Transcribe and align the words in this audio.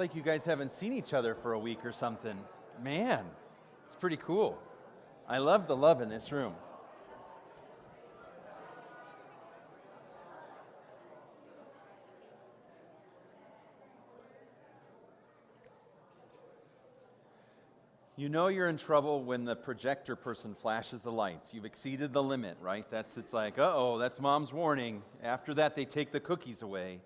like 0.00 0.14
you 0.14 0.22
guys 0.22 0.46
haven't 0.46 0.72
seen 0.72 0.94
each 0.94 1.12
other 1.12 1.34
for 1.34 1.52
a 1.52 1.58
week 1.58 1.84
or 1.84 1.92
something. 1.92 2.34
Man, 2.82 3.22
it's 3.84 3.94
pretty 3.94 4.16
cool. 4.16 4.58
I 5.28 5.36
love 5.36 5.68
the 5.68 5.76
love 5.76 6.00
in 6.00 6.08
this 6.08 6.32
room. 6.32 6.54
You 18.16 18.30
know 18.30 18.48
you're 18.48 18.68
in 18.68 18.78
trouble 18.78 19.22
when 19.22 19.44
the 19.44 19.54
projector 19.54 20.16
person 20.16 20.54
flashes 20.54 21.02
the 21.02 21.12
lights. 21.12 21.52
You've 21.52 21.66
exceeded 21.66 22.14
the 22.14 22.22
limit, 22.22 22.56
right? 22.62 22.86
That's 22.90 23.18
it's 23.18 23.34
like, 23.34 23.58
"Uh-oh, 23.58 23.98
that's 23.98 24.18
mom's 24.18 24.50
warning." 24.50 25.02
After 25.22 25.52
that 25.54 25.76
they 25.76 25.84
take 25.84 26.10
the 26.10 26.20
cookies 26.20 26.62
away. 26.62 27.00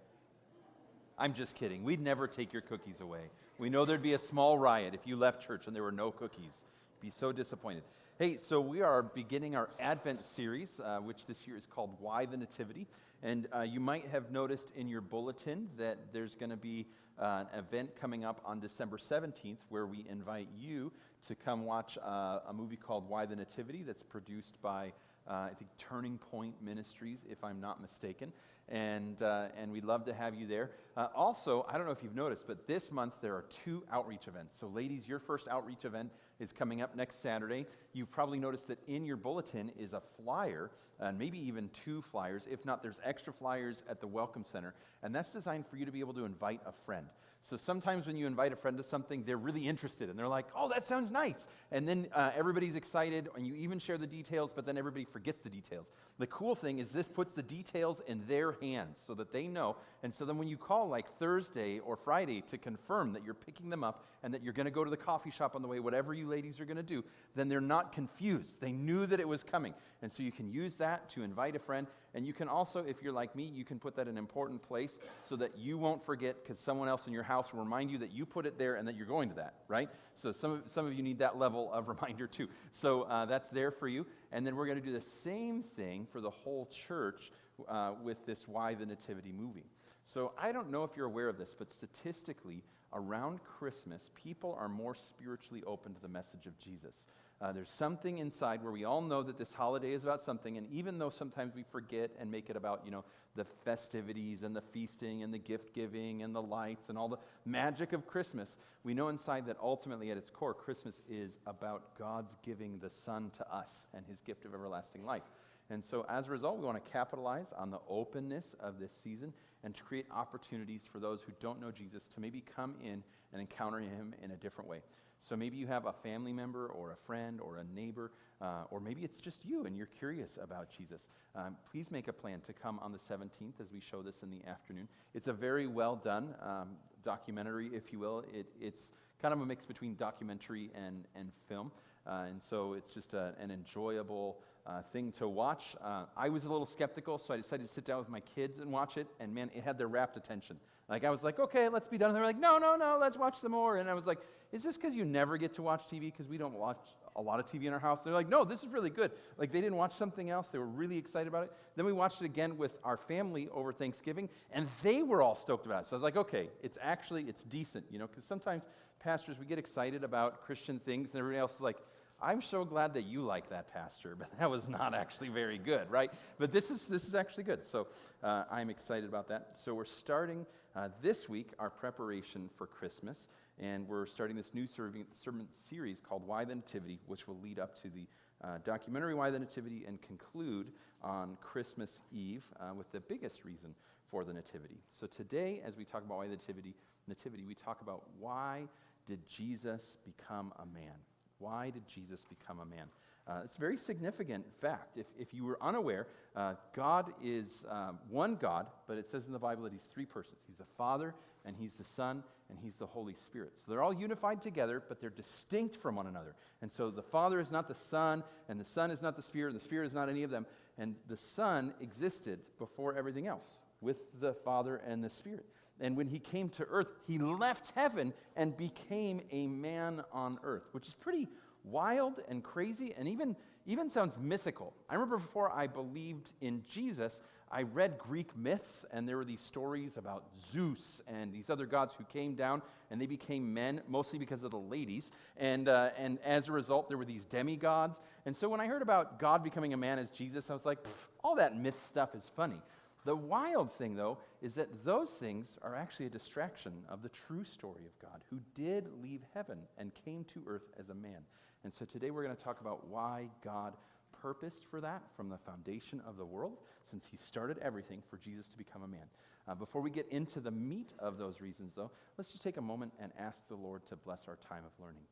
I'm 1.16 1.32
just 1.32 1.54
kidding. 1.54 1.84
We'd 1.84 2.00
never 2.00 2.26
take 2.26 2.52
your 2.52 2.62
cookies 2.62 3.00
away. 3.00 3.20
We 3.56 3.70
know 3.70 3.84
there'd 3.84 4.02
be 4.02 4.14
a 4.14 4.18
small 4.18 4.58
riot 4.58 4.94
if 4.94 5.06
you 5.06 5.16
left 5.16 5.46
church 5.46 5.66
and 5.66 5.76
there 5.76 5.82
were 5.84 5.92
no 5.92 6.10
cookies. 6.10 6.64
Be 7.00 7.10
so 7.10 7.30
disappointed. 7.30 7.84
Hey, 8.18 8.36
so 8.36 8.60
we 8.60 8.82
are 8.82 9.02
beginning 9.02 9.54
our 9.54 9.68
Advent 9.78 10.24
series, 10.24 10.80
uh, 10.80 10.98
which 10.98 11.26
this 11.26 11.46
year 11.46 11.56
is 11.56 11.66
called 11.66 11.90
Why 12.00 12.26
the 12.26 12.36
Nativity. 12.36 12.88
And 13.22 13.46
uh, 13.54 13.60
you 13.60 13.78
might 13.78 14.06
have 14.10 14.32
noticed 14.32 14.72
in 14.74 14.88
your 14.88 15.00
bulletin 15.00 15.68
that 15.78 15.98
there's 16.12 16.34
going 16.34 16.50
to 16.50 16.56
be 16.56 16.86
uh, 17.18 17.44
an 17.52 17.58
event 17.60 17.90
coming 18.00 18.24
up 18.24 18.40
on 18.44 18.58
December 18.58 18.98
17th 18.98 19.58
where 19.68 19.86
we 19.86 20.04
invite 20.10 20.48
you 20.58 20.90
to 21.28 21.36
come 21.36 21.64
watch 21.64 21.96
uh, 22.04 22.40
a 22.48 22.52
movie 22.52 22.76
called 22.76 23.08
Why 23.08 23.24
the 23.24 23.36
Nativity 23.36 23.84
that's 23.86 24.02
produced 24.02 24.60
by, 24.62 24.92
uh, 25.28 25.32
I 25.32 25.50
think, 25.56 25.70
Turning 25.78 26.18
Point 26.18 26.54
Ministries, 26.60 27.20
if 27.30 27.42
I'm 27.44 27.60
not 27.60 27.80
mistaken. 27.80 28.32
And, 28.68 29.20
uh, 29.20 29.48
and 29.58 29.70
we'd 29.70 29.84
love 29.84 30.04
to 30.06 30.14
have 30.14 30.34
you 30.34 30.46
there. 30.46 30.70
Uh, 30.96 31.08
also, 31.14 31.66
I 31.68 31.76
don't 31.76 31.86
know 31.86 31.92
if 31.92 32.02
you've 32.02 32.14
noticed, 32.14 32.46
but 32.46 32.66
this 32.66 32.90
month 32.90 33.14
there 33.20 33.34
are 33.34 33.44
two 33.64 33.82
outreach 33.92 34.26
events. 34.26 34.56
So, 34.58 34.68
ladies, 34.68 35.06
your 35.06 35.18
first 35.18 35.48
outreach 35.48 35.84
event 35.84 36.10
is 36.40 36.52
coming 36.52 36.80
up 36.80 36.96
next 36.96 37.20
Saturday. 37.20 37.66
You've 37.92 38.10
probably 38.10 38.38
noticed 38.38 38.68
that 38.68 38.78
in 38.88 39.04
your 39.04 39.16
bulletin 39.16 39.70
is 39.78 39.92
a 39.92 40.02
flyer, 40.22 40.70
and 41.00 41.18
maybe 41.18 41.38
even 41.38 41.68
two 41.84 42.02
flyers. 42.10 42.44
If 42.50 42.64
not, 42.64 42.82
there's 42.82 43.00
extra 43.04 43.32
flyers 43.32 43.82
at 43.88 44.00
the 44.00 44.06
Welcome 44.06 44.44
Center. 44.44 44.74
And 45.02 45.14
that's 45.14 45.32
designed 45.32 45.66
for 45.66 45.76
you 45.76 45.84
to 45.84 45.92
be 45.92 46.00
able 46.00 46.14
to 46.14 46.24
invite 46.24 46.60
a 46.66 46.72
friend. 46.72 47.06
So 47.48 47.58
sometimes 47.58 48.06
when 48.06 48.16
you 48.16 48.26
invite 48.26 48.54
a 48.54 48.56
friend 48.56 48.78
to 48.78 48.82
something, 48.82 49.22
they're 49.24 49.36
really 49.36 49.68
interested 49.68 50.08
and 50.08 50.18
they're 50.18 50.28
like, 50.28 50.46
oh, 50.56 50.70
that 50.70 50.86
sounds 50.86 51.10
nice. 51.10 51.46
And 51.70 51.86
then 51.86 52.08
uh, 52.14 52.30
everybody's 52.34 52.74
excited 52.74 53.28
and 53.36 53.46
you 53.46 53.54
even 53.56 53.78
share 53.78 53.98
the 53.98 54.06
details, 54.06 54.50
but 54.54 54.64
then 54.64 54.78
everybody 54.78 55.04
forgets 55.04 55.42
the 55.42 55.50
details. 55.50 55.86
The 56.18 56.26
cool 56.28 56.54
thing 56.54 56.78
is 56.78 56.90
this 56.90 57.06
puts 57.06 57.32
the 57.34 57.42
details 57.42 58.00
in 58.06 58.22
their 58.26 58.52
hands 58.62 58.98
so 59.06 59.12
that 59.14 59.30
they 59.30 59.46
know. 59.46 59.76
And 60.02 60.14
so 60.14 60.24
then 60.24 60.38
when 60.38 60.48
you 60.48 60.56
call 60.56 60.88
like 60.88 61.06
Thursday 61.18 61.80
or 61.80 61.96
Friday 61.96 62.40
to 62.48 62.56
confirm 62.56 63.12
that 63.12 63.22
you're 63.22 63.34
picking 63.34 63.68
them 63.68 63.84
up 63.84 64.08
and 64.22 64.32
that 64.32 64.42
you're 64.42 64.54
going 64.54 64.64
to 64.64 64.70
go 64.70 64.82
to 64.82 64.90
the 64.90 64.96
coffee 64.96 65.30
shop 65.30 65.54
on 65.54 65.60
the 65.60 65.68
way, 65.68 65.80
whatever 65.80 66.14
you 66.14 66.26
ladies 66.26 66.60
are 66.60 66.64
going 66.64 66.78
to 66.78 66.82
do, 66.82 67.04
then 67.34 67.50
they're 67.50 67.60
not 67.60 67.92
confused. 67.92 68.58
They 68.60 68.72
knew 68.72 69.04
that 69.04 69.20
it 69.20 69.28
was 69.28 69.42
coming. 69.42 69.74
And 70.00 70.10
so 70.10 70.22
you 70.22 70.32
can 70.32 70.50
use 70.50 70.76
that 70.76 71.10
to 71.10 71.22
invite 71.22 71.56
a 71.56 71.58
friend. 71.58 71.86
And 72.14 72.24
you 72.26 72.32
can 72.32 72.48
also, 72.48 72.80
if 72.80 73.02
you're 73.02 73.12
like 73.12 73.34
me, 73.34 73.44
you 73.44 73.64
can 73.64 73.78
put 73.78 73.96
that 73.96 74.02
in 74.02 74.10
an 74.10 74.18
important 74.18 74.62
place 74.62 74.98
so 75.28 75.34
that 75.36 75.58
you 75.58 75.76
won't 75.76 76.04
forget 76.04 76.36
because 76.42 76.58
someone 76.58 76.88
else 76.88 77.06
in 77.06 77.12
your 77.12 77.24
house 77.24 77.52
will 77.52 77.60
remind 77.60 77.90
you 77.90 77.98
that 77.98 78.12
you 78.12 78.24
put 78.24 78.46
it 78.46 78.56
there 78.56 78.76
and 78.76 78.86
that 78.86 78.96
you're 78.96 79.06
going 79.06 79.28
to 79.28 79.34
that, 79.34 79.54
right? 79.66 79.88
So 80.22 80.30
some 80.30 80.52
of, 80.52 80.62
some 80.66 80.86
of 80.86 80.94
you 80.94 81.02
need 81.02 81.18
that 81.18 81.38
level 81.38 81.72
of 81.72 81.88
reminder 82.00 82.26
too. 82.26 82.48
So 82.72 83.02
uh, 83.02 83.26
that's 83.26 83.50
there 83.50 83.70
for 83.70 83.88
you. 83.88 84.06
And 84.30 84.46
then 84.46 84.54
we're 84.54 84.66
going 84.66 84.80
to 84.80 84.84
do 84.84 84.92
the 84.92 85.00
same 85.00 85.64
thing 85.76 86.06
for 86.12 86.20
the 86.20 86.30
whole 86.30 86.68
church 86.86 87.32
uh, 87.68 87.92
with 88.02 88.24
this 88.26 88.46
Why 88.46 88.74
the 88.74 88.86
Nativity 88.86 89.32
movie. 89.32 89.66
So 90.06 90.32
I 90.38 90.52
don't 90.52 90.70
know 90.70 90.84
if 90.84 90.90
you're 90.96 91.06
aware 91.06 91.28
of 91.28 91.38
this, 91.38 91.54
but 91.58 91.70
statistically, 91.70 92.62
around 92.92 93.40
Christmas, 93.58 94.10
people 94.22 94.56
are 94.58 94.68
more 94.68 94.94
spiritually 94.94 95.62
open 95.66 95.94
to 95.94 96.00
the 96.00 96.08
message 96.08 96.46
of 96.46 96.56
Jesus. 96.58 97.06
Uh, 97.40 97.52
there's 97.52 97.70
something 97.70 98.18
inside 98.18 98.62
where 98.62 98.72
we 98.72 98.84
all 98.84 99.02
know 99.02 99.22
that 99.22 99.38
this 99.38 99.52
holiday 99.52 99.92
is 99.92 100.04
about 100.04 100.20
something, 100.20 100.56
and 100.56 100.70
even 100.70 100.98
though 100.98 101.10
sometimes 101.10 101.54
we 101.54 101.64
forget 101.70 102.10
and 102.18 102.30
make 102.30 102.48
it 102.48 102.56
about, 102.56 102.82
you 102.84 102.90
know, 102.90 103.04
the 103.36 103.44
festivities 103.64 104.44
and 104.44 104.54
the 104.54 104.60
feasting 104.60 105.22
and 105.22 105.34
the 105.34 105.38
gift 105.38 105.74
giving 105.74 106.22
and 106.22 106.34
the 106.34 106.40
lights 106.40 106.88
and 106.88 106.96
all 106.96 107.08
the 107.08 107.18
magic 107.44 107.92
of 107.92 108.06
Christmas, 108.06 108.56
we 108.84 108.94
know 108.94 109.08
inside 109.08 109.46
that 109.46 109.56
ultimately 109.60 110.10
at 110.10 110.16
its 110.16 110.30
core, 110.30 110.54
Christmas 110.54 111.00
is 111.10 111.38
about 111.46 111.98
God's 111.98 112.34
giving 112.44 112.78
the 112.78 112.90
Son 112.90 113.30
to 113.36 113.54
us 113.54 113.86
and 113.92 114.04
his 114.06 114.20
gift 114.20 114.44
of 114.44 114.54
everlasting 114.54 115.04
life. 115.04 115.24
And 115.70 115.82
so, 115.84 116.04
as 116.08 116.28
a 116.28 116.30
result, 116.30 116.58
we 116.58 116.64
want 116.64 116.84
to 116.84 116.90
capitalize 116.90 117.52
on 117.56 117.70
the 117.70 117.80
openness 117.88 118.54
of 118.60 118.78
this 118.78 118.92
season 119.02 119.32
and 119.64 119.74
to 119.74 119.82
create 119.82 120.06
opportunities 120.14 120.82
for 120.90 120.98
those 120.98 121.22
who 121.22 121.32
don't 121.40 121.60
know 121.60 121.70
Jesus 121.70 122.06
to 122.14 122.20
maybe 122.20 122.44
come 122.54 122.74
in 122.82 123.02
and 123.32 123.40
encounter 123.40 123.78
him 123.78 124.14
in 124.22 124.30
a 124.30 124.36
different 124.36 124.68
way. 124.68 124.80
So 125.20 125.36
maybe 125.36 125.56
you 125.56 125.66
have 125.66 125.86
a 125.86 125.92
family 125.92 126.32
member 126.32 126.66
or 126.66 126.92
a 126.92 126.96
friend 127.06 127.40
or 127.40 127.56
a 127.56 127.64
neighbor, 127.74 128.10
uh, 128.40 128.64
or 128.70 128.80
maybe 128.80 129.02
it's 129.02 129.20
just 129.20 129.44
you 129.44 129.64
and 129.64 129.76
you're 129.76 129.86
curious 129.86 130.38
about 130.42 130.68
Jesus. 130.76 131.08
Um, 131.34 131.56
please 131.70 131.90
make 131.90 132.08
a 132.08 132.12
plan 132.12 132.40
to 132.46 132.52
come 132.52 132.78
on 132.80 132.92
the 132.92 132.98
17th 132.98 133.60
as 133.60 133.72
we 133.72 133.80
show 133.80 134.02
this 134.02 134.22
in 134.22 134.30
the 134.30 134.46
afternoon. 134.48 134.88
It's 135.14 135.28
a 135.28 135.32
very 135.32 135.66
well 135.66 135.96
done 135.96 136.34
um, 136.42 136.68
documentary, 137.04 137.70
if 137.72 137.92
you 137.92 137.98
will. 137.98 138.22
It, 138.32 138.46
it's 138.60 138.90
kind 139.22 139.32
of 139.32 139.40
a 139.40 139.46
mix 139.46 139.64
between 139.64 139.94
documentary 139.94 140.70
and, 140.74 141.04
and 141.14 141.32
film. 141.48 141.72
Uh, 142.06 142.26
and 142.28 142.42
so 142.42 142.74
it's 142.74 142.92
just 142.92 143.14
a, 143.14 143.32
an 143.40 143.50
enjoyable 143.50 144.36
uh, 144.66 144.82
thing 144.92 145.12
to 145.12 145.28
watch. 145.28 145.76
Uh, 145.82 146.04
I 146.16 146.28
was 146.28 146.44
a 146.44 146.50
little 146.50 146.66
skeptical, 146.66 147.18
so 147.18 147.34
I 147.34 147.36
decided 147.36 147.66
to 147.66 147.72
sit 147.72 147.84
down 147.84 147.98
with 147.98 148.08
my 148.08 148.20
kids 148.20 148.58
and 148.58 148.70
watch 148.70 148.96
it, 148.96 149.06
and 149.20 149.34
man, 149.34 149.50
it 149.54 149.62
had 149.62 149.78
their 149.78 149.88
rapt 149.88 150.16
attention. 150.16 150.56
Like, 150.88 151.04
I 151.04 151.10
was 151.10 151.22
like, 151.22 151.38
okay, 151.38 151.68
let's 151.68 151.86
be 151.86 151.96
done. 151.96 152.10
And 152.10 152.16
they 152.16 152.20
were 152.20 152.26
like, 152.26 152.38
no, 152.38 152.58
no, 152.58 152.76
no, 152.76 152.98
let's 153.00 153.16
watch 153.16 153.40
some 153.40 153.52
more. 153.52 153.78
And 153.78 153.88
I 153.88 153.94
was 153.94 154.06
like, 154.06 154.18
is 154.52 154.62
this 154.62 154.76
because 154.76 154.94
you 154.94 155.04
never 155.04 155.36
get 155.38 155.54
to 155.54 155.62
watch 155.62 155.82
TV? 155.90 156.12
Because 156.12 156.28
we 156.28 156.36
don't 156.36 156.54
watch 156.54 156.78
a 157.16 157.22
lot 157.22 157.40
of 157.40 157.46
TV 157.46 157.64
in 157.64 157.72
our 157.72 157.78
house. 157.78 158.02
They're 158.02 158.12
like, 158.12 158.28
no, 158.28 158.44
this 158.44 158.62
is 158.62 158.68
really 158.68 158.90
good. 158.90 159.10
Like, 159.38 159.50
they 159.50 159.60
didn't 159.60 159.76
watch 159.76 159.96
something 159.96 160.30
else. 160.30 160.48
They 160.48 160.58
were 160.58 160.66
really 160.66 160.98
excited 160.98 161.28
about 161.28 161.44
it. 161.44 161.52
Then 161.76 161.86
we 161.86 161.92
watched 161.92 162.20
it 162.20 162.26
again 162.26 162.58
with 162.58 162.72
our 162.84 162.96
family 162.96 163.48
over 163.52 163.72
Thanksgiving, 163.72 164.28
and 164.52 164.68
they 164.82 165.02
were 165.02 165.22
all 165.22 165.36
stoked 165.36 165.66
about 165.66 165.84
it. 165.84 165.86
So 165.86 165.96
I 165.96 165.96
was 165.96 166.02
like, 166.02 166.16
okay, 166.16 166.48
it's 166.62 166.76
actually, 166.82 167.24
it's 167.24 167.44
decent, 167.44 167.86
you 167.90 167.98
know, 167.98 168.06
because 168.06 168.24
sometimes 168.24 168.64
pastors, 169.02 169.38
we 169.38 169.46
get 169.46 169.58
excited 169.58 170.04
about 170.04 170.44
Christian 170.44 170.78
things, 170.80 171.12
and 171.12 171.20
everybody 171.20 171.40
else 171.40 171.54
is 171.54 171.60
like, 171.60 171.78
I'm 172.22 172.40
so 172.40 172.64
glad 172.64 172.94
that 172.94 173.02
you 173.02 173.22
like 173.22 173.50
that, 173.50 173.72
Pastor, 173.72 174.16
but 174.18 174.28
that 174.38 174.50
was 174.50 174.68
not 174.68 174.94
actually 174.94 175.28
very 175.28 175.58
good, 175.58 175.90
right? 175.90 176.10
But 176.38 176.52
this 176.52 176.70
is, 176.70 176.86
this 176.86 177.06
is 177.06 177.14
actually 177.14 177.44
good. 177.44 177.66
So 177.66 177.86
uh, 178.22 178.44
I'm 178.50 178.70
excited 178.70 179.08
about 179.08 179.28
that. 179.28 179.56
So 179.64 179.74
we're 179.74 179.84
starting 179.84 180.46
uh, 180.76 180.88
this 181.02 181.28
week 181.28 181.48
our 181.58 181.70
preparation 181.70 182.50
for 182.56 182.66
Christmas, 182.66 183.28
and 183.60 183.86
we're 183.86 184.06
starting 184.06 184.36
this 184.36 184.50
new 184.52 184.66
sermon 184.66 185.46
series 185.70 186.00
called 186.00 186.26
Why 186.26 186.44
the 186.44 186.54
Nativity, 186.54 186.98
which 187.06 187.28
will 187.28 187.38
lead 187.42 187.58
up 187.58 187.80
to 187.82 187.88
the 187.88 188.06
uh, 188.42 188.58
documentary 188.64 189.14
Why 189.14 189.30
the 189.30 189.38
Nativity 189.38 189.84
and 189.86 190.00
conclude 190.02 190.72
on 191.02 191.36
Christmas 191.40 192.00
Eve 192.12 192.42
uh, 192.60 192.74
with 192.74 192.90
the 192.92 193.00
biggest 193.00 193.44
reason 193.44 193.74
for 194.10 194.24
the 194.24 194.32
Nativity. 194.32 194.80
So 194.98 195.06
today, 195.06 195.60
as 195.64 195.76
we 195.76 195.84
talk 195.84 196.04
about 196.04 196.18
why 196.18 196.26
the 196.26 196.36
Nativity, 196.36 196.74
Nativity, 197.06 197.44
we 197.44 197.54
talk 197.54 197.80
about 197.80 198.02
why 198.18 198.62
did 199.06 199.20
Jesus 199.28 199.96
become 200.04 200.52
a 200.58 200.66
man? 200.66 200.94
Why 201.38 201.70
did 201.70 201.82
Jesus 201.86 202.20
become 202.28 202.60
a 202.60 202.66
man? 202.66 202.86
Uh, 203.26 203.40
it's 203.44 203.56
a 203.56 203.60
very 203.60 203.76
significant 203.78 204.44
fact. 204.60 204.98
If, 204.98 205.06
if 205.18 205.32
you 205.32 205.44
were 205.44 205.58
unaware, 205.62 206.06
uh, 206.36 206.54
God 206.74 207.12
is 207.22 207.64
um, 207.70 207.98
one 208.10 208.36
God, 208.36 208.66
but 208.86 208.98
it 208.98 209.08
says 209.08 209.26
in 209.26 209.32
the 209.32 209.38
Bible 209.38 209.62
that 209.62 209.72
he's 209.72 209.82
three 209.82 210.04
persons. 210.04 210.36
He's 210.46 210.58
the 210.58 210.66
Father, 210.76 211.14
and 211.46 211.56
he's 211.56 211.72
the 211.74 211.84
Son, 211.84 212.22
and 212.50 212.58
he's 212.60 212.76
the 212.76 212.86
Holy 212.86 213.14
Spirit. 213.14 213.52
So 213.56 213.72
they're 213.72 213.82
all 213.82 213.94
unified 213.94 214.42
together, 214.42 214.82
but 214.86 215.00
they're 215.00 215.08
distinct 215.08 215.76
from 215.76 215.96
one 215.96 216.06
another. 216.06 216.34
And 216.60 216.70
so 216.70 216.90
the 216.90 217.02
Father 217.02 217.40
is 217.40 217.50
not 217.50 217.66
the 217.66 217.74
Son, 217.74 218.22
and 218.48 218.60
the 218.60 218.64
Son 218.64 218.90
is 218.90 219.00
not 219.00 219.16
the 219.16 219.22
Spirit, 219.22 219.52
and 219.52 219.60
the 219.60 219.64
Spirit 219.64 219.86
is 219.86 219.94
not 219.94 220.10
any 220.10 220.22
of 220.22 220.30
them. 220.30 220.44
And 220.76 220.94
the 221.08 221.16
Son 221.16 221.72
existed 221.80 222.40
before 222.58 222.94
everything 222.94 223.26
else 223.26 223.58
with 223.80 223.98
the 224.20 224.34
Father 224.34 224.82
and 224.86 225.02
the 225.02 225.10
Spirit. 225.10 225.46
And 225.80 225.96
when 225.96 226.06
he 226.06 226.18
came 226.18 226.50
to 226.50 226.64
earth, 226.64 226.88
he 227.06 227.18
left 227.18 227.72
heaven 227.74 228.12
and 228.36 228.56
became 228.56 229.22
a 229.30 229.46
man 229.46 230.02
on 230.12 230.38
earth, 230.44 230.64
which 230.72 230.86
is 230.86 230.94
pretty 230.94 231.28
wild 231.64 232.20
and 232.28 232.42
crazy 232.42 232.94
and 232.96 233.08
even, 233.08 233.34
even 233.66 233.88
sounds 233.88 234.14
mythical. 234.20 234.74
I 234.88 234.94
remember 234.94 235.16
before 235.16 235.50
I 235.50 235.66
believed 235.66 236.30
in 236.40 236.62
Jesus, 236.70 237.20
I 237.50 237.62
read 237.62 237.98
Greek 237.98 238.36
myths, 238.36 238.84
and 238.90 239.08
there 239.08 239.16
were 239.16 239.24
these 239.24 239.40
stories 239.40 239.96
about 239.96 240.24
Zeus 240.52 241.00
and 241.06 241.32
these 241.32 241.50
other 241.50 241.66
gods 241.66 241.94
who 241.96 242.04
came 242.04 242.34
down 242.34 242.62
and 242.90 243.00
they 243.00 243.06
became 243.06 243.52
men, 243.52 243.80
mostly 243.88 244.18
because 244.18 244.42
of 244.42 244.50
the 244.50 244.58
ladies. 244.58 245.10
And, 245.36 245.68
uh, 245.68 245.90
and 245.96 246.18
as 246.24 246.48
a 246.48 246.52
result, 246.52 246.88
there 246.88 246.98
were 246.98 247.04
these 247.04 247.24
demigods. 247.24 248.00
And 248.26 248.36
so 248.36 248.48
when 248.48 248.60
I 248.60 248.66
heard 248.66 248.82
about 248.82 249.18
God 249.18 249.42
becoming 249.42 249.72
a 249.72 249.76
man 249.76 249.98
as 249.98 250.10
Jesus, 250.10 250.50
I 250.50 250.52
was 250.52 250.66
like, 250.66 250.78
all 251.22 251.36
that 251.36 251.56
myth 251.56 251.84
stuff 251.86 252.14
is 252.14 252.30
funny. 252.36 252.60
The 253.04 253.14
wild 253.14 253.72
thing, 253.76 253.94
though, 253.94 254.18
is 254.40 254.54
that 254.54 254.84
those 254.84 255.10
things 255.10 255.58
are 255.62 255.76
actually 255.76 256.06
a 256.06 256.10
distraction 256.10 256.72
of 256.88 257.02
the 257.02 257.10
true 257.10 257.44
story 257.44 257.82
of 257.84 257.98
God, 258.00 258.22
who 258.30 258.38
did 258.54 258.86
leave 259.02 259.20
heaven 259.34 259.58
and 259.76 259.92
came 260.04 260.24
to 260.32 260.42
earth 260.46 260.70
as 260.80 260.88
a 260.88 260.94
man. 260.94 261.20
And 261.64 261.72
so 261.72 261.84
today 261.84 262.10
we're 262.10 262.24
going 262.24 262.36
to 262.36 262.42
talk 262.42 262.60
about 262.60 262.86
why 262.88 263.28
God 263.44 263.74
purposed 264.22 264.64
for 264.70 264.80
that 264.80 265.02
from 265.16 265.28
the 265.28 265.36
foundation 265.36 266.00
of 266.08 266.16
the 266.16 266.24
world, 266.24 266.56
since 266.90 267.04
he 267.10 267.18
started 267.18 267.58
everything 267.58 268.02
for 268.08 268.16
Jesus 268.16 268.48
to 268.48 268.56
become 268.56 268.82
a 268.82 268.88
man. 268.88 269.06
Uh, 269.46 269.54
before 269.54 269.82
we 269.82 269.90
get 269.90 270.08
into 270.08 270.40
the 270.40 270.50
meat 270.50 270.90
of 270.98 271.18
those 271.18 271.42
reasons, 271.42 271.72
though, 271.76 271.90
let's 272.16 272.30
just 272.30 272.42
take 272.42 272.56
a 272.56 272.62
moment 272.62 272.92
and 272.98 273.12
ask 273.18 273.46
the 273.48 273.54
Lord 273.54 273.86
to 273.88 273.96
bless 273.96 274.20
our 274.28 274.38
time 274.48 274.62
of 274.64 274.82
learning. 274.82 275.02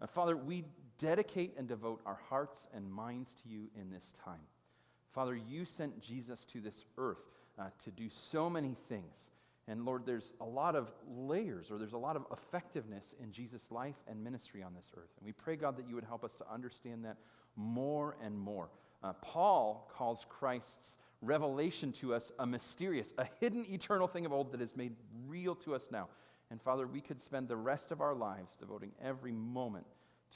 Uh, 0.00 0.06
Father, 0.06 0.36
we 0.36 0.64
dedicate 0.98 1.54
and 1.58 1.68
devote 1.68 2.00
our 2.06 2.18
hearts 2.30 2.66
and 2.74 2.90
minds 2.90 3.30
to 3.42 3.48
you 3.50 3.68
in 3.78 3.90
this 3.90 4.14
time. 4.24 4.40
Father, 5.16 5.34
you 5.34 5.64
sent 5.64 5.98
Jesus 6.02 6.44
to 6.52 6.60
this 6.60 6.84
earth 6.98 7.16
uh, 7.58 7.70
to 7.84 7.90
do 7.90 8.10
so 8.10 8.50
many 8.50 8.76
things. 8.90 9.30
And 9.66 9.86
Lord, 9.86 10.02
there's 10.04 10.34
a 10.42 10.44
lot 10.44 10.76
of 10.76 10.90
layers 11.08 11.70
or 11.70 11.78
there's 11.78 11.94
a 11.94 11.98
lot 11.98 12.16
of 12.16 12.26
effectiveness 12.30 13.14
in 13.22 13.32
Jesus' 13.32 13.62
life 13.70 13.94
and 14.06 14.22
ministry 14.22 14.62
on 14.62 14.74
this 14.74 14.84
earth. 14.94 15.08
And 15.18 15.24
we 15.24 15.32
pray, 15.32 15.56
God, 15.56 15.78
that 15.78 15.88
you 15.88 15.94
would 15.94 16.04
help 16.04 16.22
us 16.22 16.34
to 16.34 16.52
understand 16.52 17.06
that 17.06 17.16
more 17.56 18.18
and 18.22 18.38
more. 18.38 18.68
Uh, 19.02 19.14
Paul 19.22 19.90
calls 19.96 20.26
Christ's 20.28 20.96
revelation 21.22 21.92
to 21.92 22.14
us 22.14 22.30
a 22.38 22.46
mysterious, 22.46 23.06
a 23.16 23.26
hidden 23.40 23.64
eternal 23.70 24.08
thing 24.08 24.26
of 24.26 24.34
old 24.34 24.52
that 24.52 24.60
is 24.60 24.76
made 24.76 24.92
real 25.26 25.54
to 25.54 25.74
us 25.74 25.84
now. 25.90 26.08
And 26.50 26.60
Father, 26.60 26.86
we 26.86 27.00
could 27.00 27.22
spend 27.22 27.48
the 27.48 27.56
rest 27.56 27.90
of 27.90 28.02
our 28.02 28.14
lives 28.14 28.54
devoting 28.60 28.92
every 29.02 29.32
moment 29.32 29.86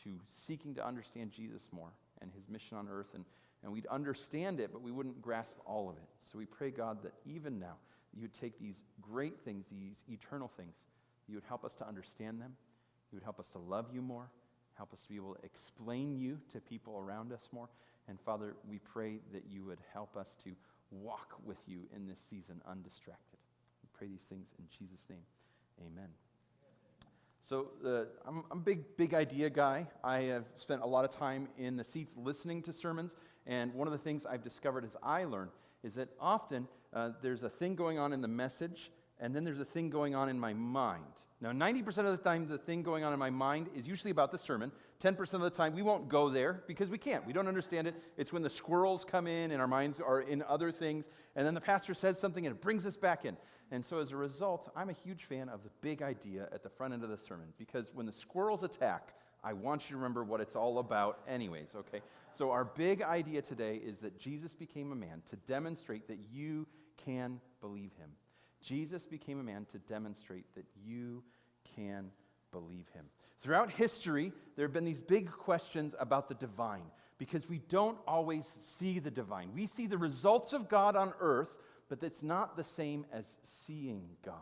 to 0.04 0.10
seeking 0.46 0.74
to 0.76 0.86
understand 0.86 1.32
Jesus 1.32 1.64
more 1.70 1.90
and 2.22 2.32
his 2.32 2.48
mission 2.48 2.78
on 2.78 2.88
earth. 2.88 3.08
And, 3.14 3.26
and 3.62 3.72
we'd 3.72 3.86
understand 3.86 4.60
it, 4.60 4.70
but 4.72 4.82
we 4.82 4.90
wouldn't 4.90 5.20
grasp 5.20 5.56
all 5.66 5.90
of 5.90 5.96
it. 5.96 6.08
So 6.22 6.38
we 6.38 6.46
pray, 6.46 6.70
God, 6.70 7.02
that 7.02 7.12
even 7.26 7.58
now, 7.58 7.74
you 8.14 8.22
would 8.22 8.34
take 8.34 8.58
these 8.58 8.82
great 9.00 9.38
things, 9.44 9.66
these 9.70 9.96
eternal 10.08 10.50
things, 10.56 10.74
you 11.28 11.36
would 11.36 11.44
help 11.44 11.64
us 11.64 11.74
to 11.74 11.86
understand 11.86 12.40
them. 12.40 12.56
You 13.10 13.16
would 13.16 13.24
help 13.24 13.40
us 13.40 13.48
to 13.50 13.58
love 13.58 13.86
you 13.92 14.02
more, 14.02 14.30
help 14.74 14.92
us 14.92 15.00
to 15.00 15.08
be 15.08 15.16
able 15.16 15.34
to 15.34 15.44
explain 15.44 16.16
you 16.16 16.38
to 16.52 16.60
people 16.60 16.98
around 16.98 17.32
us 17.32 17.48
more. 17.52 17.68
And 18.08 18.18
Father, 18.20 18.56
we 18.68 18.78
pray 18.78 19.18
that 19.32 19.44
you 19.48 19.64
would 19.64 19.78
help 19.92 20.16
us 20.16 20.36
to 20.44 20.50
walk 20.90 21.36
with 21.44 21.58
you 21.66 21.82
in 21.94 22.06
this 22.06 22.18
season 22.28 22.60
undistracted. 22.68 23.38
We 23.82 23.88
pray 23.96 24.08
these 24.08 24.26
things 24.28 24.48
in 24.58 24.64
Jesus' 24.76 25.04
name. 25.08 25.22
Amen. 25.80 26.08
So 27.48 27.70
uh, 27.84 28.04
I'm, 28.26 28.44
I'm, 28.50 28.58
a 28.58 28.62
big, 28.62 28.96
big 28.96 29.12
idea 29.12 29.50
guy. 29.50 29.86
I 30.04 30.18
have 30.22 30.44
spent 30.56 30.82
a 30.82 30.86
lot 30.86 31.04
of 31.04 31.10
time 31.10 31.48
in 31.58 31.76
the 31.76 31.82
seats 31.82 32.12
listening 32.16 32.62
to 32.62 32.72
sermons. 32.72 33.14
And 33.50 33.74
one 33.74 33.88
of 33.88 33.92
the 33.92 33.98
things 33.98 34.24
I've 34.24 34.44
discovered 34.44 34.84
as 34.84 34.96
I 35.02 35.24
learn 35.24 35.48
is 35.82 35.96
that 35.96 36.08
often 36.20 36.68
uh, 36.94 37.10
there's 37.20 37.42
a 37.42 37.50
thing 37.50 37.74
going 37.74 37.98
on 37.98 38.12
in 38.12 38.20
the 38.20 38.28
message, 38.28 38.92
and 39.18 39.34
then 39.34 39.42
there's 39.42 39.58
a 39.58 39.64
thing 39.64 39.90
going 39.90 40.14
on 40.14 40.28
in 40.28 40.38
my 40.38 40.54
mind. 40.54 41.02
Now, 41.40 41.50
90% 41.50 41.88
of 41.98 42.16
the 42.16 42.16
time, 42.18 42.46
the 42.46 42.58
thing 42.58 42.84
going 42.84 43.02
on 43.02 43.12
in 43.12 43.18
my 43.18 43.30
mind 43.30 43.68
is 43.74 43.88
usually 43.88 44.12
about 44.12 44.30
the 44.30 44.38
sermon. 44.38 44.70
10% 45.02 45.34
of 45.34 45.40
the 45.40 45.50
time, 45.50 45.74
we 45.74 45.82
won't 45.82 46.08
go 46.08 46.28
there 46.28 46.62
because 46.68 46.90
we 46.90 46.98
can't. 46.98 47.26
We 47.26 47.32
don't 47.32 47.48
understand 47.48 47.88
it. 47.88 47.96
It's 48.16 48.32
when 48.32 48.42
the 48.42 48.50
squirrels 48.50 49.04
come 49.04 49.26
in 49.26 49.50
and 49.50 49.60
our 49.60 49.66
minds 49.66 50.00
are 50.00 50.20
in 50.20 50.42
other 50.42 50.70
things, 50.70 51.08
and 51.34 51.44
then 51.44 51.54
the 51.54 51.60
pastor 51.60 51.92
says 51.92 52.20
something 52.20 52.46
and 52.46 52.54
it 52.54 52.62
brings 52.62 52.86
us 52.86 52.96
back 52.96 53.24
in. 53.24 53.36
And 53.72 53.84
so, 53.84 53.98
as 53.98 54.12
a 54.12 54.16
result, 54.16 54.70
I'm 54.76 54.90
a 54.90 54.92
huge 54.94 55.24
fan 55.24 55.48
of 55.48 55.64
the 55.64 55.70
big 55.80 56.02
idea 56.02 56.48
at 56.52 56.62
the 56.62 56.68
front 56.68 56.94
end 56.94 57.02
of 57.02 57.10
the 57.10 57.18
sermon 57.18 57.46
because 57.58 57.90
when 57.94 58.06
the 58.06 58.12
squirrels 58.12 58.62
attack, 58.62 59.14
I 59.42 59.52
want 59.54 59.82
you 59.84 59.90
to 59.90 59.96
remember 59.96 60.22
what 60.22 60.40
it's 60.40 60.56
all 60.56 60.78
about, 60.78 61.20
anyways, 61.26 61.68
okay? 61.74 62.00
So, 62.36 62.50
our 62.50 62.64
big 62.64 63.02
idea 63.02 63.42
today 63.42 63.76
is 63.76 63.98
that 63.98 64.18
Jesus 64.18 64.52
became 64.54 64.92
a 64.92 64.96
man 64.96 65.22
to 65.30 65.36
demonstrate 65.36 66.08
that 66.08 66.18
you 66.32 66.66
can 67.04 67.40
believe 67.60 67.92
him. 67.98 68.10
Jesus 68.62 69.04
became 69.04 69.40
a 69.40 69.42
man 69.42 69.66
to 69.72 69.78
demonstrate 69.78 70.44
that 70.54 70.66
you 70.84 71.22
can 71.74 72.10
believe 72.52 72.86
him. 72.94 73.06
Throughout 73.40 73.70
history, 73.70 74.32
there 74.56 74.66
have 74.66 74.72
been 74.72 74.84
these 74.84 75.00
big 75.00 75.30
questions 75.30 75.94
about 75.98 76.28
the 76.28 76.34
divine 76.34 76.84
because 77.16 77.48
we 77.48 77.58
don't 77.68 77.98
always 78.06 78.44
see 78.60 78.98
the 78.98 79.10
divine. 79.10 79.50
We 79.54 79.66
see 79.66 79.86
the 79.86 79.98
results 79.98 80.52
of 80.52 80.68
God 80.68 80.96
on 80.96 81.12
earth, 81.20 81.48
but 81.88 82.00
that's 82.00 82.22
not 82.22 82.56
the 82.56 82.64
same 82.64 83.06
as 83.12 83.24
seeing 83.66 84.10
God. 84.24 84.36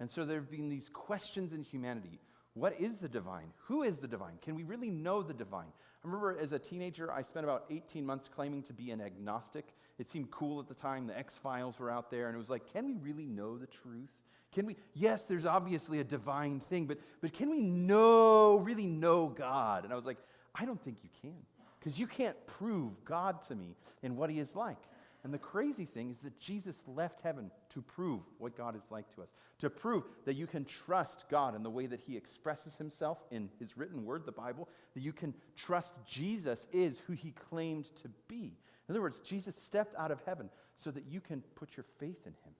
And 0.00 0.10
so 0.10 0.24
there 0.24 0.38
have 0.38 0.50
been 0.50 0.68
these 0.68 0.88
questions 0.92 1.52
in 1.52 1.62
humanity. 1.62 2.18
What 2.54 2.80
is 2.80 2.96
the 2.96 3.08
divine? 3.08 3.52
Who 3.66 3.82
is 3.82 3.98
the 3.98 4.08
divine? 4.08 4.38
Can 4.42 4.54
we 4.54 4.64
really 4.64 4.90
know 4.90 5.22
the 5.22 5.32
divine? 5.34 5.68
I 6.02 6.06
remember 6.06 6.36
as 6.40 6.52
a 6.52 6.58
teenager, 6.58 7.12
I 7.12 7.22
spent 7.22 7.44
about 7.44 7.64
18 7.70 8.04
months 8.04 8.28
claiming 8.34 8.62
to 8.64 8.72
be 8.72 8.90
an 8.90 9.00
agnostic. 9.00 9.74
It 9.98 10.08
seemed 10.08 10.30
cool 10.30 10.58
at 10.58 10.66
the 10.66 10.74
time. 10.74 11.06
The 11.06 11.16
X 11.16 11.36
Files 11.36 11.78
were 11.78 11.90
out 11.90 12.10
there, 12.10 12.26
and 12.26 12.34
it 12.34 12.38
was 12.38 12.48
like, 12.48 12.72
can 12.72 12.86
we 12.86 12.96
really 12.96 13.26
know 13.26 13.58
the 13.58 13.66
truth? 13.66 14.10
Can 14.52 14.66
we, 14.66 14.76
yes, 14.94 15.26
there's 15.26 15.46
obviously 15.46 16.00
a 16.00 16.04
divine 16.04 16.58
thing, 16.58 16.86
but, 16.86 16.98
but 17.20 17.32
can 17.32 17.50
we 17.50 17.60
know, 17.60 18.56
really 18.56 18.86
know 18.86 19.28
God? 19.28 19.84
And 19.84 19.92
I 19.92 19.96
was 19.96 20.06
like, 20.06 20.18
I 20.54 20.64
don't 20.64 20.82
think 20.82 20.98
you 21.04 21.10
can, 21.20 21.36
because 21.78 22.00
you 22.00 22.08
can't 22.08 22.36
prove 22.46 23.04
God 23.04 23.42
to 23.42 23.54
me 23.54 23.76
and 24.02 24.16
what 24.16 24.28
he 24.28 24.40
is 24.40 24.56
like. 24.56 24.78
And 25.22 25.34
the 25.34 25.38
crazy 25.38 25.84
thing 25.84 26.10
is 26.10 26.18
that 26.20 26.38
Jesus 26.40 26.76
left 26.86 27.20
heaven 27.20 27.50
to 27.74 27.82
prove 27.82 28.20
what 28.38 28.56
God 28.56 28.74
is 28.74 28.90
like 28.90 29.14
to 29.14 29.22
us, 29.22 29.28
to 29.58 29.68
prove 29.68 30.04
that 30.24 30.34
you 30.34 30.46
can 30.46 30.64
trust 30.64 31.24
God 31.30 31.54
in 31.54 31.62
the 31.62 31.70
way 31.70 31.86
that 31.86 32.00
He 32.00 32.16
expresses 32.16 32.76
Himself 32.76 33.18
in 33.30 33.50
His 33.58 33.76
written 33.76 34.04
word, 34.04 34.24
the 34.24 34.32
Bible, 34.32 34.68
that 34.94 35.02
you 35.02 35.12
can 35.12 35.34
trust 35.56 35.94
Jesus 36.06 36.66
is 36.72 37.00
who 37.06 37.12
He 37.12 37.32
claimed 37.32 37.84
to 38.02 38.08
be. 38.28 38.56
In 38.88 38.94
other 38.94 39.02
words, 39.02 39.20
Jesus 39.20 39.54
stepped 39.62 39.94
out 39.96 40.10
of 40.10 40.20
heaven 40.24 40.48
so 40.76 40.90
that 40.90 41.04
you 41.06 41.20
can 41.20 41.42
put 41.54 41.76
your 41.76 41.84
faith 41.98 42.22
in 42.24 42.32
Him, 42.32 42.54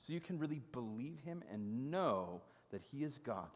so 0.00 0.12
you 0.12 0.20
can 0.20 0.38
really 0.38 0.62
believe 0.72 1.20
Him 1.24 1.44
and 1.52 1.90
know 1.90 2.42
that 2.72 2.82
He 2.90 3.04
is 3.04 3.18
God, 3.18 3.48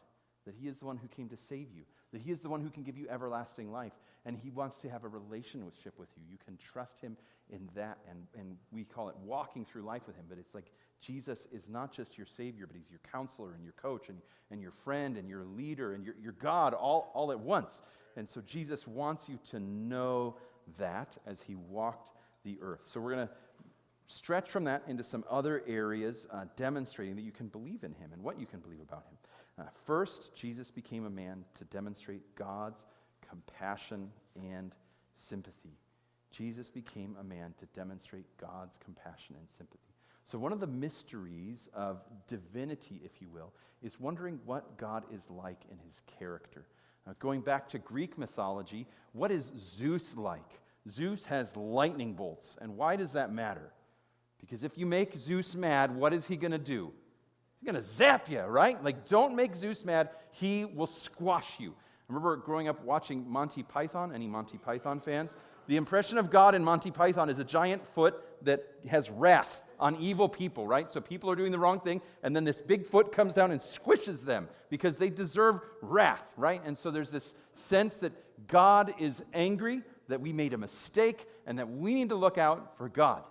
that 0.45 0.55
He 0.57 0.69
is 0.69 0.77
the 0.77 0.85
one 0.85 0.97
who 0.97 1.09
came 1.09 1.27
to 1.27 1.37
save 1.37 1.67
you, 1.75 1.83
that 2.13 2.21
He 2.21 2.31
is 2.31 2.39
the 2.39 2.49
one 2.49 2.61
who 2.61 2.69
can 2.69 2.83
give 2.83 2.97
you 2.97 3.07
everlasting 3.09 3.71
life, 3.71 3.93
and 4.25 4.37
He 4.37 4.49
wants 4.49 4.77
to 4.77 4.89
have 4.89 5.03
a 5.03 5.07
relationship 5.07 5.93
with 5.97 6.09
you. 6.17 6.23
You 6.29 6.37
can 6.43 6.57
trust 6.57 7.01
Him 7.01 7.17
in 7.49 7.69
that, 7.75 7.99
and, 8.09 8.25
and 8.37 8.57
we 8.71 8.83
call 8.83 9.09
it 9.09 9.15
walking 9.23 9.65
through 9.65 9.83
life 9.83 10.01
with 10.07 10.15
Him. 10.15 10.25
But 10.27 10.37
it's 10.39 10.53
like 10.55 10.71
Jesus 11.01 11.47
is 11.51 11.63
not 11.69 11.93
just 11.93 12.17
your 12.17 12.25
Savior, 12.25 12.65
but 12.67 12.75
He's 12.75 12.89
your 12.89 13.01
counselor 13.11 13.53
and 13.53 13.63
your 13.63 13.73
coach 13.73 14.09
and, 14.09 14.17
and 14.51 14.61
your 14.61 14.73
friend 14.83 15.17
and 15.17 15.29
your 15.29 15.45
leader 15.45 15.93
and 15.93 16.03
your, 16.03 16.15
your 16.21 16.33
God 16.33 16.73
all, 16.73 17.11
all 17.13 17.31
at 17.31 17.39
once. 17.39 17.81
And 18.17 18.27
so 18.27 18.41
Jesus 18.41 18.87
wants 18.87 19.29
you 19.29 19.37
to 19.51 19.59
know 19.59 20.35
that 20.79 21.17
as 21.27 21.41
He 21.41 21.55
walked 21.55 22.15
the 22.43 22.57
earth. 22.61 22.81
So 22.83 22.99
we're 22.99 23.15
going 23.15 23.27
to 23.27 23.33
stretch 24.07 24.49
from 24.49 24.63
that 24.65 24.83
into 24.87 25.03
some 25.03 25.23
other 25.29 25.63
areas, 25.67 26.27
uh, 26.31 26.45
demonstrating 26.55 27.15
that 27.15 27.23
you 27.23 27.31
can 27.31 27.47
believe 27.47 27.83
in 27.83 27.93
Him 27.93 28.11
and 28.13 28.23
what 28.23 28.39
you 28.39 28.45
can 28.45 28.59
believe 28.59 28.81
about 28.81 29.03
Him. 29.09 29.17
Uh, 29.57 29.69
first, 29.85 30.35
Jesus 30.35 30.69
became 30.69 31.05
a 31.05 31.09
man 31.09 31.45
to 31.57 31.63
demonstrate 31.65 32.21
God's 32.35 32.83
compassion 33.29 34.11
and 34.35 34.73
sympathy. 35.15 35.77
Jesus 36.31 36.69
became 36.69 37.15
a 37.19 37.23
man 37.23 37.53
to 37.59 37.65
demonstrate 37.67 38.25
God's 38.39 38.77
compassion 38.83 39.35
and 39.37 39.47
sympathy. 39.57 39.79
So, 40.25 40.37
one 40.39 40.51
of 40.51 40.59
the 40.59 40.67
mysteries 40.67 41.69
of 41.73 42.01
divinity, 42.27 42.99
if 43.05 43.21
you 43.21 43.29
will, 43.29 43.53
is 43.83 43.99
wondering 43.99 44.39
what 44.45 44.77
God 44.77 45.03
is 45.13 45.29
like 45.29 45.61
in 45.71 45.77
his 45.77 46.01
character. 46.19 46.65
Going 47.19 47.41
back 47.41 47.69
to 47.69 47.77
Greek 47.77 48.17
mythology, 48.17 48.87
what 49.13 49.31
is 49.31 49.51
Zeus 49.59 50.15
like? 50.17 50.59
Zeus 50.89 51.23
has 51.25 51.55
lightning 51.55 52.13
bolts. 52.13 52.57
And 52.59 52.75
why 52.75 52.95
does 52.95 53.11
that 53.13 53.31
matter? 53.31 53.71
Because 54.39 54.63
if 54.63 54.77
you 54.77 54.87
make 54.87 55.17
Zeus 55.17 55.53
mad, 55.55 55.95
what 55.95 56.13
is 56.13 56.25
he 56.25 56.35
going 56.35 56.51
to 56.51 56.57
do? 56.57 56.91
He's 57.59 57.71
going 57.71 57.81
to 57.81 57.87
zap 57.87 58.29
you, 58.29 58.41
right? 58.41 58.83
Like, 58.83 59.07
don't 59.07 59.35
make 59.35 59.55
Zeus 59.55 59.85
mad. 59.85 60.09
He 60.31 60.65
will 60.65 60.87
squash 60.87 61.59
you. 61.59 61.75
I 62.07 62.13
remember 62.13 62.35
growing 62.37 62.67
up 62.67 62.83
watching 62.83 63.27
Monty 63.27 63.63
Python. 63.63 64.13
Any 64.13 64.27
Monty 64.27 64.57
Python 64.57 64.99
fans? 64.99 65.35
The 65.67 65.77
impression 65.77 66.17
of 66.17 66.29
God 66.29 66.53
in 66.53 66.63
Monty 66.63 66.91
Python 66.91 67.29
is 67.29 67.39
a 67.39 67.43
giant 67.43 67.85
foot 67.95 68.21
that 68.43 68.63
has 68.87 69.09
wrath 69.09 69.61
on 69.79 69.95
evil 69.97 70.29
people, 70.29 70.67
right? 70.67 70.91
So 70.91 71.01
people 71.01 71.29
are 71.31 71.35
doing 71.35 71.51
the 71.51 71.59
wrong 71.59 71.79
thing, 71.79 72.01
and 72.23 72.35
then 72.35 72.43
this 72.43 72.61
big 72.61 72.85
foot 72.85 73.11
comes 73.11 73.33
down 73.33 73.51
and 73.51 73.59
squishes 73.59 74.21
them 74.21 74.47
because 74.69 74.97
they 74.97 75.09
deserve 75.09 75.59
wrath, 75.81 76.23
right? 76.37 76.61
And 76.63 76.77
so 76.77 76.91
there's 76.91 77.11
this 77.11 77.33
sense 77.53 77.97
that 77.97 78.13
God 78.47 78.93
is 78.99 79.23
angry, 79.33 79.81
that 80.07 80.21
we 80.21 80.31
made 80.31 80.53
a 80.53 80.57
mistake, 80.57 81.27
and 81.45 81.57
that 81.59 81.69
we 81.69 81.95
need 81.95 82.09
to 82.09 82.15
look 82.15 82.37
out 82.37 82.77
for 82.77 82.87
God. 82.87 83.23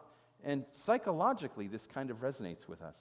And 0.44 0.64
psychologically, 0.70 1.68
this 1.68 1.86
kind 1.86 2.10
of 2.10 2.20
resonates 2.20 2.68
with 2.68 2.82
us 2.82 2.96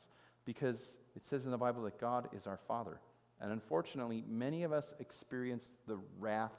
because 0.45 0.93
it 1.15 1.25
says 1.25 1.45
in 1.45 1.51
the 1.51 1.57
Bible 1.57 1.83
that 1.83 1.99
God 1.99 2.29
is 2.33 2.47
our 2.47 2.59
Father. 2.67 2.99
And 3.43 3.51
unfortunately, 3.51 4.23
many 4.27 4.63
of 4.63 4.71
us 4.71 4.93
experienced 4.99 5.69
the 5.85 5.99
wrath 6.17 6.53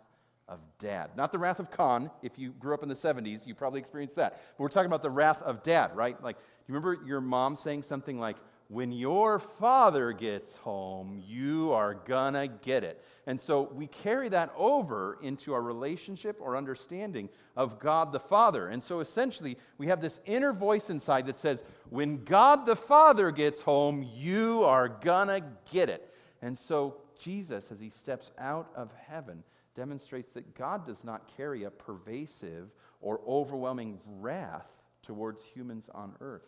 of 0.49 0.61
dad. 0.79 1.11
Not 1.17 1.33
the 1.33 1.39
wrath 1.39 1.59
of 1.59 1.71
Khan. 1.71 2.11
If 2.23 2.39
you 2.39 2.51
grew 2.51 2.75
up 2.75 2.83
in 2.83 2.91
the 2.91 2.95
70s, 2.95 3.47
you 3.47 3.55
probably 3.55 3.81
experienced 3.81 4.17
that. 4.17 4.43
But 4.57 4.63
we're 4.63 4.69
talking 4.69 4.87
about 4.87 5.03
the 5.03 5.11
wrath 5.11 5.41
of 5.41 5.63
dad, 5.63 5.97
right? 5.97 6.23
Like, 6.23 6.37
do 6.37 6.43
you 6.69 6.75
remember 6.75 7.05
your 7.07 7.23
mom 7.23 7.57
saying 7.57 7.85
something 7.85 8.19
like, 8.19 8.37
when 8.69 8.93
your 8.93 9.39
father 9.39 10.13
gets 10.13 10.57
home, 10.57 11.23
you 11.27 11.73
are 11.73 11.95
gonna 11.95 12.49
get 12.49 12.83
it. 12.83 13.03
And 13.27 13.39
so 13.39 13.71
we 13.75 13.87
carry 13.87 14.31
that 14.31 14.53
over 14.57 15.19
into 15.23 15.53
our 15.53 15.63
relationship 15.63 16.39
or 16.41 16.57
understanding 16.57 17.29
of 17.57 17.79
God 17.79 18.11
the 18.11 18.21
Father. 18.21 18.69
And 18.69 18.83
so 18.83 19.01
essentially, 19.01 19.59
we 19.77 19.89
have 19.89 20.01
this 20.01 20.19
inner 20.25 20.53
voice 20.53 20.89
inside 20.89 21.27
that 21.27 21.37
says, 21.37 21.63
when 21.91 22.25
God 22.25 22.65
the 22.65 22.77
Father 22.77 23.31
gets 23.31 23.61
home, 23.61 24.09
you 24.15 24.65
are 24.65 24.89
gonna 24.89 25.43
get 25.71 25.91
it. 25.91 26.14
And 26.45 26.59
so 26.59 26.99
Jesus, 27.19 27.73
as 27.73 27.81
he 27.81 27.89
steps 27.89 28.31
out 28.39 28.71
of 28.77 28.91
heaven, 29.09 29.43
demonstrates 29.75 30.33
that 30.33 30.55
God 30.55 30.87
does 30.87 31.03
not 31.03 31.35
carry 31.39 31.65
a 31.65 31.71
pervasive 31.71 32.69
or 33.01 33.23
overwhelming 33.27 33.99
wrath 34.21 34.69
towards 35.03 35.43
humans 35.43 35.89
on 35.95 36.13
earth. 36.21 36.47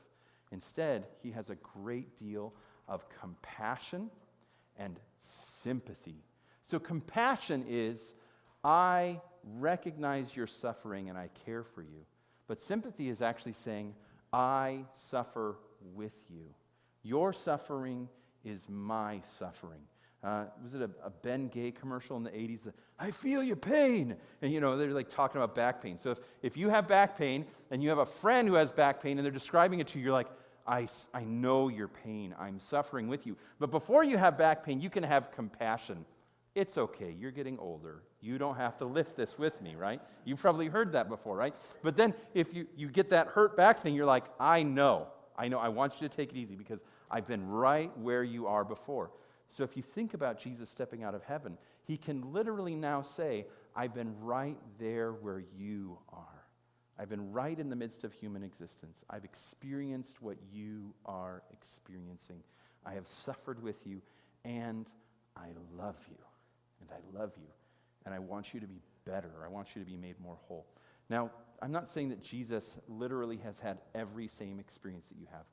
Instead, 0.53 1.07
he 1.23 1.31
has 1.31 1.49
a 1.49 1.55
great 1.55 2.19
deal 2.19 2.53
of 2.87 3.07
compassion 3.09 4.11
and 4.77 5.01
sympathy. 5.63 6.23
So, 6.67 6.79
compassion 6.79 7.65
is 7.67 8.13
I 8.63 9.23
recognize 9.59 10.37
your 10.37 10.47
suffering 10.47 11.09
and 11.09 11.17
I 11.17 11.31
care 11.47 11.65
for 11.65 11.81
you. 11.81 12.05
But 12.49 12.61
sympathy 12.61 13.09
is 13.09 13.23
actually 13.23 13.55
saying, 13.55 13.95
I 14.31 14.85
suffer 15.11 15.57
with 15.95 16.13
you. 16.29 16.45
Your 17.03 17.33
suffering 17.33 18.11
is 18.47 18.63
my 18.69 19.21
suffering. 19.39 19.81
Uh, 20.23 20.45
was 20.63 20.75
it 20.75 20.81
a, 20.81 20.91
a, 21.05 21.11
Ben 21.11 21.49
Gay 21.49 21.71
commercial 21.71 22.17
in 22.17 22.23
the 22.23 22.31
80s? 22.31 22.65
The, 22.65 22.73
I 22.99 23.11
feel 23.11 23.43
your 23.43 23.57
pain. 23.57 24.17
And, 24.41 24.53
you 24.53 24.61
know, 24.61 24.77
they're 24.77 24.91
like 24.91 25.11
talking 25.11 25.41
about 25.41 25.55
back 25.55 25.83
pain. 25.83 25.99
So 25.99 26.11
if, 26.11 26.19
if 26.43 26.57
you 26.57 26.69
have 26.69 26.89
back 26.89 27.19
pain 27.19 27.45
and 27.71 27.83
you 27.83 27.91
have 27.91 27.99
a 27.99 28.07
friend 28.07 28.49
who 28.49 28.55
has 28.55 28.73
back 28.73 29.03
pain 29.03 29.19
and 29.19 29.25
they're 29.25 29.33
describing 29.33 29.81
it 29.81 29.89
to 29.89 29.99
you, 29.99 30.05
you're 30.05 30.13
like, 30.13 30.29
I, 30.67 30.89
I 31.13 31.23
know 31.23 31.69
your 31.69 31.89
pain. 31.89 32.35
I'm 32.41 32.59
suffering 32.59 33.09
with 33.09 33.27
you. 33.27 33.37
But 33.61 33.71
before 33.71 34.03
you 34.05 34.17
have 34.17 34.37
back 34.37 34.65
pain, 34.65 34.81
you 34.81 34.91
can 34.91 35.03
have 35.03 35.31
compassion. 35.33 36.05
It's 36.55 36.79
okay. 36.79 37.15
You're 37.17 37.31
getting 37.31 37.59
older. 37.59 38.03
You 38.21 38.39
don't 38.39 38.57
have 38.57 38.79
to 38.79 38.85
lift 38.85 39.17
this 39.17 39.39
with 39.39 39.61
me, 39.61 39.77
right? 39.77 40.01
You've 40.25 40.41
probably 40.41 40.67
heard 40.67 40.91
that 40.93 41.09
before, 41.09 41.37
right? 41.37 41.55
But 41.83 41.97
then 41.97 42.15
if 42.35 42.53
you, 42.55 42.67
you 42.77 42.89
get 42.89 43.11
that 43.11 43.29
hurt 43.29 43.57
back 43.57 43.81
thing, 43.81 43.95
you're 43.95 44.07
like, 44.07 44.25
I 44.41 44.63
know. 44.63 45.09
I 45.39 45.49
know. 45.49 45.59
I 45.59 45.69
want 45.69 46.01
you 46.01 46.09
to 46.09 46.17
take 46.17 46.31
it 46.31 46.37
easy 46.37 46.57
because 46.57 46.83
I've 47.11 47.27
been 47.27 47.47
right 47.49 47.97
where 47.99 48.25
you 48.25 48.47
are 48.47 48.65
before. 48.65 49.11
So 49.57 49.63
if 49.63 49.77
you 49.77 49.83
think 49.83 50.15
about 50.15 50.41
Jesus 50.41 50.69
stepping 50.69 51.05
out 51.05 51.15
of 51.15 51.23
heaven, 51.23 51.57
he 51.85 51.97
can 51.97 52.33
literally 52.33 52.75
now 52.75 53.03
say, 53.03 53.47
I've 53.75 53.95
been 53.95 54.15
right 54.21 54.59
there 54.79 55.13
where 55.13 55.43
you 55.57 55.99
are. 56.13 56.23
I've 56.99 57.09
been 57.09 57.33
right 57.33 57.59
in 57.59 57.69
the 57.69 57.77
midst 57.77 58.05
of 58.05 58.13
human 58.13 58.43
existence. 58.43 59.05
I've 59.11 59.25
experienced 59.25 60.23
what 60.23 60.37
you 60.53 60.95
are 61.05 61.43
experiencing. 61.53 62.43
I 62.85 62.95
have 62.95 63.07
suffered 63.07 63.63
with 63.63 63.77
you, 63.87 64.01
and 64.45 64.87
I 65.37 65.49
love 65.77 65.97
you. 66.09 66.17
And 66.81 66.91
I 66.91 67.19
love 67.19 67.33
you. 67.37 67.49
And 68.05 68.15
I 68.15 68.19
want 68.19 68.55
you 68.55 68.61
to 68.61 68.67
be 68.67 68.81
better. 69.05 69.31
I 69.45 69.49
want 69.49 69.69
you 69.75 69.83
to 69.83 69.87
be 69.87 69.97
made 69.97 70.19
more 70.21 70.39
whole. 70.49 70.67
Now, 71.11 71.31
I'm 71.63 71.73
not 71.73 71.89
saying 71.89 72.11
that 72.11 72.23
Jesus 72.23 72.77
literally 72.89 73.39
has 73.39 73.59
had 73.59 73.79
every 73.95 74.29
same 74.29 74.59
experience 74.59 75.09
that 75.09 75.19
you 75.19 75.27
have. 75.33 75.45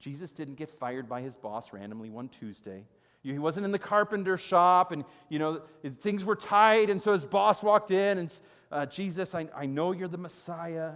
Jesus 0.00 0.32
didn't 0.32 0.54
get 0.54 0.70
fired 0.70 1.08
by 1.08 1.20
his 1.20 1.36
boss 1.36 1.72
randomly 1.72 2.10
one 2.10 2.28
Tuesday. 2.28 2.84
He 3.22 3.38
wasn't 3.38 3.66
in 3.66 3.72
the 3.72 3.78
carpenter 3.78 4.38
shop 4.38 4.92
and, 4.92 5.04
you 5.28 5.38
know, 5.38 5.60
things 6.00 6.24
were 6.24 6.36
tight. 6.36 6.88
And 6.88 7.00
so 7.00 7.12
his 7.12 7.24
boss 7.24 7.62
walked 7.62 7.90
in 7.90 8.18
and, 8.18 8.34
uh, 8.72 8.86
Jesus, 8.86 9.34
I, 9.34 9.46
I 9.54 9.66
know 9.66 9.92
you're 9.92 10.08
the 10.08 10.16
Messiah. 10.16 10.92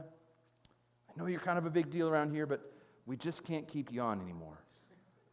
I 1.08 1.20
know 1.20 1.26
you're 1.26 1.40
kind 1.40 1.58
of 1.58 1.66
a 1.66 1.70
big 1.70 1.90
deal 1.90 2.08
around 2.08 2.30
here, 2.30 2.46
but 2.46 2.72
we 3.04 3.16
just 3.16 3.44
can't 3.44 3.68
keep 3.68 3.92
you 3.92 4.00
on 4.00 4.22
anymore. 4.22 4.58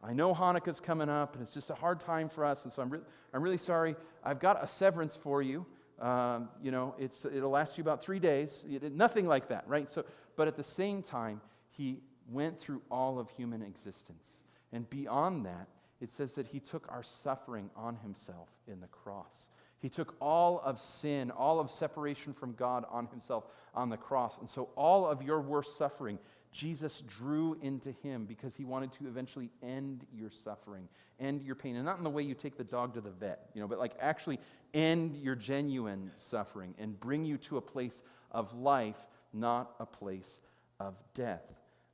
I 0.02 0.12
know 0.12 0.34
Hanukkah's 0.34 0.80
coming 0.80 1.08
up 1.08 1.34
and 1.34 1.42
it's 1.42 1.54
just 1.54 1.70
a 1.70 1.74
hard 1.74 1.98
time 2.00 2.28
for 2.28 2.44
us. 2.44 2.64
And 2.64 2.72
so 2.72 2.82
I'm, 2.82 2.90
re- 2.90 3.00
I'm 3.32 3.42
really 3.42 3.58
sorry. 3.58 3.96
I've 4.22 4.40
got 4.40 4.62
a 4.62 4.68
severance 4.68 5.16
for 5.16 5.40
you. 5.40 5.64
Um, 5.98 6.50
you 6.60 6.72
know, 6.72 6.94
it's, 6.98 7.24
it'll 7.24 7.50
last 7.50 7.78
you 7.78 7.82
about 7.82 8.02
three 8.02 8.18
days. 8.18 8.64
It, 8.68 8.92
nothing 8.92 9.26
like 9.26 9.48
that, 9.48 9.64
right? 9.66 9.88
So, 9.88 10.04
but 10.36 10.48
at 10.48 10.56
the 10.56 10.64
same 10.64 11.02
time, 11.02 11.40
he 11.70 12.00
went 12.32 12.58
through 12.58 12.82
all 12.90 13.18
of 13.18 13.30
human 13.30 13.62
existence. 13.62 14.44
And 14.72 14.88
beyond 14.88 15.46
that, 15.46 15.68
it 16.00 16.10
says 16.10 16.32
that 16.34 16.46
he 16.46 16.58
took 16.58 16.86
our 16.90 17.04
suffering 17.22 17.70
on 17.76 17.96
himself 17.96 18.48
in 18.66 18.80
the 18.80 18.88
cross. 18.88 19.50
He 19.78 19.88
took 19.88 20.14
all 20.20 20.60
of 20.64 20.80
sin, 20.80 21.30
all 21.30 21.60
of 21.60 21.70
separation 21.70 22.32
from 22.32 22.54
God 22.54 22.84
on 22.90 23.06
himself 23.08 23.44
on 23.74 23.88
the 23.88 23.96
cross. 23.96 24.38
And 24.38 24.48
so, 24.48 24.68
all 24.76 25.06
of 25.06 25.22
your 25.22 25.40
worst 25.40 25.76
suffering, 25.76 26.18
Jesus 26.52 27.02
drew 27.06 27.56
into 27.62 27.92
him 28.02 28.24
because 28.26 28.54
he 28.54 28.64
wanted 28.64 28.92
to 28.94 29.06
eventually 29.06 29.50
end 29.62 30.06
your 30.14 30.30
suffering, 30.30 30.88
end 31.18 31.42
your 31.42 31.54
pain. 31.54 31.76
And 31.76 31.84
not 31.84 31.98
in 31.98 32.04
the 32.04 32.10
way 32.10 32.22
you 32.22 32.34
take 32.34 32.56
the 32.56 32.64
dog 32.64 32.94
to 32.94 33.00
the 33.00 33.10
vet, 33.10 33.50
you 33.54 33.60
know, 33.60 33.66
but 33.66 33.78
like 33.78 33.94
actually 34.00 34.38
end 34.74 35.16
your 35.16 35.34
genuine 35.34 36.10
suffering 36.16 36.74
and 36.78 36.98
bring 37.00 37.24
you 37.24 37.38
to 37.38 37.56
a 37.56 37.60
place 37.60 38.02
of 38.30 38.54
life, 38.54 38.96
not 39.32 39.74
a 39.80 39.86
place 39.86 40.40
of 40.78 40.94
death. 41.14 41.42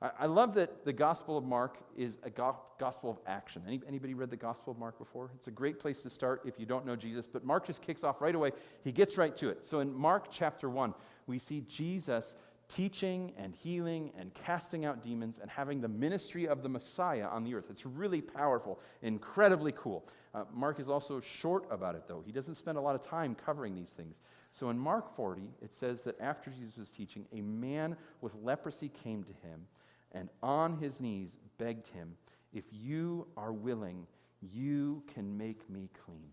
I, 0.00 0.26
love 0.26 0.54
that 0.54 0.84
the 0.84 0.92
Gospel 0.92 1.36
of 1.36 1.44
Mark 1.44 1.78
is 1.96 2.18
a 2.22 2.30
go- 2.30 2.56
gospel 2.78 3.10
of 3.10 3.18
action. 3.26 3.62
Any, 3.66 3.80
anybody 3.88 4.14
read 4.14 4.30
the 4.30 4.36
Gospel 4.36 4.70
of 4.70 4.78
Mark 4.78 4.96
before? 4.96 5.30
It's 5.34 5.48
a 5.48 5.52
great 5.52 5.80
place 5.80 6.02
to 6.02 6.10
start 6.10 6.42
if 6.44 6.60
you 6.60 6.66
don't 6.66 6.86
know 6.86 6.94
Jesus, 6.94 7.26
but 7.26 7.44
Mark 7.44 7.66
just 7.66 7.82
kicks 7.82 8.04
off 8.04 8.20
right 8.20 8.34
away. 8.34 8.52
He 8.84 8.92
gets 8.92 9.16
right 9.16 9.34
to 9.36 9.48
it. 9.48 9.66
So 9.66 9.80
in 9.80 9.92
Mark 9.92 10.28
chapter 10.30 10.70
1, 10.70 10.94
we 11.26 11.38
see 11.38 11.64
Jesus 11.68 12.36
teaching 12.68 13.32
and 13.36 13.56
healing 13.56 14.12
and 14.16 14.32
casting 14.34 14.84
out 14.84 15.02
demons 15.02 15.40
and 15.42 15.50
having 15.50 15.80
the 15.80 15.88
ministry 15.88 16.46
of 16.46 16.62
the 16.62 16.68
Messiah 16.68 17.26
on 17.26 17.42
the 17.42 17.54
earth. 17.54 17.64
It's 17.68 17.84
really 17.84 18.20
powerful, 18.20 18.78
incredibly 19.02 19.72
cool. 19.72 20.06
Uh, 20.32 20.44
Mark 20.54 20.78
is 20.78 20.88
also 20.88 21.20
short 21.20 21.64
about 21.72 21.96
it, 21.96 22.04
though. 22.06 22.22
He 22.24 22.30
doesn't 22.30 22.54
spend 22.54 22.78
a 22.78 22.80
lot 22.80 22.94
of 22.94 23.00
time 23.00 23.34
covering 23.34 23.74
these 23.74 23.90
things. 23.90 24.14
So 24.52 24.70
in 24.70 24.78
Mark 24.78 25.16
40, 25.16 25.42
it 25.60 25.72
says 25.72 26.02
that 26.02 26.20
after 26.20 26.50
Jesus 26.50 26.76
was 26.76 26.90
teaching, 26.90 27.24
a 27.32 27.40
man 27.40 27.96
with 28.20 28.32
leprosy 28.44 28.90
came 28.90 29.24
to 29.24 29.32
him 29.48 29.66
and 30.12 30.28
on 30.42 30.78
his 30.78 31.00
knees 31.00 31.36
begged 31.58 31.88
him, 31.88 32.14
If 32.52 32.64
you 32.70 33.26
are 33.36 33.52
willing, 33.52 34.06
you 34.40 35.02
can 35.12 35.36
make 35.36 35.68
me 35.68 35.90
clean. 36.04 36.30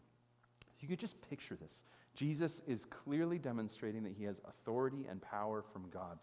You 0.80 0.88
could 0.88 1.00
just 1.00 1.20
picture 1.30 1.56
this. 1.56 1.82
Jesus 2.16 2.62
is 2.68 2.86
clearly 2.86 3.38
demonstrating 3.38 4.04
that 4.04 4.14
he 4.18 4.24
has 4.26 4.40
authority 4.48 5.06
and 5.10 5.22
power 5.22 5.64
from 5.74 5.90
God. 5.90 6.18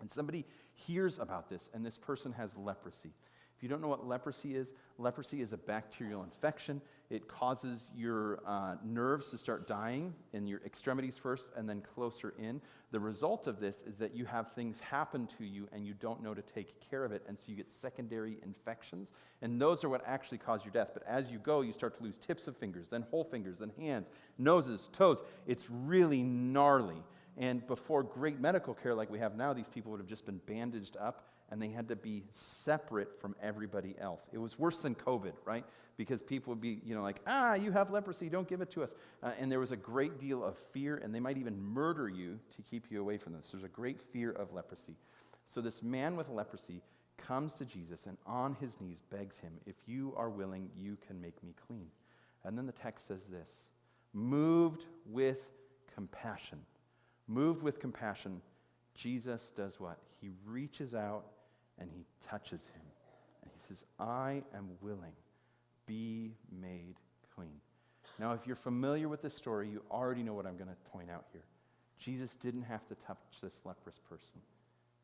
And 0.00 0.10
somebody 0.10 0.44
hears 0.72 1.18
about 1.18 1.48
this, 1.48 1.68
and 1.72 1.86
this 1.86 1.96
person 1.96 2.32
has 2.32 2.56
leprosy. 2.56 3.12
If 3.56 3.62
you 3.62 3.68
don't 3.68 3.80
know 3.80 3.88
what 3.88 4.06
leprosy 4.06 4.56
is, 4.56 4.72
leprosy 4.98 5.40
is 5.40 5.52
a 5.52 5.56
bacterial 5.56 6.24
infection. 6.24 6.80
It 7.14 7.28
causes 7.28 7.90
your 7.96 8.40
uh, 8.44 8.74
nerves 8.84 9.30
to 9.30 9.38
start 9.38 9.68
dying 9.68 10.12
in 10.32 10.48
your 10.48 10.60
extremities 10.66 11.16
first 11.16 11.48
and 11.56 11.68
then 11.68 11.80
closer 11.94 12.34
in. 12.40 12.60
The 12.90 12.98
result 12.98 13.46
of 13.46 13.60
this 13.60 13.84
is 13.86 13.96
that 13.98 14.16
you 14.16 14.24
have 14.24 14.52
things 14.52 14.80
happen 14.80 15.28
to 15.38 15.44
you 15.44 15.68
and 15.72 15.86
you 15.86 15.94
don't 15.94 16.22
know 16.24 16.34
to 16.34 16.42
take 16.42 16.74
care 16.90 17.04
of 17.04 17.12
it, 17.12 17.22
and 17.28 17.38
so 17.38 17.44
you 17.48 17.56
get 17.56 17.70
secondary 17.70 18.38
infections. 18.42 19.12
And 19.42 19.60
those 19.60 19.84
are 19.84 19.88
what 19.88 20.02
actually 20.04 20.38
cause 20.38 20.64
your 20.64 20.72
death. 20.72 20.90
But 20.92 21.04
as 21.06 21.30
you 21.30 21.38
go, 21.38 21.60
you 21.60 21.72
start 21.72 21.96
to 21.98 22.02
lose 22.02 22.18
tips 22.18 22.48
of 22.48 22.56
fingers, 22.56 22.86
then 22.90 23.04
whole 23.12 23.24
fingers, 23.24 23.58
then 23.58 23.70
hands, 23.78 24.08
noses, 24.36 24.88
toes. 24.92 25.22
It's 25.46 25.66
really 25.70 26.22
gnarly. 26.22 27.02
And 27.36 27.64
before 27.68 28.02
great 28.02 28.40
medical 28.40 28.74
care 28.74 28.94
like 28.94 29.08
we 29.10 29.20
have 29.20 29.36
now, 29.36 29.52
these 29.52 29.68
people 29.68 29.92
would 29.92 30.00
have 30.00 30.08
just 30.08 30.26
been 30.26 30.40
bandaged 30.46 30.96
up 30.96 31.28
and 31.50 31.60
they 31.60 31.68
had 31.68 31.88
to 31.88 31.96
be 31.96 32.24
separate 32.32 33.20
from 33.20 33.36
everybody 33.42 33.94
else. 34.00 34.28
It 34.32 34.38
was 34.38 34.58
worse 34.58 34.78
than 34.78 34.94
COVID, 34.94 35.32
right? 35.44 35.64
Because 35.96 36.22
people 36.22 36.52
would 36.52 36.60
be, 36.60 36.80
you 36.84 36.94
know, 36.94 37.02
like, 37.02 37.20
ah, 37.26 37.54
you 37.54 37.70
have 37.70 37.90
leprosy, 37.90 38.28
don't 38.28 38.48
give 38.48 38.60
it 38.60 38.70
to 38.72 38.82
us. 38.82 38.94
Uh, 39.22 39.32
and 39.38 39.52
there 39.52 39.60
was 39.60 39.70
a 39.70 39.76
great 39.76 40.18
deal 40.18 40.42
of 40.42 40.56
fear, 40.72 40.96
and 40.96 41.14
they 41.14 41.20
might 41.20 41.38
even 41.38 41.60
murder 41.60 42.08
you 42.08 42.38
to 42.56 42.62
keep 42.62 42.90
you 42.90 43.00
away 43.00 43.18
from 43.18 43.34
this. 43.34 43.50
There's 43.52 43.64
a 43.64 43.68
great 43.68 44.00
fear 44.12 44.32
of 44.32 44.52
leprosy. 44.52 44.96
So 45.48 45.60
this 45.60 45.82
man 45.82 46.16
with 46.16 46.28
leprosy 46.28 46.80
comes 47.16 47.54
to 47.54 47.64
Jesus 47.64 48.06
and 48.06 48.16
on 48.26 48.56
his 48.60 48.80
knees 48.80 49.02
begs 49.10 49.38
him, 49.38 49.52
If 49.66 49.76
you 49.86 50.14
are 50.16 50.30
willing, 50.30 50.68
you 50.76 50.96
can 51.06 51.20
make 51.20 51.42
me 51.42 51.54
clean. 51.66 51.86
And 52.44 52.58
then 52.58 52.66
the 52.66 52.72
text 52.72 53.06
says 53.06 53.22
this 53.30 53.50
moved 54.12 54.84
with 55.06 55.38
compassion. 55.94 56.58
Moved 57.26 57.62
with 57.62 57.80
compassion, 57.80 58.40
Jesus 58.94 59.50
does 59.56 59.78
what? 59.78 59.98
He 60.20 60.30
reaches 60.46 60.94
out 60.94 61.24
and 61.78 61.90
he 61.90 62.04
touches 62.28 62.60
him. 62.60 62.82
And 63.42 63.50
he 63.52 63.60
says, 63.68 63.84
I 63.98 64.42
am 64.54 64.70
willing. 64.80 65.12
Be 65.86 66.32
made 66.50 66.94
clean. 67.34 67.60
Now, 68.18 68.32
if 68.32 68.46
you're 68.46 68.56
familiar 68.56 69.08
with 69.08 69.22
this 69.22 69.34
story, 69.34 69.68
you 69.68 69.82
already 69.90 70.22
know 70.22 70.34
what 70.34 70.46
I'm 70.46 70.56
going 70.56 70.70
to 70.70 70.90
point 70.90 71.10
out 71.10 71.24
here. 71.32 71.42
Jesus 71.98 72.36
didn't 72.36 72.62
have 72.62 72.86
to 72.88 72.94
touch 73.06 73.18
this 73.42 73.54
leprous 73.64 73.96
person. 74.08 74.40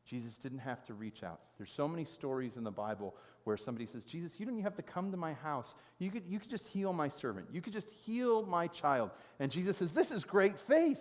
Jesus 0.05 0.37
didn't 0.37 0.59
have 0.59 0.83
to 0.85 0.93
reach 0.93 1.23
out. 1.23 1.39
There's 1.57 1.71
so 1.71 1.87
many 1.87 2.05
stories 2.05 2.57
in 2.57 2.63
the 2.63 2.71
Bible 2.71 3.15
where 3.43 3.57
somebody 3.57 3.85
says, 3.85 4.03
Jesus, 4.03 4.39
you 4.39 4.45
don't 4.45 4.61
have 4.61 4.75
to 4.75 4.81
come 4.81 5.11
to 5.11 5.17
my 5.17 5.33
house. 5.33 5.73
You 5.99 6.11
could, 6.11 6.23
you 6.27 6.39
could 6.39 6.49
just 6.49 6.67
heal 6.67 6.91
my 6.91 7.09
servant. 7.09 7.47
You 7.51 7.61
could 7.61 7.73
just 7.73 7.89
heal 8.05 8.45
my 8.45 8.67
child. 8.67 9.11
And 9.39 9.51
Jesus 9.51 9.77
says, 9.77 9.93
This 9.93 10.11
is 10.11 10.23
great 10.23 10.59
faith. 10.59 10.99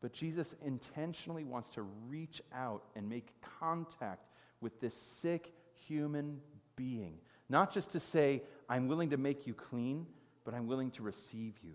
But 0.00 0.12
Jesus 0.12 0.54
intentionally 0.64 1.44
wants 1.44 1.70
to 1.70 1.82
reach 2.08 2.42
out 2.54 2.84
and 2.94 3.08
make 3.08 3.32
contact 3.60 4.26
with 4.60 4.80
this 4.80 4.94
sick 4.94 5.52
human 5.86 6.40
being. 6.76 7.18
Not 7.48 7.72
just 7.72 7.92
to 7.92 8.00
say, 8.00 8.42
I'm 8.68 8.88
willing 8.88 9.10
to 9.10 9.16
make 9.16 9.46
you 9.46 9.54
clean, 9.54 10.06
but 10.44 10.54
I'm 10.54 10.66
willing 10.66 10.90
to 10.92 11.02
receive 11.02 11.54
you. 11.62 11.72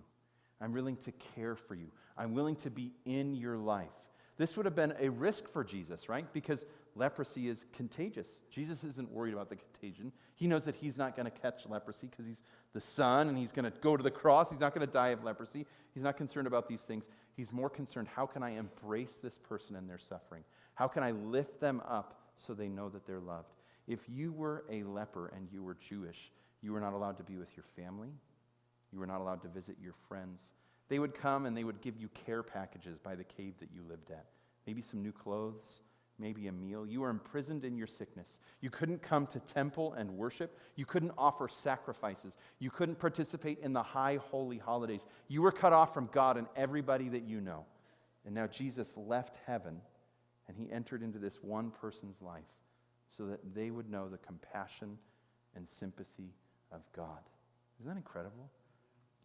I'm 0.60 0.74
willing 0.74 0.98
to 0.98 1.12
care 1.36 1.56
for 1.56 1.76
you. 1.76 1.88
I'm 2.18 2.34
willing 2.34 2.56
to 2.58 2.70
be 2.70 2.92
in 3.06 3.34
your 3.34 3.58
life. 3.58 3.90
This 4.38 4.56
would 4.56 4.66
have 4.66 4.76
been 4.76 4.94
a 5.00 5.10
risk 5.10 5.48
for 5.52 5.64
Jesus, 5.64 6.10
right? 6.10 6.32
Because 6.34 6.66
leprosy 6.96 7.48
is 7.48 7.66
contagious. 7.76 8.28
Jesus 8.50 8.84
isn't 8.84 9.12
worried 9.12 9.34
about 9.34 9.50
the 9.50 9.56
contagion. 9.56 10.12
He 10.36 10.48
knows 10.48 10.66
that 10.66 10.76
he's 10.76 10.98
not 10.98 11.16
going 11.16 11.26
to 11.26 11.32
catch 11.32 11.66
leprosy 11.68 12.08
because 12.08 12.26
he's 12.26 12.42
the 12.74 12.82
Son 12.82 13.28
and 13.30 13.38
he's 13.38 13.52
going 13.52 13.66
to 13.66 13.78
go 13.82 13.98
to 13.98 14.04
the 14.04 14.12
cross. 14.12 14.50
He's 14.50 14.60
not 14.60 14.74
going 14.74 14.86
to 14.86 14.92
die 14.92 15.10
of 15.10 15.24
leprosy. 15.24 15.66
He's 15.94 16.04
not 16.04 16.18
concerned 16.18 16.48
about 16.48 16.68
these 16.68 16.82
things. 16.82 17.04
He's 17.42 17.52
more 17.52 17.72
concerned 17.72 18.08
how 18.08 18.28
can 18.28 18.44
I 18.44 18.52
embrace 18.52 19.14
this 19.24 19.40
person 19.40 19.76
in 19.76 19.88
their 19.88 19.98
suffering? 19.98 20.44
How 20.76 20.88
can 20.88 21.02
I 21.02 21.10
lift 21.10 21.60
them 21.60 21.82
up 21.90 22.22
so 22.38 22.54
they 22.54 22.68
know 22.68 22.88
that 22.90 23.08
they're 23.08 23.20
loved? 23.20 23.48
If 23.88 24.02
you 24.08 24.32
were 24.32 24.64
a 24.70 24.84
leper 24.84 25.34
and 25.36 25.48
you 25.52 25.64
were 25.64 25.76
Jewish, 25.90 26.32
you 26.62 26.72
were 26.72 26.80
not 26.80 26.94
allowed 26.94 27.18
to 27.18 27.24
be 27.24 27.38
with 27.38 27.48
your 27.58 27.66
family. 27.76 28.10
You 28.94 29.00
were 29.00 29.08
not 29.08 29.22
allowed 29.22 29.42
to 29.42 29.48
visit 29.48 29.76
your 29.82 29.96
friends. 30.08 30.40
They 30.88 31.00
would 31.00 31.16
come 31.16 31.48
and 31.48 31.58
they 31.58 31.64
would 31.64 31.82
give 31.82 31.98
you 31.98 32.10
care 32.28 32.44
packages 32.44 33.00
by 33.00 33.16
the 33.16 33.24
cave 33.24 33.56
that 33.60 33.70
you 33.74 33.82
lived 33.90 34.12
at. 34.12 34.28
Maybe 34.68 34.84
some 34.84 35.02
new 35.02 35.12
clothes, 35.12 35.82
maybe 36.22 36.48
a 36.48 36.52
meal. 36.52 36.86
You 36.86 37.02
were 37.02 37.10
imprisoned 37.10 37.66
in 37.66 37.76
your 37.76 37.88
sickness. 37.88 38.40
You 38.62 38.70
couldn't 38.70 39.02
come 39.02 39.26
to 39.28 39.40
temple 39.40 39.94
and 39.94 40.12
worship. 40.12 40.58
You 40.76 40.86
couldn't 40.86 41.12
offer 41.18 41.50
sacrifices. 41.50 42.34
You 42.60 42.70
couldn't 42.70 43.00
participate 43.00 43.60
in 43.60 43.74
the 43.74 43.82
high 43.84 44.20
holy 44.30 44.60
holidays. 44.60 45.02
You 45.28 45.42
were 45.42 45.52
cut 45.52 45.74
off 45.74 45.94
from 45.94 46.10
God 46.14 46.38
and 46.38 46.48
everybody 46.56 47.10
that 47.10 47.24
you 47.24 47.42
know. 47.42 47.66
And 48.26 48.36
now 48.36 48.46
Jesus 48.48 48.96
left 48.96 49.36
heaven 49.48 49.82
and 50.48 50.56
he 50.56 50.72
entered 50.72 51.02
into 51.02 51.18
this 51.18 51.40
one 51.42 51.72
person's 51.72 52.22
life 52.22 52.44
so 53.18 53.26
that 53.26 53.56
they 53.56 53.72
would 53.72 53.90
know 53.90 54.08
the 54.08 54.20
compassion 54.20 54.98
and 55.56 55.68
sympathy 55.68 56.34
of 56.72 56.82
God. 56.96 57.20
Isn't 57.80 57.90
that 57.90 57.98
incredible? 57.98 58.50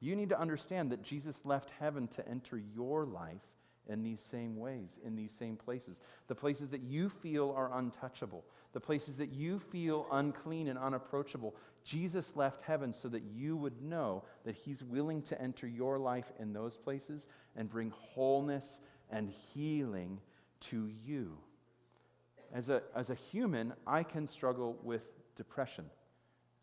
You 0.01 0.17
need 0.17 0.31
to 0.31 0.41
understand 0.41 0.91
that 0.93 1.03
Jesus 1.03 1.41
left 1.45 1.71
heaven 1.79 2.09
to 2.09 2.29
enter 2.29 2.61
your 2.75 3.05
life 3.05 3.43
in 3.89 4.03
these 4.03 4.21
same 4.31 4.57
ways, 4.57 4.99
in 5.05 5.15
these 5.17 5.33
same 5.39 5.57
places. 5.57 5.97
The 6.29 6.35
places 6.35 6.71
that 6.71 6.83
you 6.83 7.09
feel 7.09 7.55
are 7.57 7.77
untouchable, 7.79 8.45
the 8.73 8.81
places 8.81 9.17
that 9.17 9.33
you 9.33 9.59
feel 9.59 10.07
unclean 10.13 10.69
and 10.69 10.79
unapproachable. 10.79 11.55
Jesus 11.85 12.33
left 12.35 12.63
heaven 12.63 12.93
so 12.93 13.09
that 13.09 13.23
you 13.23 13.57
would 13.57 13.81
know 13.83 14.25
that 14.45 14.57
He's 14.57 14.83
willing 14.83 15.23
to 15.23 15.41
enter 15.41 15.67
your 15.67 15.99
life 15.99 16.33
in 16.39 16.53
those 16.53 16.77
places 16.77 17.27
and 17.55 17.71
bring 17.71 17.91
wholeness 17.91 18.81
and 19.11 19.31
healing 19.55 20.21
to 20.61 20.91
you. 21.05 21.39
As 22.53 22.69
a, 22.69 22.83
as 22.95 23.11
a 23.11 23.15
human, 23.15 23.73
I 23.87 24.03
can 24.03 24.27
struggle 24.27 24.77
with 24.83 25.03
depression. 25.37 25.85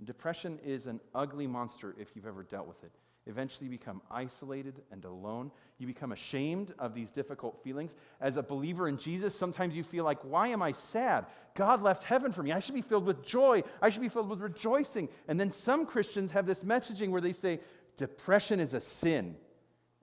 Depression 0.03 0.59
is 0.65 0.87
an 0.87 0.99
ugly 1.13 1.47
monster 1.47 1.95
if 1.99 2.15
you've 2.15 2.25
ever 2.25 2.43
dealt 2.43 2.67
with 2.67 2.83
it. 2.83 2.91
Eventually, 3.25 3.65
you 3.67 3.71
become 3.71 4.01
isolated 4.11 4.81
and 4.91 5.05
alone. 5.05 5.51
You 5.77 5.87
become 5.87 6.11
ashamed 6.11 6.73
of 6.77 6.93
these 6.93 7.09
difficult 7.09 7.63
feelings. 7.63 7.95
As 8.19 8.35
a 8.35 8.43
believer 8.43 8.89
in 8.89 8.97
Jesus, 8.97 9.33
sometimes 9.33 9.75
you 9.75 9.83
feel 9.83 10.03
like, 10.03 10.19
why 10.23 10.49
am 10.49 10.61
I 10.61 10.73
sad? 10.73 11.25
God 11.55 11.81
left 11.81 12.03
heaven 12.03 12.33
for 12.33 12.43
me. 12.43 12.51
I 12.51 12.59
should 12.59 12.75
be 12.75 12.81
filled 12.81 13.05
with 13.05 13.23
joy. 13.23 13.63
I 13.81 13.89
should 13.89 14.01
be 14.01 14.09
filled 14.09 14.29
with 14.29 14.41
rejoicing. 14.41 15.07
And 15.27 15.39
then 15.39 15.51
some 15.51 15.85
Christians 15.85 16.31
have 16.31 16.45
this 16.45 16.63
messaging 16.63 17.11
where 17.11 17.21
they 17.21 17.31
say, 17.31 17.61
depression 17.95 18.59
is 18.59 18.73
a 18.73 18.81
sin 18.81 19.35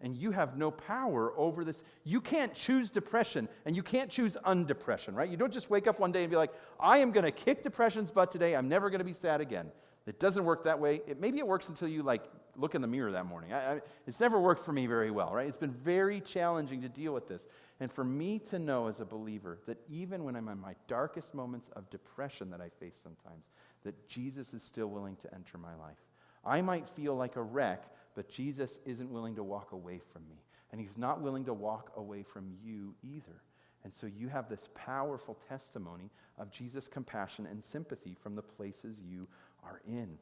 and 0.01 0.17
you 0.17 0.31
have 0.31 0.57
no 0.57 0.71
power 0.71 1.33
over 1.37 1.65
this. 1.65 1.83
You 2.05 2.21
can't 2.21 2.55
choose 2.55 2.91
depression 2.91 3.49
and 3.67 3.77
you 3.77 3.83
can't 3.83 4.11
choose 4.11 4.37
undepression, 4.47 5.15
right? 5.15 5.29
You 5.29 5.37
don't 5.37 5.53
just 5.53 5.71
wake 5.71 5.87
up 5.87 6.01
one 6.01 6.13
day 6.13 6.23
and 6.23 6.31
be 6.31 6.37
like, 6.37 6.53
I 6.79 6.99
am 6.99 7.13
going 7.13 7.25
to 7.25 7.31
kick 7.33 7.63
depression's 7.63 8.11
butt 8.11 8.31
today. 8.31 8.57
I'm 8.57 8.69
never 8.69 8.89
going 8.89 9.01
to 9.01 9.05
be 9.05 9.13
sad 9.13 9.41
again. 9.41 9.71
It 10.07 10.19
doesn't 10.19 10.45
work 10.45 10.65
that 10.65 10.81
way. 10.81 11.03
It, 11.07 11.21
maybe 11.21 11.39
it 11.39 11.47
works 11.47 11.69
until 11.69 11.89
you 11.89 12.03
like 12.03 12.23
look 12.57 12.75
in 12.75 12.83
the 12.83 12.89
mirror 12.89 13.13
that 13.13 13.27
morning. 13.27 13.53
I, 13.53 13.75
I, 13.75 13.81
it's 14.07 14.21
never 14.21 14.41
worked 14.41 14.65
for 14.65 14.73
me 14.73 14.87
very 14.87 15.11
well, 15.11 15.33
right? 15.33 15.47
It's 15.47 15.57
been 15.57 15.73
very 15.73 16.21
challenging 16.21 16.83
to 16.83 16.89
deal 16.89 17.13
with 17.13 17.29
this. 17.29 17.43
And 17.81 17.91
for 17.91 18.05
me 18.05 18.39
to 18.51 18.59
know 18.59 18.89
as 18.89 19.01
a 19.01 19.05
believer 19.05 19.59
that 19.67 19.79
even 19.89 20.25
when 20.25 20.37
I'm 20.37 20.49
in 20.49 20.61
my 20.61 20.75
darkest 20.87 21.35
moments 21.35 21.71
of 21.75 21.89
depression 21.91 22.51
that 22.51 22.61
I 22.61 22.69
face 22.69 22.99
sometimes, 23.03 23.45
that 23.85 24.09
Jesus 24.09 24.53
is 24.53 24.63
still 24.63 24.89
willing 24.89 25.17
to 25.17 25.35
enter 25.35 25.57
my 25.57 25.75
life. 25.75 25.97
I 26.45 26.61
might 26.61 26.89
feel 26.89 27.17
like 27.17 27.37
a 27.37 27.43
wreck, 27.43 27.85
but 28.15 28.29
Jesus 28.29 28.79
isn't 28.85 29.11
willing 29.11 29.35
to 29.37 29.43
walk 29.43 29.73
away 29.73 30.01
from 30.13 30.23
me. 30.29 30.37
And 30.73 30.81
he's 30.81 30.99
not 30.99 31.21
willing 31.21 31.45
to 31.47 31.55
walk 31.55 31.93
away 31.97 32.23
from 32.23 32.53
you 32.63 32.95
either. 33.03 33.43
And 33.83 33.95
so 33.95 34.07
you 34.07 34.29
have 34.29 34.49
this 34.49 34.69
powerful 34.75 35.39
testimony 35.49 36.11
of 36.39 36.51
Jesus' 36.51 36.87
compassion 36.87 37.47
and 37.47 37.65
sympathy 37.65 38.15
from 38.23 38.35
the 38.35 38.43
places 38.43 38.99
you 39.05 39.27
are 39.65 39.81
in. 39.87 40.19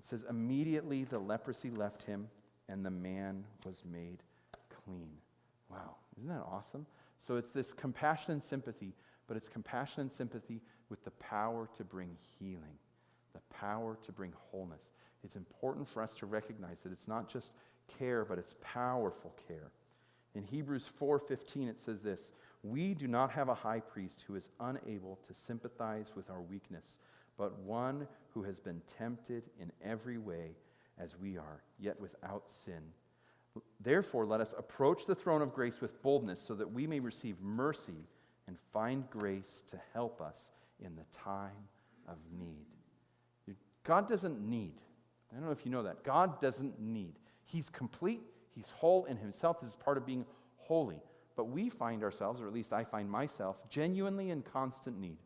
It 0.00 0.06
says, 0.06 0.24
immediately 0.28 1.04
the 1.04 1.18
leprosy 1.18 1.70
left 1.70 2.02
him, 2.02 2.28
and 2.68 2.84
the 2.84 2.90
man 2.90 3.44
was 3.64 3.82
made 3.84 4.22
clean. 4.84 5.10
Wow, 5.70 5.96
isn't 6.16 6.28
that 6.28 6.42
awesome? 6.50 6.86
So 7.18 7.36
it's 7.36 7.52
this 7.52 7.72
compassion 7.72 8.32
and 8.32 8.42
sympathy, 8.42 8.94
but 9.26 9.36
it's 9.36 9.48
compassion 9.48 10.00
and 10.00 10.10
sympathy 10.10 10.62
with 10.88 11.04
the 11.04 11.10
power 11.12 11.68
to 11.76 11.84
bring 11.84 12.16
healing, 12.38 12.78
the 13.34 13.40
power 13.54 13.98
to 14.06 14.12
bring 14.12 14.32
wholeness. 14.50 14.82
It's 15.22 15.36
important 15.36 15.86
for 15.86 16.02
us 16.02 16.14
to 16.14 16.26
recognize 16.26 16.80
that 16.80 16.92
it's 16.92 17.06
not 17.06 17.30
just 17.30 17.52
care, 17.98 18.24
but 18.24 18.38
it's 18.38 18.54
powerful 18.62 19.34
care. 19.46 19.70
In 20.34 20.44
Hebrews 20.44 20.86
4:15 20.98 21.68
it 21.68 21.78
says 21.78 22.00
this, 22.00 22.32
"We 22.62 22.94
do 22.94 23.06
not 23.06 23.30
have 23.32 23.48
a 23.48 23.54
high 23.54 23.80
priest 23.80 24.22
who 24.22 24.34
is 24.34 24.48
unable 24.60 25.16
to 25.26 25.34
sympathize 25.34 26.14
with 26.16 26.30
our 26.30 26.40
weakness, 26.40 26.96
but 27.36 27.58
one 27.60 28.06
who 28.34 28.42
has 28.42 28.58
been 28.58 28.80
tempted 28.98 29.44
in 29.60 29.72
every 29.84 30.18
way 30.18 30.56
as 30.98 31.16
we 31.18 31.36
are, 31.36 31.62
yet 31.78 31.98
without 32.00 32.44
sin. 32.64 32.82
Therefore, 33.80 34.26
let 34.26 34.40
us 34.40 34.54
approach 34.56 35.06
the 35.06 35.14
throne 35.14 35.42
of 35.42 35.54
grace 35.54 35.80
with 35.80 36.00
boldness 36.02 36.40
so 36.40 36.54
that 36.54 36.70
we 36.70 36.86
may 36.86 37.00
receive 37.00 37.40
mercy 37.40 38.06
and 38.46 38.56
find 38.72 39.08
grace 39.10 39.62
to 39.70 39.80
help 39.92 40.20
us 40.20 40.50
in 40.78 40.94
the 40.96 41.04
time 41.12 41.68
of 42.06 42.16
need." 42.38 42.66
God 43.82 44.08
doesn't 44.08 44.40
need 44.40 44.80
I 45.30 45.36
don't 45.36 45.46
know 45.46 45.52
if 45.52 45.64
you 45.64 45.70
know 45.70 45.82
that. 45.84 46.02
God 46.02 46.40
doesn't 46.40 46.80
need. 46.80 47.14
He's 47.44 47.68
complete, 47.68 48.22
He's 48.54 48.68
whole 48.70 49.04
in 49.04 49.16
Himself. 49.16 49.60
This 49.60 49.70
is 49.70 49.76
part 49.76 49.96
of 49.96 50.04
being 50.04 50.24
holy. 50.56 51.00
But 51.36 51.44
we 51.44 51.70
find 51.70 52.02
ourselves, 52.02 52.40
or 52.40 52.46
at 52.46 52.52
least 52.52 52.72
I 52.72 52.84
find 52.84 53.08
myself, 53.08 53.56
genuinely 53.68 54.30
in 54.30 54.42
constant 54.42 54.98
need. 54.98 55.18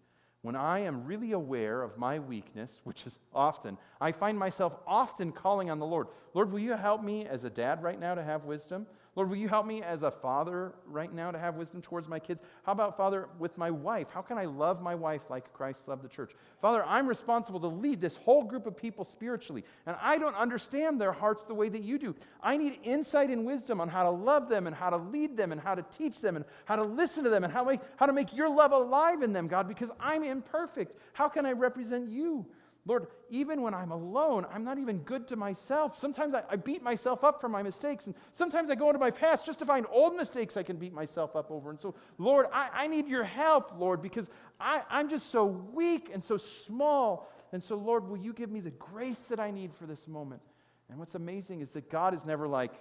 When 0.45 0.57
I 0.57 0.81
am 0.81 1.07
really 1.07 1.33
aware 1.33 1.81
of 1.81 1.97
my 1.97 2.19
weakness, 2.19 2.83
which 2.85 3.07
is 3.07 3.19
often, 3.35 3.79
I 3.99 4.13
find 4.13 4.39
myself 4.39 4.75
often 4.87 5.33
calling 5.33 5.71
on 5.71 5.79
the 5.79 5.87
Lord. 5.87 6.09
Lord, 6.35 6.53
will 6.53 6.59
you 6.59 6.75
help 6.75 7.03
me 7.03 7.25
as 7.25 7.45
a 7.45 7.51
dad 7.51 7.83
right 7.83 7.99
now 7.99 8.15
to 8.15 8.23
have 8.23 8.45
wisdom? 8.45 8.87
Lord, 9.17 9.29
will 9.29 9.37
you 9.37 9.49
help 9.49 9.65
me 9.65 9.81
as 9.81 10.03
a 10.03 10.11
father 10.11 10.73
right 10.87 11.13
now 11.13 11.31
to 11.31 11.39
have 11.39 11.55
wisdom 11.55 11.81
towards 11.81 12.09
my 12.09 12.19
kids? 12.19 12.43
How 12.65 12.73
about, 12.73 12.97
Father, 12.97 13.29
with 13.39 13.57
my 13.57 13.71
wife? 13.71 14.09
How 14.13 14.23
can 14.23 14.39
I 14.39 14.45
love 14.45 14.83
my 14.83 14.97
wife 14.97 15.23
like 15.31 15.53
Christ 15.53 15.87
loved 15.87 16.03
the 16.03 16.09
church? 16.09 16.33
Father, 16.61 16.85
I'm 16.85 17.07
responsible 17.07 17.61
to 17.61 17.69
lead 17.69 18.01
this 18.01 18.17
whole 18.17 18.43
group 18.43 18.67
of 18.67 18.77
people 18.77 19.05
spiritually, 19.05 19.65
and 19.87 19.97
I 20.03 20.19
don't 20.19 20.35
understand 20.35 21.01
their 21.01 21.13
hearts 21.13 21.45
the 21.45 21.55
way 21.55 21.69
that 21.69 21.83
you 21.83 21.97
do. 21.97 22.17
I 22.43 22.57
need 22.57 22.81
insight 22.83 23.31
and 23.31 23.47
wisdom 23.47 23.81
on 23.81 23.89
how 23.89 24.03
to 24.03 24.11
love 24.11 24.49
them 24.49 24.67
and 24.67 24.75
how 24.75 24.91
to 24.91 24.97
lead 24.97 25.37
them 25.37 25.53
and 25.53 25.61
how 25.61 25.77
to 25.77 25.85
teach 25.97 26.21
them 26.21 26.35
and 26.35 26.45
how 26.65 26.75
to 26.75 26.83
listen 26.83 27.23
to 27.23 27.31
them 27.31 27.45
and 27.45 27.53
how, 27.53 27.63
make, 27.63 27.81
how 27.97 28.07
to 28.07 28.13
make 28.13 28.35
your 28.35 28.49
love 28.49 28.73
alive 28.73 29.23
in 29.23 29.33
them, 29.33 29.47
God, 29.47 29.69
because 29.69 29.91
I'm 30.01 30.25
imperfect. 30.25 30.97
How 31.13 31.29
can 31.29 31.47
I 31.47 31.53
represent 31.53 32.09
you? 32.11 32.47
Lord, 32.87 33.07
even 33.31 33.63
when 33.63 33.73
I'm 33.73 33.93
alone, 33.93 34.47
I'm 34.53 34.63
not 34.63 34.79
even 34.79 34.99
good 34.99 35.27
to 35.29 35.37
myself. 35.37 35.99
Sometimes 35.99 36.35
I, 36.35 36.43
I, 36.51 36.57
beat 36.57 36.83
myself 36.83 37.25
up 37.25 37.41
for 37.41 37.49
my 37.49 37.63
mistakes, 37.63 38.05
and 38.05 38.15
sometimes 38.33 38.69
I 38.69 38.75
go 38.75 38.89
into 38.89 38.99
my 38.99 39.11
past 39.11 39.47
just 39.47 39.59
to 39.61 39.65
find 39.65 39.87
old 39.91 40.15
mistakes 40.15 40.57
I 40.59 40.63
can 40.63 40.77
beat 40.77 40.93
myself 40.93 41.35
up 41.35 41.51
over. 41.51 41.71
And 41.71 41.81
so, 41.81 41.95
Lord, 42.19 42.47
I, 42.53 42.69
I 42.75 42.87
need 42.87 43.09
your 43.09 43.25
help, 43.25 43.73
Lord, 43.79 44.03
because 44.03 44.29
I, 44.61 44.83
I'm 44.91 45.09
just 45.09 45.31
so 45.31 45.47
weak 45.47 46.11
and 46.13 46.23
so 46.23 46.37
small. 46.37 47.31
And 47.53 47.63
so, 47.63 47.77
Lord, 47.77 48.07
will 48.07 48.19
you 48.19 48.35
give 48.35 48.51
me 48.51 48.61
the 48.61 48.73
grace 48.73 49.25
that 49.31 49.41
I 49.41 49.51
need 49.51 49.73
for 49.75 49.87
this 49.87 50.07
moment? 50.07 50.43
And 50.91 50.99
what's 50.99 51.15
amazing 51.15 51.63
is 51.63 51.71
that 51.71 51.91
God 51.91 52.13
is 52.13 52.27
never 52.27 52.47
like, 52.47 52.73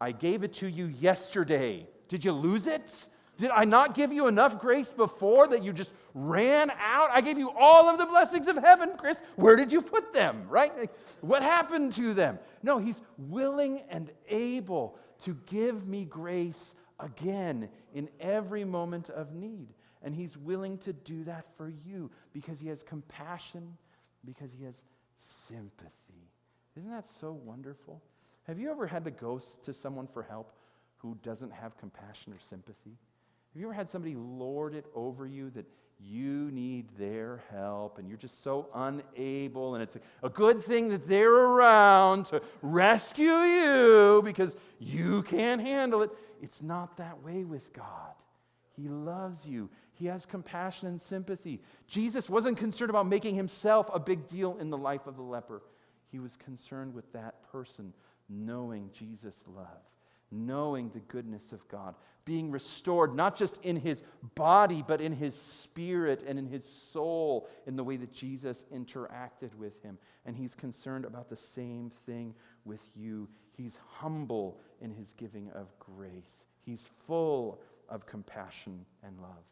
I 0.00 0.12
gave 0.12 0.42
it 0.42 0.54
to 0.54 0.68
you 0.68 0.86
yesterday. 0.86 1.86
Did 2.08 2.24
you 2.24 2.32
lose 2.32 2.66
it? 2.66 3.06
Did 3.38 3.50
I 3.50 3.64
not 3.64 3.94
give 3.94 4.12
you 4.12 4.26
enough 4.26 4.60
grace 4.60 4.92
before 4.92 5.46
that 5.46 5.62
you 5.62 5.72
just 5.72 5.92
ran 6.12 6.70
out? 6.70 7.10
I 7.12 7.20
gave 7.20 7.38
you 7.38 7.50
all 7.56 7.88
of 7.88 7.96
the 7.96 8.06
blessings 8.06 8.48
of 8.48 8.56
heaven, 8.56 8.90
Chris. 8.96 9.22
Where 9.36 9.54
did 9.54 9.70
you 9.70 9.80
put 9.80 10.12
them, 10.12 10.44
right? 10.48 10.76
Like, 10.76 10.92
what 11.20 11.42
happened 11.42 11.92
to 11.94 12.14
them? 12.14 12.40
No, 12.64 12.78
he's 12.78 13.00
willing 13.16 13.82
and 13.90 14.10
able 14.28 14.98
to 15.22 15.36
give 15.46 15.86
me 15.86 16.04
grace 16.04 16.74
again 16.98 17.68
in 17.94 18.08
every 18.18 18.64
moment 18.64 19.08
of 19.10 19.32
need. 19.32 19.68
And 20.02 20.14
he's 20.14 20.36
willing 20.36 20.78
to 20.78 20.92
do 20.92 21.22
that 21.24 21.44
for 21.56 21.72
you 21.84 22.10
because 22.32 22.58
he 22.58 22.66
has 22.68 22.82
compassion, 22.82 23.76
because 24.24 24.50
he 24.52 24.64
has 24.64 24.74
sympathy. 25.48 25.92
Isn't 26.76 26.90
that 26.90 27.08
so 27.20 27.32
wonderful? 27.44 28.02
Have 28.48 28.58
you 28.58 28.70
ever 28.70 28.86
had 28.86 29.04
to 29.04 29.10
go 29.12 29.40
to 29.64 29.72
someone 29.72 30.08
for 30.08 30.24
help 30.24 30.52
who 30.96 31.16
doesn't 31.22 31.52
have 31.52 31.76
compassion 31.78 32.32
or 32.32 32.38
sympathy? 32.48 32.96
Have 33.58 33.62
you 33.62 33.66
ever 33.70 33.74
had 33.74 33.88
somebody 33.88 34.14
lord 34.14 34.72
it 34.72 34.86
over 34.94 35.26
you 35.26 35.50
that 35.50 35.66
you 35.98 36.48
need 36.52 36.86
their 36.96 37.42
help 37.50 37.98
and 37.98 38.08
you're 38.08 38.16
just 38.16 38.44
so 38.44 38.68
unable, 38.72 39.74
and 39.74 39.82
it's 39.82 39.96
a, 40.22 40.28
good 40.28 40.62
thing 40.62 40.90
that 40.90 41.08
they're 41.08 41.32
around 41.32 42.26
to 42.26 42.40
rescue 42.62 43.24
you 43.32 44.22
because 44.24 44.54
you 44.78 45.24
can't 45.24 45.60
handle 45.60 46.02
it? 46.02 46.10
It's 46.40 46.62
not 46.62 46.98
that 46.98 47.20
way 47.24 47.42
with 47.42 47.72
God. 47.72 48.14
He 48.76 48.88
loves 48.88 49.44
you. 49.44 49.68
He 49.94 50.06
has 50.06 50.24
compassion 50.24 50.86
and 50.86 51.00
sympathy. 51.00 51.60
Jesus 51.88 52.30
wasn't 52.30 52.58
concerned 52.58 52.90
about 52.90 53.08
making 53.08 53.34
himself 53.34 53.90
a 53.92 53.98
big 53.98 54.28
deal 54.28 54.56
in 54.58 54.70
the 54.70 54.78
life 54.78 55.08
of 55.08 55.16
the 55.16 55.22
leper. 55.22 55.62
He 56.12 56.20
was 56.20 56.36
concerned 56.36 56.94
with 56.94 57.12
that 57.12 57.42
person 57.50 57.92
knowing 58.28 58.90
Jesus' 58.96 59.42
love 59.48 59.82
knowing 60.30 60.90
the 60.90 61.00
goodness 61.00 61.52
of 61.52 61.66
God, 61.68 61.94
being 62.24 62.50
restored 62.50 63.14
not 63.14 63.36
just 63.36 63.58
in 63.62 63.76
his 63.76 64.02
body, 64.34 64.84
but 64.86 65.00
in 65.00 65.12
his 65.12 65.34
spirit 65.34 66.22
and 66.26 66.38
in 66.38 66.46
his 66.46 66.64
soul, 66.64 67.48
in 67.66 67.74
the 67.74 67.84
way 67.84 67.96
that 67.96 68.12
Jesus 68.12 68.66
interacted 68.74 69.54
with 69.58 69.82
him. 69.82 69.96
And 70.26 70.36
he's 70.36 70.54
concerned 70.54 71.06
about 71.06 71.30
the 71.30 71.36
same 71.36 71.90
thing 72.04 72.34
with 72.64 72.82
you. 72.94 73.28
He's 73.56 73.78
humble 73.90 74.60
in 74.80 74.90
his 74.90 75.14
giving 75.16 75.50
of 75.54 75.68
grace, 75.78 76.44
he's 76.60 76.86
full 77.06 77.60
of 77.88 78.06
compassion 78.06 78.84
and 79.02 79.18
love. 79.20 79.44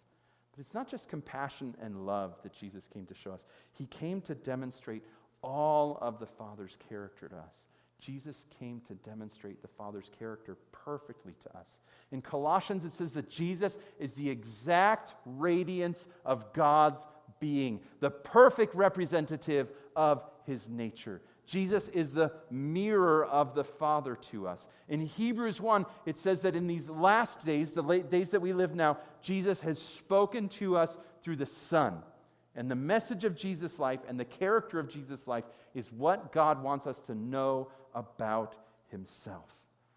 But 0.53 0.61
it's 0.61 0.75
not 0.75 0.89
just 0.89 1.09
compassion 1.09 1.75
and 1.83 2.07
love 2.07 2.35
that 2.43 2.53
Jesus 2.53 2.89
came 2.93 3.07
to 3.07 3.15
show 3.15 3.33
us, 3.33 3.45
he 3.73 3.87
came 3.87 4.21
to 4.23 4.35
demonstrate 4.35 5.03
all 5.43 5.99
of 6.01 6.19
the 6.19 6.27
Father's 6.27 6.77
character 6.89 7.29
to 7.29 7.37
us. 7.37 7.55
Jesus 8.01 8.45
came 8.59 8.81
to 8.89 8.95
demonstrate 8.95 9.63
the 9.63 9.69
Father's 9.69 10.11
character 10.19 10.57
perfectly 10.71 11.35
to 11.43 11.59
us. 11.59 11.79
In 12.13 12.23
Colossians, 12.23 12.85
it 12.85 12.93
says 12.93 13.13
that 13.15 13.31
Jesus 13.31 13.79
is 13.99 14.15
the 14.15 14.29
exact 14.31 15.15
radiance 15.25 16.07
of 16.25 16.53
God's 16.53 17.07
being, 17.41 17.81
the 18.01 18.11
perfect 18.11 18.75
representative 18.75 19.71
of 19.95 20.23
his 20.45 20.69
nature. 20.69 21.21
Jesus 21.47 21.89
is 21.89 22.13
the 22.13 22.33
mirror 22.51 23.25
of 23.25 23.55
the 23.55 23.65
Father 23.65 24.17
to 24.31 24.49
us. 24.49 24.67
In 24.89 25.01
Hebrews 25.01 25.61
1, 25.61 25.87
it 26.05 26.17
says 26.17 26.43
that 26.43 26.57
in 26.57 26.67
these 26.67 26.89
last 26.89 27.45
days, 27.45 27.73
the 27.73 27.83
late 27.83 28.11
days 28.11 28.31
that 28.31 28.41
we 28.41 28.53
live 28.53 28.75
now, 28.75 28.99
Jesus 29.23 29.61
has 29.61 29.81
spoken 29.81 30.49
to 30.51 30.77
us 30.77 30.99
through 31.23 31.37
the 31.37 31.47
Son. 31.47 32.03
And 32.57 32.71
the 32.71 32.75
message 32.75 33.25
of 33.25 33.37
Jesus' 33.37 33.79
life 33.79 34.01
and 34.09 34.19
the 34.19 34.25
character 34.25 34.79
of 34.79 34.89
Jesus' 34.89 35.29
life 35.29 35.45
is 35.75 35.93
what 35.93 36.33
God 36.33 36.63
wants 36.63 36.87
us 36.87 36.99
to 37.03 37.15
know 37.15 37.69
about 37.97 38.55
himself. 38.89 39.51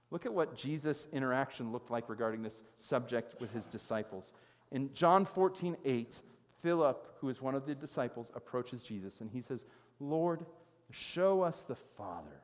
Look 0.09 0.25
at 0.25 0.33
what 0.33 0.55
Jesus' 0.55 1.07
interaction 1.13 1.71
looked 1.71 1.91
like 1.91 2.09
regarding 2.09 2.41
this 2.41 2.63
subject 2.79 3.39
with 3.39 3.53
his 3.53 3.67
disciples. 3.67 4.33
In 4.71 4.91
John 4.93 5.25
14, 5.25 5.77
8, 5.85 6.19
Philip, 6.63 7.15
who 7.19 7.29
is 7.29 7.41
one 7.41 7.53
of 7.53 7.67
the 7.67 7.75
disciples, 7.75 8.31
approaches 8.35 8.81
Jesus 8.81 9.21
and 9.21 9.29
he 9.29 9.41
says, 9.41 9.63
Lord, 9.99 10.45
show 10.89 11.43
us 11.43 11.63
the 11.67 11.75
Father. 11.75 12.41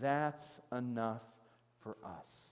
That's 0.00 0.60
enough 0.72 1.22
for 1.80 1.96
us. 2.04 2.49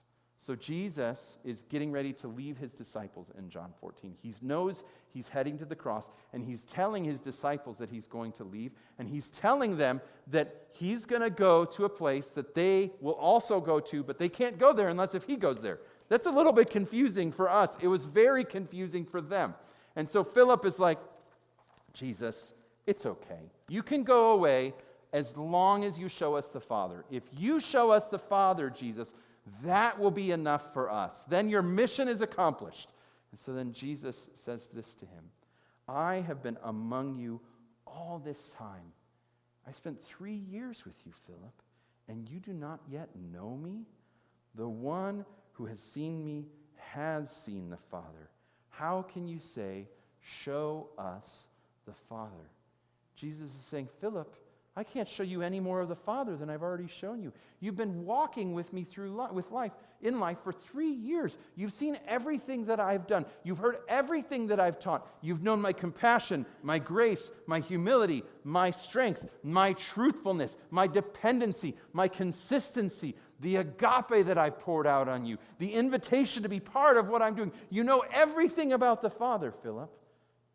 So 0.49 0.55
Jesus 0.55 1.37
is 1.45 1.63
getting 1.69 1.91
ready 1.91 2.11
to 2.11 2.27
leave 2.27 2.57
his 2.57 2.73
disciples 2.73 3.27
in 3.37 3.51
John 3.51 3.71
14. 3.79 4.15
He 4.19 4.33
knows 4.41 4.81
he's 5.13 5.27
heading 5.27 5.59
to 5.59 5.65
the 5.65 5.75
cross, 5.75 6.05
and 6.33 6.43
he's 6.43 6.65
telling 6.65 7.03
his 7.03 7.19
disciples 7.19 7.77
that 7.77 7.91
he's 7.91 8.07
going 8.07 8.31
to 8.31 8.43
leave, 8.43 8.71
and 8.97 9.07
he's 9.07 9.29
telling 9.29 9.77
them 9.77 10.01
that 10.25 10.65
he's 10.71 11.05
going 11.05 11.21
to 11.21 11.29
go 11.29 11.65
to 11.65 11.85
a 11.85 11.89
place 11.89 12.31
that 12.31 12.55
they 12.55 12.89
will 12.99 13.13
also 13.13 13.61
go 13.61 13.79
to, 13.79 14.01
but 14.01 14.17
they 14.17 14.27
can't 14.27 14.57
go 14.57 14.73
there 14.73 14.89
unless 14.89 15.13
if 15.13 15.23
he 15.23 15.35
goes 15.35 15.61
there. 15.61 15.77
That's 16.07 16.25
a 16.25 16.31
little 16.31 16.51
bit 16.51 16.71
confusing 16.71 17.31
for 17.31 17.47
us. 17.47 17.77
It 17.79 17.87
was 17.87 18.05
very 18.05 18.43
confusing 18.43 19.05
for 19.05 19.21
them. 19.21 19.53
And 19.95 20.09
so 20.09 20.23
Philip 20.23 20.65
is 20.65 20.79
like, 20.79 20.97
Jesus, 21.93 22.53
it's 22.87 23.05
okay. 23.05 23.51
You 23.67 23.83
can 23.83 24.01
go 24.01 24.31
away 24.31 24.73
as 25.13 25.37
long 25.37 25.83
as 25.83 25.99
you 25.99 26.07
show 26.07 26.33
us 26.35 26.47
the 26.47 26.59
Father. 26.59 27.05
If 27.11 27.21
you 27.37 27.59
show 27.59 27.91
us 27.91 28.07
the 28.07 28.17
Father, 28.17 28.71
Jesus, 28.71 29.13
that 29.63 29.99
will 29.99 30.11
be 30.11 30.31
enough 30.31 30.73
for 30.73 30.89
us. 30.89 31.23
Then 31.27 31.49
your 31.49 31.61
mission 31.61 32.07
is 32.07 32.21
accomplished. 32.21 32.89
And 33.31 33.39
so 33.39 33.53
then 33.53 33.73
Jesus 33.73 34.27
says 34.35 34.69
this 34.73 34.93
to 34.95 35.05
him 35.05 35.25
I 35.87 36.15
have 36.27 36.43
been 36.43 36.57
among 36.63 37.17
you 37.17 37.39
all 37.85 38.21
this 38.23 38.49
time. 38.57 38.93
I 39.67 39.71
spent 39.71 40.03
three 40.03 40.41
years 40.51 40.83
with 40.85 40.95
you, 41.05 41.11
Philip, 41.27 41.61
and 42.07 42.27
you 42.29 42.39
do 42.39 42.53
not 42.53 42.79
yet 42.89 43.09
know 43.31 43.55
me? 43.55 43.85
The 44.55 44.67
one 44.67 45.25
who 45.53 45.65
has 45.65 45.79
seen 45.79 46.23
me 46.23 46.47
has 46.77 47.29
seen 47.29 47.69
the 47.69 47.77
Father. 47.91 48.29
How 48.69 49.03
can 49.03 49.27
you 49.27 49.39
say, 49.39 49.87
Show 50.21 50.89
us 50.97 51.47
the 51.85 51.93
Father? 52.07 52.49
Jesus 53.15 53.49
is 53.49 53.65
saying, 53.69 53.89
Philip, 53.99 54.35
I 54.75 54.83
can't 54.83 55.09
show 55.09 55.23
you 55.23 55.41
any 55.41 55.59
more 55.59 55.81
of 55.81 55.89
the 55.89 55.95
Father 55.95 56.37
than 56.37 56.49
I've 56.49 56.61
already 56.61 56.87
shown 56.87 57.21
you. 57.21 57.33
You've 57.59 57.75
been 57.75 58.05
walking 58.05 58.53
with 58.53 58.71
me 58.71 58.83
through 58.83 59.19
li- 59.19 59.31
with 59.33 59.51
life 59.51 59.73
in 60.01 60.19
life 60.19 60.37
for 60.43 60.53
3 60.53 60.87
years. 60.87 61.35
You've 61.55 61.73
seen 61.73 61.97
everything 62.07 62.65
that 62.65 62.79
I've 62.79 63.05
done. 63.05 63.25
You've 63.43 63.57
heard 63.57 63.79
everything 63.89 64.47
that 64.47 64.59
I've 64.59 64.79
taught. 64.79 65.05
You've 65.21 65.43
known 65.43 65.59
my 65.59 65.73
compassion, 65.73 66.45
my 66.63 66.79
grace, 66.79 67.31
my 67.47 67.59
humility, 67.59 68.23
my 68.45 68.71
strength, 68.71 69.27
my 69.43 69.73
truthfulness, 69.73 70.55
my 70.69 70.87
dependency, 70.87 71.75
my 71.91 72.07
consistency, 72.07 73.15
the 73.41 73.57
agape 73.57 74.25
that 74.27 74.37
I've 74.37 74.59
poured 74.59 74.87
out 74.87 75.09
on 75.09 75.25
you, 75.25 75.37
the 75.57 75.73
invitation 75.73 76.43
to 76.43 76.49
be 76.49 76.59
part 76.59 76.95
of 76.95 77.09
what 77.09 77.21
I'm 77.21 77.35
doing. 77.35 77.51
You 77.69 77.83
know 77.83 78.03
everything 78.13 78.71
about 78.71 79.01
the 79.01 79.09
Father, 79.09 79.51
Philip. 79.51 79.91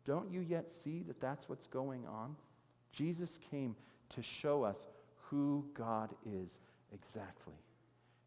Don't 0.05 0.31
you 0.31 0.39
yet 0.39 0.69
see 0.69 1.03
that 1.03 1.19
that's 1.19 1.47
what's 1.49 1.67
going 1.67 2.07
on? 2.07 2.35
Jesus 2.91 3.39
came 3.51 3.75
to 4.09 4.21
show 4.21 4.63
us 4.63 4.77
who 5.29 5.65
God 5.73 6.13
is 6.25 6.57
exactly. 6.93 7.55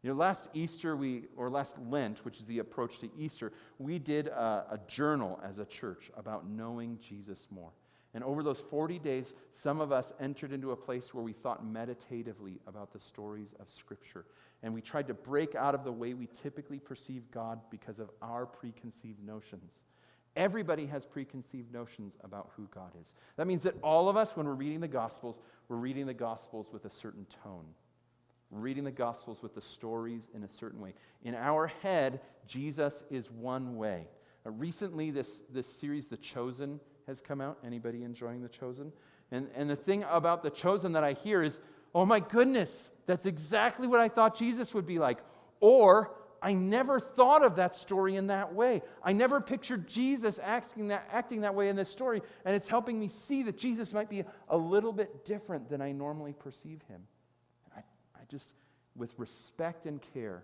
You 0.01 0.09
know, 0.09 0.15
last 0.15 0.49
Easter, 0.53 0.95
we, 0.95 1.23
or 1.35 1.49
last 1.49 1.75
Lent, 1.89 2.23
which 2.23 2.39
is 2.39 2.45
the 2.45 2.59
approach 2.59 2.99
to 2.99 3.09
Easter, 3.17 3.51
we 3.79 3.99
did 3.99 4.27
a, 4.27 4.65
a, 4.71 4.79
journal 4.87 5.39
as 5.43 5.57
a 5.57 5.65
church 5.65 6.09
about 6.15 6.47
knowing 6.49 6.97
Jesus 7.07 7.47
more. 7.51 7.71
And 8.13 8.23
over 8.23 8.41
those 8.41 8.61
40 8.61 8.97
days, 8.99 9.33
some 9.53 9.81
of 9.81 9.91
us 9.91 10.13
entered 10.19 10.53
into 10.53 10.71
a 10.71 10.75
place 10.75 11.13
where 11.13 11.23
we 11.23 11.33
thought 11.33 11.65
meditatively 11.65 12.59
about 12.65 12.93
the 12.93 12.99
stories 12.99 13.49
of 13.59 13.69
Scripture. 13.69 14.25
And 14.63 14.73
we 14.73 14.81
tried 14.81 15.07
to 15.07 15.13
break 15.13 15.53
out 15.53 15.75
of 15.75 15.83
the 15.83 15.91
way 15.91 16.13
we 16.13 16.27
typically 16.41 16.79
perceive 16.79 17.29
God 17.31 17.59
because 17.69 17.99
of 17.99 18.09
our 18.21 18.45
preconceived 18.45 19.23
notions. 19.23 19.83
Everybody 20.35 20.85
has 20.85 21.05
preconceived 21.05 21.73
notions 21.73 22.13
about 22.23 22.51
who 22.55 22.67
God 22.73 22.91
is. 22.99 23.13
That 23.35 23.47
means 23.47 23.63
that 23.63 23.75
all 23.83 24.09
of 24.09 24.15
us, 24.15 24.35
when 24.35 24.45
we're 24.45 24.53
reading 24.53 24.79
the 24.79 24.87
Gospels, 24.87 25.37
we're 25.69 25.77
reading 25.77 26.07
the 26.07 26.13
Gospels 26.13 26.67
with 26.73 26.85
a 26.85 26.89
certain 26.89 27.25
tone. 27.43 27.65
Reading 28.51 28.83
the 28.83 28.91
Gospels 28.91 29.43
with 29.43 29.53
the 29.53 29.61
stories 29.61 30.27
in 30.33 30.43
a 30.43 30.49
certain 30.49 30.81
way. 30.81 30.95
In 31.23 31.35
our 31.35 31.67
head, 31.67 32.21
Jesus 32.47 33.03
is 33.11 33.29
one 33.29 33.77
way. 33.77 34.07
Uh, 34.45 34.49
recently, 34.49 35.11
this, 35.11 35.43
this 35.53 35.67
series, 35.67 36.07
The 36.07 36.17
Chosen, 36.17 36.79
has 37.05 37.21
come 37.21 37.39
out. 37.39 37.59
Anybody 37.63 38.03
enjoying 38.03 38.41
The 38.41 38.49
Chosen? 38.49 38.91
And, 39.31 39.47
and 39.55 39.69
the 39.69 39.75
thing 39.75 40.03
about 40.09 40.41
The 40.41 40.49
Chosen 40.49 40.93
that 40.93 41.03
I 41.03 41.13
hear 41.13 41.43
is, 41.43 41.59
oh 41.93 42.05
my 42.05 42.19
goodness, 42.19 42.89
that's 43.05 43.27
exactly 43.27 43.85
what 43.85 43.99
I 43.99 44.09
thought 44.09 44.35
Jesus 44.35 44.73
would 44.73 44.87
be 44.87 44.97
like. 44.97 45.19
Or, 45.59 46.11
I 46.41 46.53
never 46.53 46.99
thought 46.99 47.43
of 47.43 47.55
that 47.55 47.75
story 47.75 48.15
in 48.15 48.27
that 48.27 48.53
way. 48.53 48.81
I 49.03 49.13
never 49.13 49.41
pictured 49.41 49.87
Jesus 49.87 50.39
acting 50.41 50.87
that, 50.89 51.07
acting 51.11 51.41
that 51.41 51.55
way 51.55 51.69
in 51.69 51.75
this 51.75 51.89
story, 51.89 52.21
and 52.45 52.55
it's 52.55 52.67
helping 52.67 52.99
me 52.99 53.07
see 53.07 53.43
that 53.43 53.57
Jesus 53.57 53.93
might 53.93 54.09
be 54.09 54.23
a 54.47 54.57
little 54.57 54.93
bit 54.93 55.25
different 55.25 55.69
than 55.69 55.81
I 55.81 55.91
normally 55.91 56.33
perceive 56.33 56.81
him. 56.87 57.01
I, 57.75 57.79
I 58.15 58.21
just, 58.29 58.49
with 58.95 59.13
respect 59.17 59.85
and 59.85 60.01
care, 60.13 60.43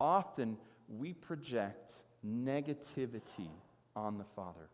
often 0.00 0.56
we 0.88 1.12
project 1.12 1.92
negativity 2.26 3.50
on 3.96 4.18
the 4.18 4.24
Father. 4.36 4.68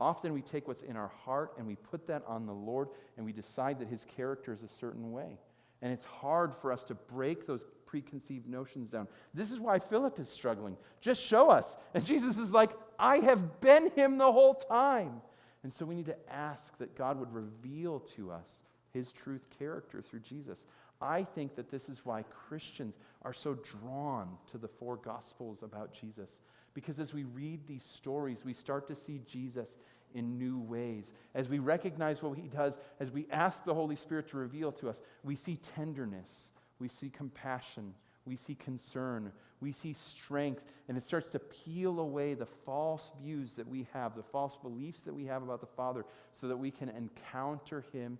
Often 0.00 0.32
we 0.32 0.42
take 0.42 0.66
what's 0.66 0.82
in 0.82 0.96
our 0.96 1.12
heart 1.24 1.52
and 1.58 1.66
we 1.66 1.76
put 1.76 2.06
that 2.08 2.22
on 2.26 2.46
the 2.46 2.52
Lord, 2.52 2.88
and 3.16 3.24
we 3.26 3.32
decide 3.32 3.78
that 3.78 3.88
his 3.88 4.04
character 4.16 4.52
is 4.52 4.62
a 4.62 4.68
certain 4.68 5.12
way. 5.12 5.38
And 5.80 5.92
it's 5.92 6.04
hard 6.04 6.54
for 6.54 6.72
us 6.72 6.84
to 6.84 6.94
break 6.94 7.46
those 7.46 7.64
preconceived 7.92 8.48
notions 8.48 8.88
down. 8.88 9.06
This 9.34 9.50
is 9.50 9.60
why 9.60 9.78
Philip 9.78 10.18
is 10.18 10.26
struggling. 10.26 10.78
Just 11.02 11.20
show 11.20 11.50
us. 11.50 11.76
And 11.92 12.02
Jesus 12.12 12.38
is 12.38 12.50
like, 12.50 12.70
I 12.98 13.18
have 13.18 13.60
been 13.60 13.90
him 13.90 14.16
the 14.16 14.32
whole 14.32 14.54
time. 14.54 15.20
And 15.62 15.70
so 15.70 15.84
we 15.84 15.94
need 15.94 16.06
to 16.06 16.32
ask 16.32 16.76
that 16.78 16.96
God 16.96 17.20
would 17.20 17.30
reveal 17.34 18.00
to 18.16 18.32
us 18.32 18.48
his 18.94 19.12
truth 19.12 19.44
character 19.58 20.00
through 20.00 20.20
Jesus. 20.20 20.64
I 21.02 21.22
think 21.22 21.54
that 21.56 21.70
this 21.70 21.90
is 21.90 22.00
why 22.02 22.24
Christians 22.48 22.94
are 23.26 23.34
so 23.34 23.58
drawn 23.82 24.38
to 24.52 24.58
the 24.58 24.68
four 24.68 24.96
gospels 24.96 25.62
about 25.62 25.92
Jesus. 25.92 26.38
Because 26.72 26.98
as 26.98 27.12
we 27.12 27.24
read 27.24 27.60
these 27.66 27.84
stories, 27.84 28.38
we 28.42 28.54
start 28.54 28.88
to 28.88 28.96
see 28.96 29.20
Jesus 29.30 29.68
in 30.14 30.38
new 30.38 30.60
ways. 30.60 31.12
As 31.34 31.50
we 31.50 31.58
recognize 31.58 32.22
what 32.22 32.38
he 32.38 32.48
does, 32.48 32.78
as 33.00 33.10
we 33.10 33.26
ask 33.30 33.66
the 33.66 33.74
Holy 33.74 33.96
Spirit 33.96 34.30
to 34.30 34.38
reveal 34.38 34.72
to 34.72 34.88
us, 34.88 35.02
we 35.22 35.36
see 35.36 35.58
tenderness 35.76 36.48
we 36.82 36.88
see 36.88 37.08
compassion, 37.08 37.94
we 38.26 38.34
see 38.34 38.56
concern, 38.56 39.30
we 39.60 39.70
see 39.70 39.92
strength, 39.92 40.64
and 40.88 40.98
it 40.98 41.04
starts 41.04 41.30
to 41.30 41.38
peel 41.38 42.00
away 42.00 42.34
the 42.34 42.48
false 42.66 43.12
views 43.22 43.52
that 43.52 43.68
we 43.68 43.86
have, 43.92 44.16
the 44.16 44.22
false 44.24 44.56
beliefs 44.56 45.00
that 45.02 45.14
we 45.14 45.24
have 45.24 45.44
about 45.44 45.60
the 45.60 45.66
Father, 45.76 46.04
so 46.32 46.48
that 46.48 46.56
we 46.56 46.72
can 46.72 46.88
encounter 46.88 47.84
Him 47.92 48.18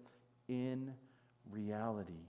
in 0.49 0.95
reality. 1.51 2.29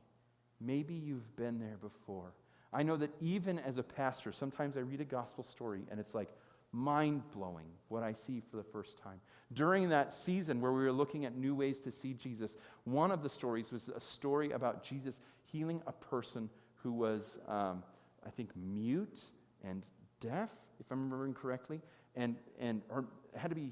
Maybe 0.59 0.95
you've 0.95 1.35
been 1.35 1.59
there 1.59 1.77
before. 1.79 2.33
I 2.73 2.81
know 2.81 2.97
that 2.97 3.11
even 3.21 3.59
as 3.59 3.77
a 3.77 3.83
pastor, 3.83 4.31
sometimes 4.31 4.75
I 4.75 4.79
read 4.79 5.01
a 5.01 5.05
gospel 5.05 5.43
story 5.43 5.83
and 5.91 5.99
it's 5.99 6.15
like 6.15 6.29
mind 6.73 7.21
blowing 7.31 7.67
what 7.87 8.03
I 8.03 8.11
see 8.11 8.41
for 8.51 8.57
the 8.57 8.63
first 8.63 8.97
time. 8.97 9.21
During 9.53 9.89
that 9.89 10.11
season 10.11 10.59
where 10.59 10.73
we 10.73 10.83
were 10.83 10.91
looking 10.91 11.23
at 11.25 11.37
new 11.37 11.55
ways 11.55 11.79
to 11.81 11.91
see 11.91 12.13
Jesus, 12.13 12.55
one 12.83 13.11
of 13.11 13.23
the 13.23 13.29
stories 13.29 13.71
was 13.71 13.89
a 13.95 14.01
story 14.01 14.51
about 14.51 14.83
Jesus 14.83 15.19
healing 15.51 15.81
a 15.87 15.91
person 15.91 16.49
who 16.81 16.91
was, 16.91 17.37
um, 17.47 17.83
I 18.25 18.31
think, 18.31 18.49
mute 18.55 19.19
and 19.63 19.83
deaf, 20.19 20.49
if 20.79 20.91
I'm 20.91 21.03
remembering 21.03 21.33
correctly, 21.33 21.81
and, 22.15 22.35
and 22.59 22.81
or 22.89 23.05
had 23.35 23.49
to 23.49 23.55
be 23.55 23.71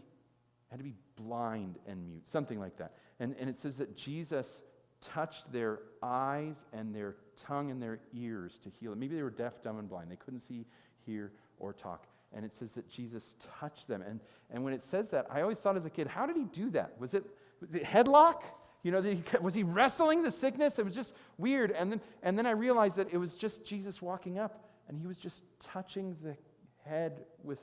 had 0.69 0.79
to 0.79 0.85
be 0.85 0.95
blind 1.17 1.77
and 1.85 2.07
mute, 2.07 2.25
something 2.25 2.57
like 2.57 2.77
that. 2.77 2.93
And, 3.19 3.35
and 3.37 3.49
it 3.49 3.57
says 3.57 3.75
that 3.75 3.97
Jesus 3.97 4.61
touched 5.01 5.51
their 5.51 5.79
eyes 6.01 6.55
and 6.71 6.95
their 6.95 7.15
tongue 7.35 7.71
and 7.71 7.81
their 7.81 7.99
ears 8.13 8.57
to 8.63 8.69
heal 8.79 8.91
them. 8.91 8.99
Maybe 8.99 9.15
they 9.15 9.21
were 9.21 9.29
deaf, 9.29 9.61
dumb, 9.63 9.79
and 9.79 9.89
blind. 9.89 10.09
They 10.09 10.15
couldn't 10.15 10.39
see, 10.39 10.65
hear, 11.05 11.33
or 11.59 11.73
talk. 11.73 12.07
And 12.33 12.45
it 12.45 12.53
says 12.53 12.71
that 12.73 12.89
Jesus 12.89 13.35
touched 13.59 13.87
them. 13.87 14.01
And, 14.01 14.19
and 14.49 14.63
when 14.63 14.73
it 14.73 14.83
says 14.83 15.09
that, 15.09 15.27
I 15.29 15.41
always 15.41 15.59
thought 15.59 15.75
as 15.75 15.85
a 15.85 15.89
kid, 15.89 16.07
how 16.07 16.25
did 16.25 16.37
he 16.37 16.45
do 16.45 16.69
that? 16.71 16.99
Was 16.99 17.13
it 17.13 17.25
the 17.61 17.79
headlock? 17.79 18.43
You 18.83 18.91
know, 18.91 19.15
was 19.41 19.53
he 19.53 19.63
wrestling 19.63 20.23
the 20.23 20.31
sickness? 20.31 20.79
It 20.79 20.85
was 20.85 20.95
just 20.95 21.13
weird. 21.37 21.71
And 21.71 21.91
then, 21.91 22.01
and 22.23 22.37
then 22.37 22.45
I 22.45 22.51
realized 22.51 22.95
that 22.97 23.07
it 23.11 23.17
was 23.17 23.35
just 23.35 23.65
Jesus 23.65 24.01
walking 24.01 24.39
up 24.39 24.65
and 24.87 24.97
he 24.97 25.07
was 25.07 25.17
just 25.17 25.43
touching 25.59 26.15
the 26.23 26.35
head 26.83 27.25
with 27.43 27.59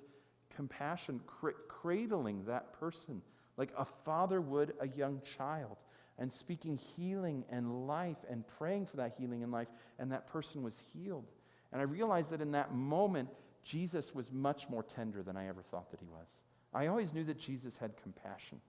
compassion, 0.55 1.21
cr- 1.27 1.51
cradling 1.69 2.45
that 2.47 2.79
person 2.79 3.23
like 3.59 3.73
a 3.77 3.85
father 3.85 4.41
would 4.41 4.73
a 4.81 4.89
young 4.89 5.21
child 5.37 5.77
and 6.19 6.33
speaking 6.33 6.79
healing 6.97 7.45
and 7.51 7.87
life 7.87 8.17
and 8.31 8.45
praying 8.57 8.87
for 8.87 8.97
that 8.97 9.15
healing 9.19 9.43
and 9.43 9.53
life, 9.53 9.69
and 9.99 10.11
that 10.11 10.27
person 10.33 10.63
was 10.63 10.75
healed. 10.93 11.27
And 11.73 11.81
I 11.81 11.85
realized 11.85 12.31
that 12.31 12.41
in 12.41 12.53
that 12.53 12.73
moment, 12.73 13.29
Jesus 13.69 14.15
was 14.15 14.33
much 14.33 14.69
more 14.71 14.83
tender 14.83 15.23
than 15.23 15.37
I 15.37 15.49
ever 15.49 15.63
thought 15.63 15.91
that 15.91 16.01
he 16.01 16.07
was. 16.07 16.27
I 16.73 16.87
always 16.87 17.13
knew 17.13 17.25
that 17.25 17.39
Jesus 17.39 17.77
had 17.77 18.03
compassion. 18.03 18.61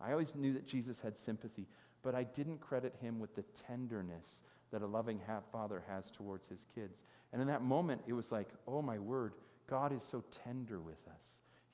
I 0.00 0.12
always 0.12 0.34
knew 0.34 0.54
that 0.54 0.66
Jesus 0.66 0.98
had 1.00 1.18
sympathy, 1.18 1.66
but 2.02 2.14
I 2.14 2.24
didn't 2.24 2.60
credit 2.60 2.94
him 3.00 3.18
with 3.20 3.34
the 3.36 3.44
tenderness 3.66 4.42
that 4.72 4.82
a 4.82 4.86
loving 4.86 5.20
father 5.52 5.82
has 5.88 6.10
towards 6.10 6.48
his 6.48 6.66
kids. 6.74 7.02
And 7.32 7.42
in 7.42 7.48
that 7.48 7.62
moment, 7.62 8.00
it 8.06 8.14
was 8.14 8.32
like, 8.32 8.48
oh 8.66 8.80
my 8.80 8.98
word, 8.98 9.34
God 9.68 9.92
is 9.92 10.02
so 10.10 10.24
tender 10.44 10.80
with 10.80 11.06
us. 11.08 11.22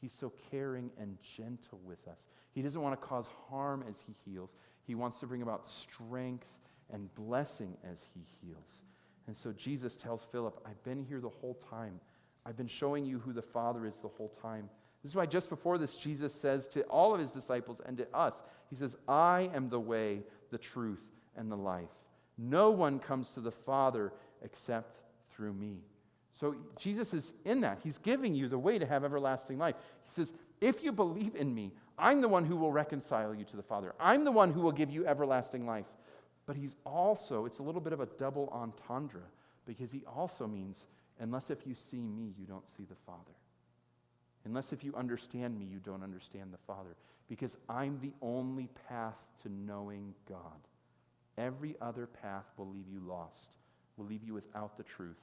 He's 0.01 0.13
so 0.13 0.33
caring 0.51 0.91
and 0.99 1.17
gentle 1.37 1.79
with 1.85 2.09
us. 2.09 2.19
He 2.53 2.63
doesn't 2.63 2.81
want 2.81 3.01
to 3.01 3.07
cause 3.07 3.29
harm 3.49 3.85
as 3.89 3.95
he 4.07 4.15
heals. 4.29 4.51
He 4.85 4.97
wants 4.97 5.19
to 5.21 5.27
bring 5.27 5.43
about 5.43 5.67
strength 5.67 6.49
and 6.93 7.15
blessing 7.15 7.77
as 7.89 8.01
he 8.13 8.21
heals. 8.41 8.83
And 9.29 9.37
so 9.37 9.53
Jesus 9.53 9.95
tells 9.95 10.23
Philip, 10.33 10.61
I've 10.67 10.83
been 10.83 11.05
here 11.05 11.21
the 11.21 11.29
whole 11.29 11.55
time. 11.71 12.01
I've 12.47 12.57
been 12.57 12.69
showing 12.69 13.05
you 13.05 13.19
who 13.19 13.33
the 13.33 13.43
Father 13.43 13.87
is 13.87 13.99
the 13.99 14.09
whole 14.09 14.29
time. 14.29 14.69
This 15.03 15.11
is 15.11 15.17
why 15.17 15.27
just 15.27 15.49
before 15.49 15.79
this, 15.79 15.97
Jesus 15.97 16.33
says 16.33 16.67
to 16.69 16.83
all 16.83 17.13
of 17.13 17.21
his 17.21 17.31
disciples 17.31 17.81
and 17.85 17.97
to 17.99 18.07
us, 18.17 18.43
He 18.71 18.77
says, 18.77 18.97
I 19.09 19.51
am 19.55 19.69
the 19.69 19.81
way, 19.81 20.23
the 20.51 20.59
truth, 20.59 21.03
and 21.37 21.51
the 21.51 21.57
life. 21.57 21.91
No 22.39 22.71
one 22.71 22.99
comes 22.99 23.31
to 23.31 23.41
the 23.41 23.51
Father 23.51 24.13
except 24.43 25.01
through 25.31 25.53
me. 25.53 25.79
So 26.33 26.57
Jesus 26.79 27.13
is 27.13 27.35
in 27.45 27.61
that. 27.61 27.79
He's 27.83 27.99
giving 27.99 28.35
you 28.35 28.49
the 28.49 28.59
way 28.59 28.79
to 28.79 28.87
have 28.87 29.05
everlasting 29.05 29.59
life. 29.59 29.75
He 30.05 30.11
says, 30.11 30.33
If 30.61 30.83
you 30.83 30.93
believe 30.93 31.35
in 31.37 31.55
me, 31.55 31.73
I'm 31.99 32.21
the 32.21 32.29
one 32.29 32.45
who 32.45 32.57
will 32.57 32.73
reconcile 32.73 33.35
you 33.35 33.45
to 33.45 33.57
the 33.57 33.63
Father. 33.63 33.95
I'm 34.01 34.25
the 34.25 34.33
one 34.33 34.53
who 34.53 34.61
will 34.61 34.73
give 34.73 34.91
you 34.91 35.07
everlasting 35.07 35.67
life. 35.67 35.87
But 36.47 36.57
he's 36.57 36.77
also, 36.85 37.45
it's 37.45 37.59
a 37.59 37.63
little 37.63 37.81
bit 37.81 37.93
of 37.93 38.01
a 38.01 38.07
double 38.07 38.49
entendre 38.53 39.23
because 39.67 39.93
he 39.93 40.03
also 40.07 40.47
means, 40.47 40.87
unless 41.23 41.51
if 41.51 41.67
you 41.67 41.75
see 41.75 42.01
me, 42.01 42.35
you 42.39 42.45
don't 42.47 42.69
see 42.69 42.85
the 42.85 42.97
Father. 43.07 43.37
Unless 44.45 44.73
if 44.73 44.83
you 44.83 44.95
understand 44.97 45.59
me, 45.59 45.65
you 45.65 45.79
don't 45.79 46.03
understand 46.03 46.53
the 46.53 46.59
Father. 46.67 46.97
Because 47.29 47.57
I'm 47.69 47.99
the 48.01 48.13
only 48.21 48.69
path 48.89 49.15
to 49.43 49.49
knowing 49.49 50.15
God. 50.29 50.41
Every 51.39 51.77
other 51.81 52.07
path 52.07 52.45
will 52.57 52.69
leave 52.69 52.89
you 52.93 53.01
lost, 53.07 53.51
will 53.97 54.07
leave 54.07 54.23
you 54.23 54.35
without 54.35 54.77
the 54.77 54.83
truth, 54.83 55.17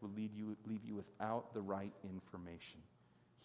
will 0.00 0.10
lead 0.16 0.30
you, 0.34 0.56
leave 0.66 0.84
you 0.84 0.94
without 0.94 1.52
the 1.54 1.60
right 1.60 1.92
information. 2.04 2.78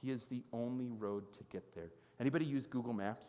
He 0.01 0.11
is 0.11 0.21
the 0.29 0.43
only 0.53 0.89
road 0.89 1.23
to 1.33 1.39
get 1.51 1.63
there. 1.75 1.89
Anybody 2.19 2.45
use 2.45 2.65
Google 2.67 2.93
Maps? 2.93 3.25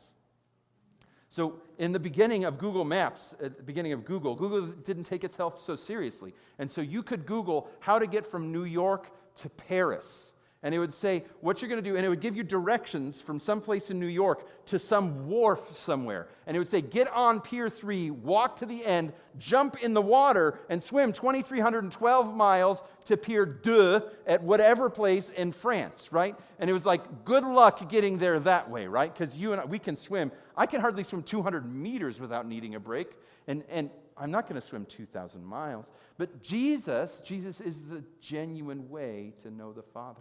So, 1.32 1.54
in 1.78 1.92
the 1.92 1.98
beginning 1.98 2.44
of 2.44 2.58
Google 2.58 2.84
Maps, 2.84 3.34
at 3.42 3.56
the 3.56 3.62
beginning 3.62 3.94
of 3.94 4.04
Google, 4.04 4.34
Google 4.34 4.66
didn't 4.66 5.04
take 5.04 5.24
itself 5.24 5.64
so 5.64 5.74
seriously. 5.74 6.34
And 6.58 6.70
so 6.70 6.82
you 6.82 7.02
could 7.02 7.24
Google 7.24 7.70
how 7.80 7.98
to 7.98 8.06
get 8.06 8.26
from 8.26 8.52
New 8.52 8.64
York 8.64 9.10
to 9.36 9.48
Paris 9.48 10.31
and 10.62 10.74
it 10.74 10.78
would 10.78 10.94
say 10.94 11.24
what 11.40 11.60
you're 11.60 11.68
going 11.68 11.82
to 11.82 11.90
do, 11.90 11.96
and 11.96 12.06
it 12.06 12.08
would 12.08 12.20
give 12.20 12.36
you 12.36 12.44
directions 12.44 13.20
from 13.20 13.40
some 13.40 13.60
place 13.60 13.90
in 13.90 13.98
New 13.98 14.06
York 14.06 14.46
to 14.66 14.78
some 14.78 15.26
wharf 15.26 15.76
somewhere. 15.76 16.28
And 16.46 16.56
it 16.56 16.60
would 16.60 16.68
say, 16.68 16.80
get 16.80 17.08
on 17.08 17.40
Pier 17.40 17.68
3, 17.68 18.10
walk 18.10 18.58
to 18.58 18.66
the 18.66 18.84
end, 18.84 19.12
jump 19.38 19.82
in 19.82 19.92
the 19.92 20.02
water, 20.02 20.60
and 20.68 20.80
swim 20.80 21.12
2,312 21.12 22.34
miles 22.34 22.82
to 23.06 23.16
Pier 23.16 23.44
2 23.44 24.02
at 24.26 24.42
whatever 24.42 24.88
place 24.88 25.30
in 25.30 25.50
France, 25.50 26.12
right? 26.12 26.36
And 26.60 26.70
it 26.70 26.72
was 26.72 26.86
like, 26.86 27.24
good 27.24 27.44
luck 27.44 27.88
getting 27.90 28.18
there 28.18 28.38
that 28.40 28.70
way, 28.70 28.86
right? 28.86 29.12
Because 29.12 29.36
you 29.36 29.50
and 29.50 29.60
I, 29.60 29.64
we 29.64 29.80
can 29.80 29.96
swim. 29.96 30.30
I 30.56 30.66
can 30.66 30.80
hardly 30.80 31.02
swim 31.02 31.24
200 31.24 31.74
meters 31.74 32.20
without 32.20 32.46
needing 32.46 32.76
a 32.76 32.80
break. 32.80 33.08
And, 33.48 33.64
and 33.68 33.90
I'm 34.16 34.30
not 34.30 34.48
going 34.48 34.60
to 34.60 34.64
swim 34.64 34.86
2,000 34.86 35.44
miles. 35.44 35.90
But 36.18 36.40
Jesus, 36.40 37.20
Jesus 37.24 37.60
is 37.60 37.80
the 37.80 38.04
genuine 38.20 38.88
way 38.88 39.32
to 39.42 39.50
know 39.50 39.72
the 39.72 39.82
Father. 39.82 40.20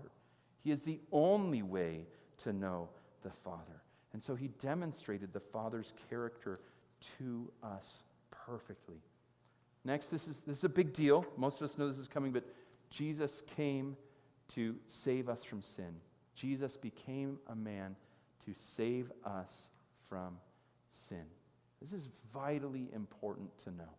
He 0.64 0.72
is 0.72 0.84
the 0.84 1.00
only 1.12 1.62
way 1.62 2.06
to 2.44 2.54
know 2.54 2.90
the 3.24 3.32
Father. 3.44 3.82
And 4.14 4.22
so 4.22 4.36
he 4.36 4.50
demonstrated 4.62 5.34
the 5.34 5.40
Father's 5.40 5.94
character 6.10 6.58
to 7.18 7.52
us 7.64 8.04
perfectly. 8.46 9.02
Next, 9.84 10.08
this 10.08 10.28
is, 10.28 10.42
this 10.46 10.60
is 10.60 10.64
a 10.64 10.70
big 10.70 10.94
deal. 10.94 11.26
Most 11.38 11.62
of 11.62 11.70
us 11.70 11.78
know 11.78 11.88
this 11.88 11.98
is 11.98 12.08
coming, 12.08 12.32
but 12.32 12.44
Jesus 12.90 13.42
came 13.56 13.96
to 14.56 14.76
save 14.88 15.30
us 15.30 15.44
from 15.44 15.62
sin. 15.62 15.96
Jesus 16.36 16.78
became 16.78 17.40
a 17.48 17.56
man 17.56 17.96
to 18.46 18.54
save 18.76 19.12
us 19.26 19.68
from 20.10 20.38
sin. 21.10 21.24
This 21.82 21.94
is 21.94 22.10
vitally 22.34 22.90
important 22.94 23.50
to 23.64 23.72
know. 23.72 23.90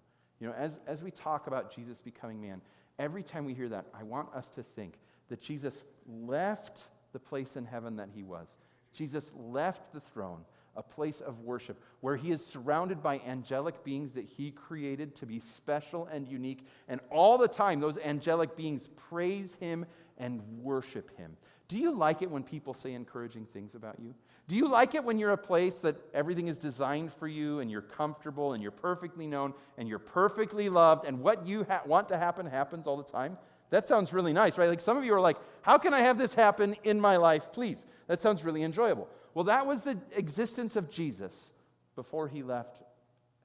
You 0.40 0.48
know, 0.48 0.54
as, 0.54 0.78
as 0.86 1.02
we 1.02 1.10
talk 1.10 1.46
about 1.46 1.74
Jesus 1.74 2.00
becoming 2.00 2.40
man, 2.40 2.60
every 2.98 3.22
time 3.22 3.44
we 3.44 3.54
hear 3.54 3.68
that, 3.70 3.86
I 3.98 4.02
want 4.02 4.28
us 4.34 4.48
to 4.56 4.62
think 4.62 4.94
that 5.28 5.40
Jesus 5.40 5.84
left 6.06 6.88
the 7.12 7.18
place 7.18 7.56
in 7.56 7.64
heaven 7.64 7.96
that 7.96 8.08
he 8.14 8.22
was. 8.22 8.48
Jesus 8.92 9.30
left 9.34 9.92
the 9.92 10.00
throne, 10.00 10.44
a 10.76 10.82
place 10.82 11.20
of 11.20 11.40
worship, 11.40 11.82
where 12.00 12.16
he 12.16 12.30
is 12.30 12.44
surrounded 12.44 13.02
by 13.02 13.20
angelic 13.26 13.84
beings 13.84 14.12
that 14.14 14.26
he 14.26 14.50
created 14.50 15.14
to 15.16 15.26
be 15.26 15.40
special 15.40 16.06
and 16.12 16.28
unique. 16.28 16.66
And 16.88 17.00
all 17.10 17.38
the 17.38 17.48
time, 17.48 17.80
those 17.80 17.98
angelic 17.98 18.56
beings 18.56 18.88
praise 18.96 19.54
him 19.60 19.86
and 20.18 20.42
worship 20.62 21.16
him. 21.16 21.36
Do 21.68 21.78
you 21.78 21.90
like 21.90 22.20
it 22.20 22.30
when 22.30 22.42
people 22.42 22.74
say 22.74 22.92
encouraging 22.92 23.46
things 23.46 23.74
about 23.74 23.98
you? 23.98 24.14
Do 24.48 24.56
you 24.56 24.68
like 24.68 24.94
it 24.94 25.02
when 25.02 25.18
you're 25.18 25.32
a 25.32 25.38
place 25.38 25.76
that 25.76 25.96
everything 26.12 26.48
is 26.48 26.58
designed 26.58 27.12
for 27.14 27.28
you 27.28 27.60
and 27.60 27.70
you're 27.70 27.80
comfortable 27.80 28.52
and 28.52 28.62
you're 28.62 28.72
perfectly 28.72 29.26
known 29.26 29.54
and 29.78 29.88
you're 29.88 29.98
perfectly 29.98 30.68
loved 30.68 31.06
and 31.06 31.20
what 31.20 31.46
you 31.46 31.64
ha- 31.64 31.82
want 31.86 32.08
to 32.08 32.18
happen 32.18 32.44
happens 32.44 32.86
all 32.86 32.96
the 32.96 33.10
time? 33.10 33.38
That 33.72 33.86
sounds 33.86 34.12
really 34.12 34.34
nice, 34.34 34.58
right? 34.58 34.68
Like 34.68 34.82
some 34.82 34.98
of 34.98 35.04
you 35.04 35.14
are 35.14 35.20
like, 35.20 35.38
how 35.62 35.78
can 35.78 35.94
I 35.94 36.00
have 36.00 36.18
this 36.18 36.34
happen 36.34 36.76
in 36.84 37.00
my 37.00 37.16
life, 37.16 37.50
please? 37.54 37.86
That 38.06 38.20
sounds 38.20 38.44
really 38.44 38.62
enjoyable. 38.62 39.08
Well, 39.32 39.46
that 39.46 39.66
was 39.66 39.80
the 39.80 39.98
existence 40.14 40.76
of 40.76 40.90
Jesus 40.90 41.52
before 41.96 42.28
he 42.28 42.42
left 42.42 42.82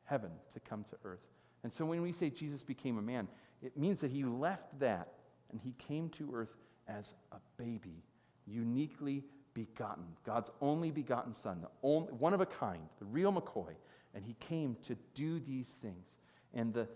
heaven 0.04 0.32
to 0.54 0.60
come 0.60 0.84
to 0.84 0.98
earth. 1.06 1.26
And 1.64 1.72
so 1.72 1.86
when 1.86 2.02
we 2.02 2.12
say 2.12 2.30
Jesus 2.30 2.62
became 2.62 2.98
a 2.98 3.02
man, 3.02 3.30
it 3.64 3.78
means 3.78 4.02
that 4.02 4.12
he 4.12 4.26
left 4.26 4.78
that 4.82 5.14
and 5.50 5.62
he 5.62 5.74
came 5.78 6.10
to 6.10 6.36
earth 6.36 6.54
as 6.90 7.14
a 7.32 7.38
baby, 7.56 8.04
uniquely 8.46 9.24
begotten, 9.54 10.04
God's 10.26 10.52
only 10.60 10.92
begotten 10.92 11.34
son, 11.34 11.62
the 11.62 11.70
only, 11.84 12.12
one 12.12 12.34
of 12.34 12.42
a 12.42 12.46
kind, 12.46 12.84
the 13.00 13.06
real 13.06 13.32
McCoy. 13.32 13.76
And 14.14 14.26
he 14.26 14.36
came 14.42 14.76
to 14.88 14.98
do 15.16 15.40
these 15.40 15.68
things. 15.82 16.06
And 16.54 16.74
the 16.74 16.90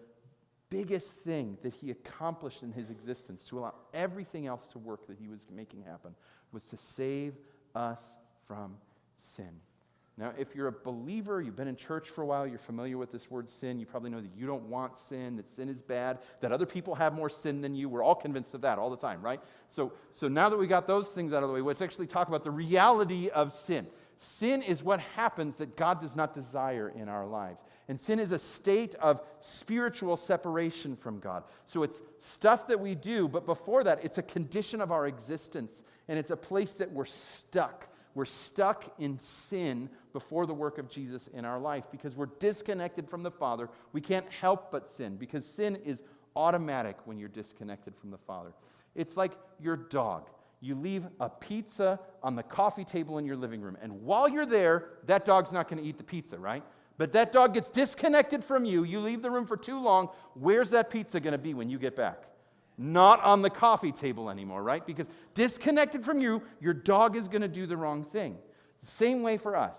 biggest 0.71 1.09
thing 1.09 1.57
that 1.61 1.73
he 1.73 1.91
accomplished 1.91 2.63
in 2.63 2.71
his 2.71 2.89
existence 2.89 3.43
to 3.43 3.59
allow 3.59 3.75
everything 3.93 4.47
else 4.47 4.65
to 4.67 4.79
work 4.79 5.05
that 5.05 5.17
he 5.19 5.27
was 5.27 5.45
making 5.53 5.83
happen 5.83 6.15
was 6.51 6.63
to 6.63 6.77
save 6.77 7.35
us 7.75 8.01
from 8.47 8.77
sin. 9.35 9.51
Now, 10.17 10.33
if 10.37 10.55
you're 10.55 10.67
a 10.67 10.71
believer, 10.71 11.41
you've 11.41 11.55
been 11.55 11.67
in 11.67 11.75
church 11.75 12.09
for 12.09 12.21
a 12.21 12.25
while, 12.25 12.45
you're 12.45 12.59
familiar 12.59 12.97
with 12.97 13.11
this 13.11 13.31
word 13.31 13.49
sin, 13.49 13.79
you 13.79 13.85
probably 13.85 14.09
know 14.09 14.21
that 14.21 14.31
you 14.35 14.45
don't 14.45 14.63
want 14.63 14.97
sin, 14.97 15.35
that 15.37 15.49
sin 15.49 15.69
is 15.69 15.81
bad, 15.81 16.19
that 16.41 16.51
other 16.51 16.65
people 16.65 16.95
have 16.95 17.13
more 17.13 17.29
sin 17.29 17.61
than 17.61 17.73
you. 17.75 17.89
We're 17.89 18.03
all 18.03 18.15
convinced 18.15 18.53
of 18.53 18.61
that 18.61 18.77
all 18.77 18.89
the 18.89 18.97
time, 18.97 19.21
right? 19.21 19.39
So, 19.69 19.93
so 20.11 20.27
now 20.27 20.49
that 20.49 20.57
we 20.57 20.67
got 20.67 20.85
those 20.85 21.07
things 21.07 21.33
out 21.33 21.43
of 21.43 21.49
the 21.49 21.55
way, 21.55 21.61
let's 21.61 21.81
actually 21.81 22.07
talk 22.07 22.27
about 22.27 22.43
the 22.43 22.51
reality 22.51 23.29
of 23.29 23.53
sin. 23.53 23.87
Sin 24.17 24.61
is 24.61 24.83
what 24.83 24.99
happens 24.99 25.55
that 25.55 25.75
God 25.75 26.01
does 26.01 26.15
not 26.15 26.33
desire 26.33 26.93
in 26.95 27.09
our 27.09 27.25
lives. 27.25 27.59
And 27.91 27.99
sin 27.99 28.21
is 28.21 28.31
a 28.31 28.39
state 28.39 28.95
of 29.01 29.21
spiritual 29.41 30.15
separation 30.15 30.95
from 30.95 31.19
God. 31.19 31.43
So 31.65 31.83
it's 31.83 32.01
stuff 32.19 32.65
that 32.69 32.79
we 32.79 32.95
do, 32.95 33.27
but 33.27 33.45
before 33.45 33.83
that, 33.83 33.99
it's 34.01 34.17
a 34.17 34.21
condition 34.23 34.79
of 34.79 34.93
our 34.93 35.07
existence. 35.07 35.83
And 36.07 36.17
it's 36.17 36.29
a 36.29 36.37
place 36.37 36.75
that 36.75 36.89
we're 36.89 37.03
stuck. 37.03 37.89
We're 38.15 38.23
stuck 38.23 38.85
in 38.97 39.19
sin 39.19 39.89
before 40.13 40.45
the 40.45 40.53
work 40.53 40.77
of 40.77 40.89
Jesus 40.89 41.27
in 41.33 41.43
our 41.43 41.59
life 41.59 41.83
because 41.91 42.15
we're 42.15 42.29
disconnected 42.39 43.09
from 43.09 43.23
the 43.23 43.31
Father. 43.31 43.67
We 43.91 43.99
can't 43.99 44.31
help 44.31 44.71
but 44.71 44.87
sin 44.87 45.17
because 45.17 45.45
sin 45.45 45.75
is 45.83 46.01
automatic 46.37 46.95
when 47.03 47.19
you're 47.19 47.27
disconnected 47.27 47.93
from 47.97 48.09
the 48.09 48.19
Father. 48.19 48.53
It's 48.95 49.17
like 49.17 49.33
your 49.59 49.75
dog. 49.75 50.29
You 50.61 50.75
leave 50.75 51.07
a 51.19 51.27
pizza 51.27 51.99
on 52.23 52.37
the 52.37 52.43
coffee 52.43 52.85
table 52.85 53.17
in 53.17 53.25
your 53.25 53.35
living 53.35 53.59
room, 53.59 53.75
and 53.81 54.03
while 54.03 54.29
you're 54.29 54.45
there, 54.45 54.91
that 55.07 55.25
dog's 55.25 55.51
not 55.51 55.67
going 55.67 55.81
to 55.81 55.89
eat 55.89 55.97
the 55.97 56.03
pizza, 56.03 56.37
right? 56.37 56.63
But 57.01 57.13
that 57.13 57.31
dog 57.31 57.55
gets 57.55 57.71
disconnected 57.71 58.43
from 58.43 58.63
you. 58.63 58.83
You 58.83 58.99
leave 58.99 59.23
the 59.23 59.31
room 59.31 59.47
for 59.47 59.57
too 59.57 59.81
long. 59.81 60.09
Where's 60.35 60.69
that 60.69 60.91
pizza 60.91 61.19
going 61.19 61.31
to 61.31 61.39
be 61.39 61.55
when 61.55 61.67
you 61.67 61.79
get 61.79 61.95
back? 61.95 62.25
Not 62.77 63.23
on 63.23 63.41
the 63.41 63.49
coffee 63.49 63.91
table 63.91 64.29
anymore, 64.29 64.61
right? 64.61 64.85
Because 64.85 65.07
disconnected 65.33 66.05
from 66.05 66.21
you, 66.21 66.43
your 66.59 66.75
dog 66.75 67.15
is 67.15 67.27
going 67.27 67.41
to 67.41 67.47
do 67.47 67.65
the 67.65 67.75
wrong 67.75 68.03
thing. 68.03 68.37
Same 68.81 69.23
way 69.23 69.37
for 69.37 69.55
us. 69.55 69.75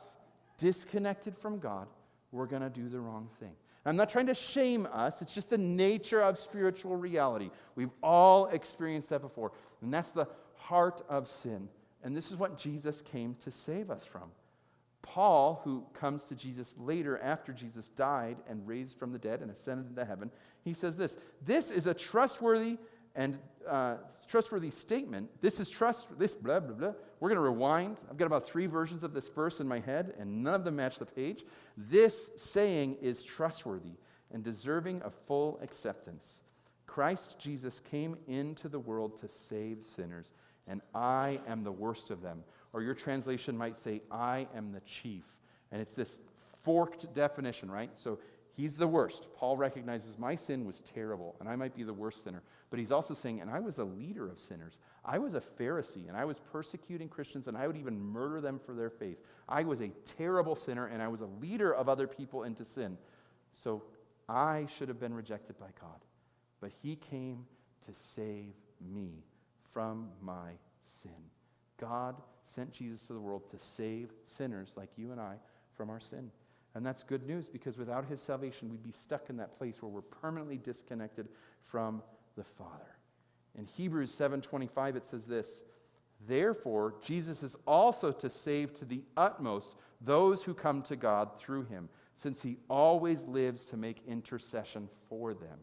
Disconnected 0.59 1.39
from 1.39 1.61
God, 1.61 1.87
we're 2.33 2.47
going 2.47 2.63
to 2.63 2.69
do 2.69 2.89
the 2.89 2.99
wrong 2.99 3.29
thing. 3.39 3.53
I'm 3.87 3.95
not 3.95 4.11
trying 4.11 4.27
to 4.27 4.35
shame 4.35 4.89
us, 4.93 5.23
it's 5.23 5.33
just 5.33 5.49
the 5.49 5.59
nature 5.59 6.23
of 6.23 6.41
spiritual 6.41 6.97
reality. 6.97 7.51
We've 7.77 7.93
all 8.03 8.47
experienced 8.47 9.11
that 9.11 9.21
before. 9.21 9.53
And 9.81 9.95
that's 9.95 10.11
the 10.11 10.27
heart 10.57 11.05
of 11.09 11.29
sin. 11.29 11.69
And 12.03 12.17
this 12.17 12.33
is 12.33 12.37
what 12.37 12.59
Jesus 12.59 13.01
came 13.13 13.37
to 13.45 13.53
save 13.53 13.93
us 13.93 14.05
from. 14.05 14.33
Paul, 15.03 15.61
who 15.65 15.85
comes 15.93 16.23
to 16.25 16.35
Jesus 16.35 16.75
later 16.79 17.19
after 17.19 17.53
Jesus 17.53 17.89
died 17.89 18.37
and 18.49 18.67
raised 18.67 18.99
from 18.99 19.13
the 19.13 19.19
dead 19.19 19.43
and 19.43 19.51
ascended 19.51 19.89
into 19.89 20.05
heaven, 20.05 20.31
he 20.65 20.73
says 20.73 20.97
this 20.97 21.19
This 21.45 21.71
is 21.71 21.87
a 21.87 21.95
trustworthy 21.95 22.79
and 23.15 23.39
uh, 23.69 23.97
trustworthy 24.29 24.71
statement. 24.71 25.29
This 25.41 25.61
is 25.61 25.69
trust, 25.69 26.07
this 26.19 26.35
blah, 26.35 26.61
blah, 26.61 26.75
blah. 26.75 26.93
We're 27.21 27.29
going 27.29 27.37
to 27.37 27.43
rewind. 27.43 27.99
I've 28.11 28.17
got 28.17 28.27
about 28.27 28.47
three 28.47 28.67
versions 28.67 29.03
of 29.03 29.13
this 29.13 29.29
verse 29.29 29.61
in 29.61 29.69
my 29.69 29.81
head, 29.81 30.15
and 30.19 30.43
none 30.43 30.55
of 30.55 30.65
them 30.65 30.77
match 30.77 30.99
the 30.99 31.07
page. 31.07 31.45
This 31.77 32.31
saying 32.37 32.97
is 33.03 33.23
trustworthy 33.23 33.93
and 34.33 34.43
deserving 34.43 35.03
of 35.03 35.15
full 35.27 35.59
acceptance. 35.63 36.41
Christ 36.87 37.37
Jesus 37.39 37.81
came 37.91 38.17
into 38.27 38.69
the 38.69 38.79
world 38.79 39.21
to 39.21 39.29
save 39.29 39.79
sinners, 39.97 40.27
and 40.67 40.81
I 40.95 41.41
am 41.47 41.65
the 41.65 41.73
worst 41.73 42.11
of 42.11 42.23
them. 42.23 42.45
Or 42.73 42.83
your 42.83 42.95
translation 42.95 43.57
might 43.57 43.77
say, 43.77 44.03
I 44.11 44.47
am 44.55 44.73
the 44.73 44.81
chief. 44.81 45.25
And 45.71 45.81
it's 45.81 45.95
this 45.95 46.19
forked 46.65 47.13
definition, 47.15 47.71
right? 47.71 47.91
So 47.95 48.19
he's 48.57 48.77
the 48.77 48.87
worst. 48.87 49.27
Paul 49.37 49.57
recognizes 49.57 50.19
my 50.19 50.35
sin 50.35 50.65
was 50.65 50.83
terrible, 50.95 51.37
and 51.41 51.49
I 51.49 51.57
might 51.57 51.75
be 51.75 51.83
the 51.83 51.93
worst 51.93 52.25
sinner. 52.25 52.43
But 52.71 52.79
he's 52.79 52.93
also 52.93 53.15
saying, 53.15 53.41
and 53.41 53.51
I 53.51 53.61
was 53.61 53.79
a 53.79 53.85
leader 53.85 54.29
of 54.31 54.41
sinners. 54.41 54.79
I 55.05 55.19
was 55.19 55.35
a 55.35 55.43
Pharisee, 55.61 56.09
and 56.09 56.17
I 56.17 56.25
was 56.25 56.39
persecuting 56.53 57.09
Christians, 57.09 57.47
and 57.49 57.57
I 57.57 57.67
would 57.67 57.77
even 57.77 58.01
murder 58.01 58.41
them 58.41 58.61
for 58.65 58.75
their 58.75 58.91
faith. 58.91 59.19
I 59.49 59.65
was 59.65 59.81
a 59.81 59.91
terrible 60.17 60.57
sinner, 60.57 60.87
and 60.87 61.03
I 61.03 61.09
was 61.09 61.21
a 61.21 61.29
leader 61.41 61.75
of 61.75 61.89
other 61.89 62.07
people 62.07 62.45
into 62.45 62.65
sin. 62.65 62.97
So 63.53 63.83
I 64.29 64.67
should 64.79 64.89
have 64.89 65.01
been 65.01 65.15
rejected 65.15 65.59
by 65.59 65.69
God. 65.81 65.99
But 66.61 66.71
he 66.83 66.97
came 66.97 67.45
to 67.87 67.93
save 68.15 68.55
me 68.81 69.25
from 69.73 70.09
my 70.23 70.53
sin. 71.03 71.11
God 71.83 72.15
sent 72.45 72.73
Jesus 72.73 73.03
to 73.09 73.13
the 73.13 73.19
world 73.19 73.51
to 73.51 73.59
save 73.59 74.11
sinners 74.25 74.73
like 74.77 74.91
you 74.97 75.11
and 75.11 75.21
I 75.21 75.35
from 75.77 75.91
our 75.91 75.99
sin. 75.99 76.31
And 76.77 76.87
that's 76.87 77.03
good 77.03 77.27
news 77.27 77.49
because 77.49 77.77
without 77.77 78.07
his 78.07 78.23
salvation, 78.23 78.71
we'd 78.71 78.85
be 78.85 78.93
stuck 78.93 79.29
in 79.29 79.37
that 79.39 79.59
place 79.59 79.83
where 79.83 79.91
we're 79.91 80.01
permanently 80.01 80.59
disconnected 80.59 81.29
from 81.67 82.01
the 82.37 82.45
Father. 82.45 82.97
In 83.59 83.67
Hebrews 83.67 84.13
7:25 84.13 84.97
it 84.97 85.05
says 85.05 85.27
this, 85.27 85.63
Therefore 86.27 86.95
Jesus 87.03 87.43
is 87.43 87.57
also 87.67 88.13
to 88.13 88.31
save 88.31 88.73
to 88.79 88.85
the 88.85 89.03
utmost 89.17 89.75
those 90.01 90.43
who 90.45 90.55
come 90.55 90.83
to 90.83 90.97
God 90.97 91.37
through 91.37 91.65
him, 91.65 91.89
since 92.17 92.43
he 92.43 92.59
always 92.71 93.25
lives 93.25 93.67
to 93.67 93.77
make 93.77 94.07
intercession 94.07 94.89
for 95.09 95.35
them. 95.35 95.59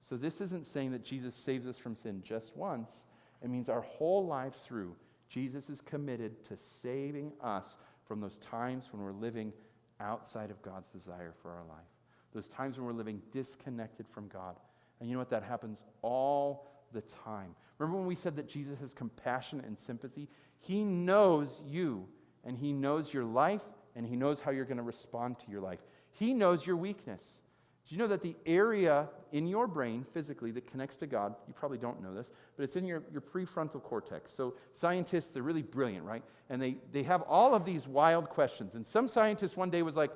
So 0.00 0.16
this 0.16 0.40
isn't 0.40 0.66
saying 0.66 0.92
that 0.92 1.04
Jesus 1.04 1.34
saves 1.34 1.66
us 1.66 1.76
from 1.76 1.94
sin 1.94 2.22
just 2.24 2.56
once. 2.56 3.04
It 3.42 3.50
means 3.50 3.68
our 3.68 3.82
whole 3.82 4.26
lives 4.26 4.58
through 4.64 4.96
Jesus 5.32 5.70
is 5.70 5.80
committed 5.80 6.44
to 6.48 6.56
saving 6.82 7.32
us 7.42 7.78
from 8.06 8.20
those 8.20 8.38
times 8.38 8.88
when 8.90 9.02
we're 9.02 9.12
living 9.12 9.52
outside 10.00 10.50
of 10.50 10.60
God's 10.60 10.88
desire 10.88 11.32
for 11.40 11.50
our 11.50 11.64
life, 11.68 11.86
those 12.34 12.48
times 12.48 12.76
when 12.76 12.86
we're 12.86 12.92
living 12.92 13.22
disconnected 13.32 14.06
from 14.08 14.28
God. 14.28 14.56
And 15.00 15.08
you 15.08 15.14
know 15.14 15.20
what? 15.20 15.30
That 15.30 15.42
happens 15.42 15.84
all 16.02 16.70
the 16.92 17.00
time. 17.24 17.54
Remember 17.78 17.98
when 17.98 18.06
we 18.06 18.14
said 18.14 18.36
that 18.36 18.48
Jesus 18.48 18.78
has 18.80 18.92
compassion 18.92 19.62
and 19.66 19.78
sympathy? 19.78 20.28
He 20.58 20.84
knows 20.84 21.62
you, 21.66 22.06
and 22.44 22.56
He 22.56 22.72
knows 22.72 23.12
your 23.12 23.24
life, 23.24 23.62
and 23.96 24.06
He 24.06 24.16
knows 24.16 24.40
how 24.40 24.50
you're 24.50 24.66
going 24.66 24.76
to 24.76 24.82
respond 24.82 25.38
to 25.40 25.50
your 25.50 25.60
life. 25.60 25.80
He 26.10 26.34
knows 26.34 26.66
your 26.66 26.76
weakness. 26.76 27.24
Do 27.88 27.94
you 27.94 27.98
know 27.98 28.08
that 28.08 28.22
the 28.22 28.36
area 28.46 29.08
in 29.32 29.46
your 29.46 29.66
brain 29.66 30.06
physically 30.12 30.50
that 30.52 30.70
connects 30.70 30.96
to 30.98 31.06
God, 31.06 31.34
you 31.48 31.54
probably 31.54 31.78
don't 31.78 32.02
know 32.02 32.14
this, 32.14 32.30
but 32.56 32.62
it's 32.62 32.76
in 32.76 32.84
your, 32.84 33.02
your 33.10 33.20
prefrontal 33.20 33.82
cortex. 33.82 34.32
So 34.32 34.54
scientists, 34.72 35.30
they're 35.30 35.42
really 35.42 35.62
brilliant, 35.62 36.04
right? 36.04 36.22
And 36.48 36.60
they, 36.60 36.76
they 36.92 37.02
have 37.02 37.22
all 37.22 37.54
of 37.54 37.64
these 37.64 37.88
wild 37.88 38.28
questions. 38.28 38.74
And 38.74 38.86
some 38.86 39.08
scientist 39.08 39.56
one 39.56 39.70
day 39.70 39.82
was 39.82 39.96
like, 39.96 40.10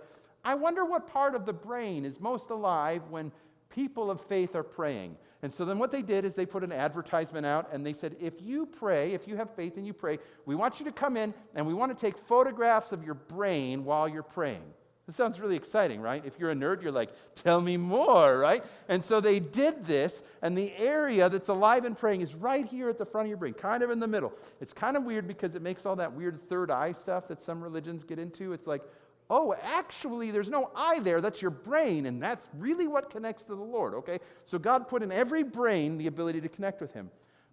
I 0.45 0.55
wonder 0.55 0.85
what 0.85 1.09
part 1.09 1.35
of 1.35 1.45
the 1.45 1.53
brain 1.53 2.05
is 2.05 2.21
most 2.21 2.51
alive 2.51 3.03
when 3.11 3.33
people 3.69 4.11
of 4.11 4.21
faith 4.21 4.55
are 4.55 4.63
praying. 4.63 5.17
And 5.43 5.53
so 5.53 5.65
then 5.65 5.79
what 5.79 5.91
they 5.91 6.03
did 6.03 6.25
is 6.25 6.35
they 6.35 6.47
put 6.47 6.63
an 6.63 6.73
advertisement 6.73 7.45
out 7.45 7.69
and 7.73 7.85
they 7.85 7.93
said, 7.93 8.17
if 8.21 8.41
you 8.41 8.67
pray, 8.67 9.13
if 9.13 9.27
you 9.27 9.37
have 9.37 9.55
faith 9.55 9.77
and 9.77 9.87
you 9.87 9.93
pray, 9.93 10.19
we 10.45 10.55
want 10.55 10.79
you 10.79 10.85
to 10.87 10.93
come 10.93 11.17
in 11.17 11.35
and 11.55 11.67
we 11.67 11.75
want 11.75 11.97
to 11.97 12.01
take 12.01 12.17
photographs 12.17 12.93
of 12.93 13.05
your 13.05 13.15
brain 13.15 13.85
while 13.85 14.09
you're 14.09 14.23
praying. 14.23 14.63
This 15.07 15.15
sounds 15.15 15.39
really 15.39 15.55
exciting, 15.55 16.01
right? 16.01 16.25
If 16.27 16.37
you're 16.37 16.51
a 16.51 16.55
nerd, 16.55 16.83
you're 16.83 16.91
like, 16.91 17.11
tell 17.37 17.61
me 17.61 17.77
more, 17.77 18.37
right? 18.39 18.65
And 18.89 19.03
so 19.03 19.21
they 19.21 19.39
did 19.39 19.85
this, 19.85 20.21
and 20.43 20.59
the 20.59 20.73
area 20.77 21.29
that's 21.29 21.47
alive 21.49 21.85
and 21.85 21.97
praying 21.97 22.23
is 22.23 22.35
right 22.35 22.67
here 22.67 22.89
at 22.89 22.99
the 22.99 23.07
front 23.07 23.27
of 23.27 23.29
your 23.29 23.37
brain, 23.37 23.55
kind 23.55 23.85
of 23.85 23.91
in 23.91 24.01
the 24.01 24.09
middle. 24.09 24.33
It's 24.61 24.73
kind 24.73 24.97
of 24.97 25.05
weird 25.05 25.29
because 25.29 25.55
it 25.55 25.63
makes 25.63 25.87
all 25.87 25.95
that 25.97 26.13
weird 26.13 26.49
third 26.49 26.73
eye 26.73 26.91
stuff 26.91 27.29
that 27.29 27.41
some 27.41 27.63
religions 27.63 28.03
get 28.03 28.19
into. 28.19 28.53
It's 28.53 28.67
like, 28.67 28.83
oh, 29.31 29.55
actually, 29.63 30.33
there's 30.33 30.51
no 30.51 30.71
eye 30.75 30.99
there. 30.99 31.21
That's 31.21 31.41
your 31.41 31.53
brain, 31.53 32.07
and 32.07 32.21
that's 32.21 32.49
really 32.59 32.89
what 32.89 33.09
connects 33.09 33.45
to 33.45 33.55
the 33.55 33.63
Lord, 33.63 33.95
okay? 33.95 34.19
So 34.45 34.59
God 34.59 34.89
put 34.89 35.05
in 35.05 35.13
every 35.13 35.45
brain 35.45 35.99
the 35.99 36.09
ability 36.09 36.41
to 36.41 36.49
connect 36.49 36.81
with 36.81 36.93
Him. 36.93 37.11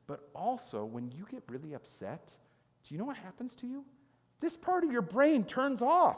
But 0.08 0.28
also, 0.34 0.86
when 0.86 1.12
you 1.12 1.28
get 1.30 1.44
really 1.48 1.74
upset, 1.74 2.32
do 2.88 2.96
you 2.96 3.00
know 3.00 3.06
what 3.06 3.18
happens 3.18 3.54
to 3.58 3.68
you? 3.68 3.86
This 4.40 4.58
part 4.58 4.84
of 4.84 4.92
your 4.92 5.04
brain 5.04 5.44
turns 5.44 5.84
off. 5.84 6.18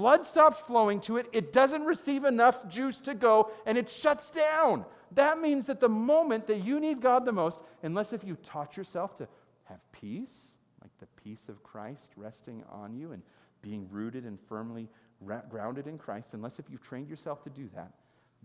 Blood 0.00 0.24
stops 0.24 0.58
flowing 0.58 0.98
to 1.02 1.18
it, 1.18 1.28
it 1.30 1.52
doesn't 1.52 1.84
receive 1.84 2.24
enough 2.24 2.66
juice 2.68 2.96
to 3.00 3.12
go, 3.12 3.50
and 3.66 3.76
it 3.76 3.90
shuts 3.90 4.30
down. 4.30 4.86
That 5.12 5.38
means 5.38 5.66
that 5.66 5.78
the 5.78 5.90
moment 5.90 6.46
that 6.46 6.64
you 6.64 6.80
need 6.80 7.02
God 7.02 7.26
the 7.26 7.32
most, 7.32 7.60
unless 7.82 8.14
if 8.14 8.24
you 8.24 8.36
taught 8.36 8.78
yourself 8.78 9.14
to 9.18 9.28
have 9.64 9.78
peace, 9.92 10.54
like 10.80 10.90
the 11.00 11.22
peace 11.22 11.50
of 11.50 11.62
Christ 11.62 12.12
resting 12.16 12.64
on 12.70 12.94
you 12.94 13.12
and 13.12 13.22
being 13.60 13.86
rooted 13.90 14.24
and 14.24 14.38
firmly 14.48 14.88
ra- 15.20 15.42
grounded 15.50 15.86
in 15.86 15.98
Christ, 15.98 16.32
unless 16.32 16.58
if 16.58 16.70
you've 16.70 16.80
trained 16.80 17.10
yourself 17.10 17.44
to 17.44 17.50
do 17.50 17.68
that, 17.74 17.92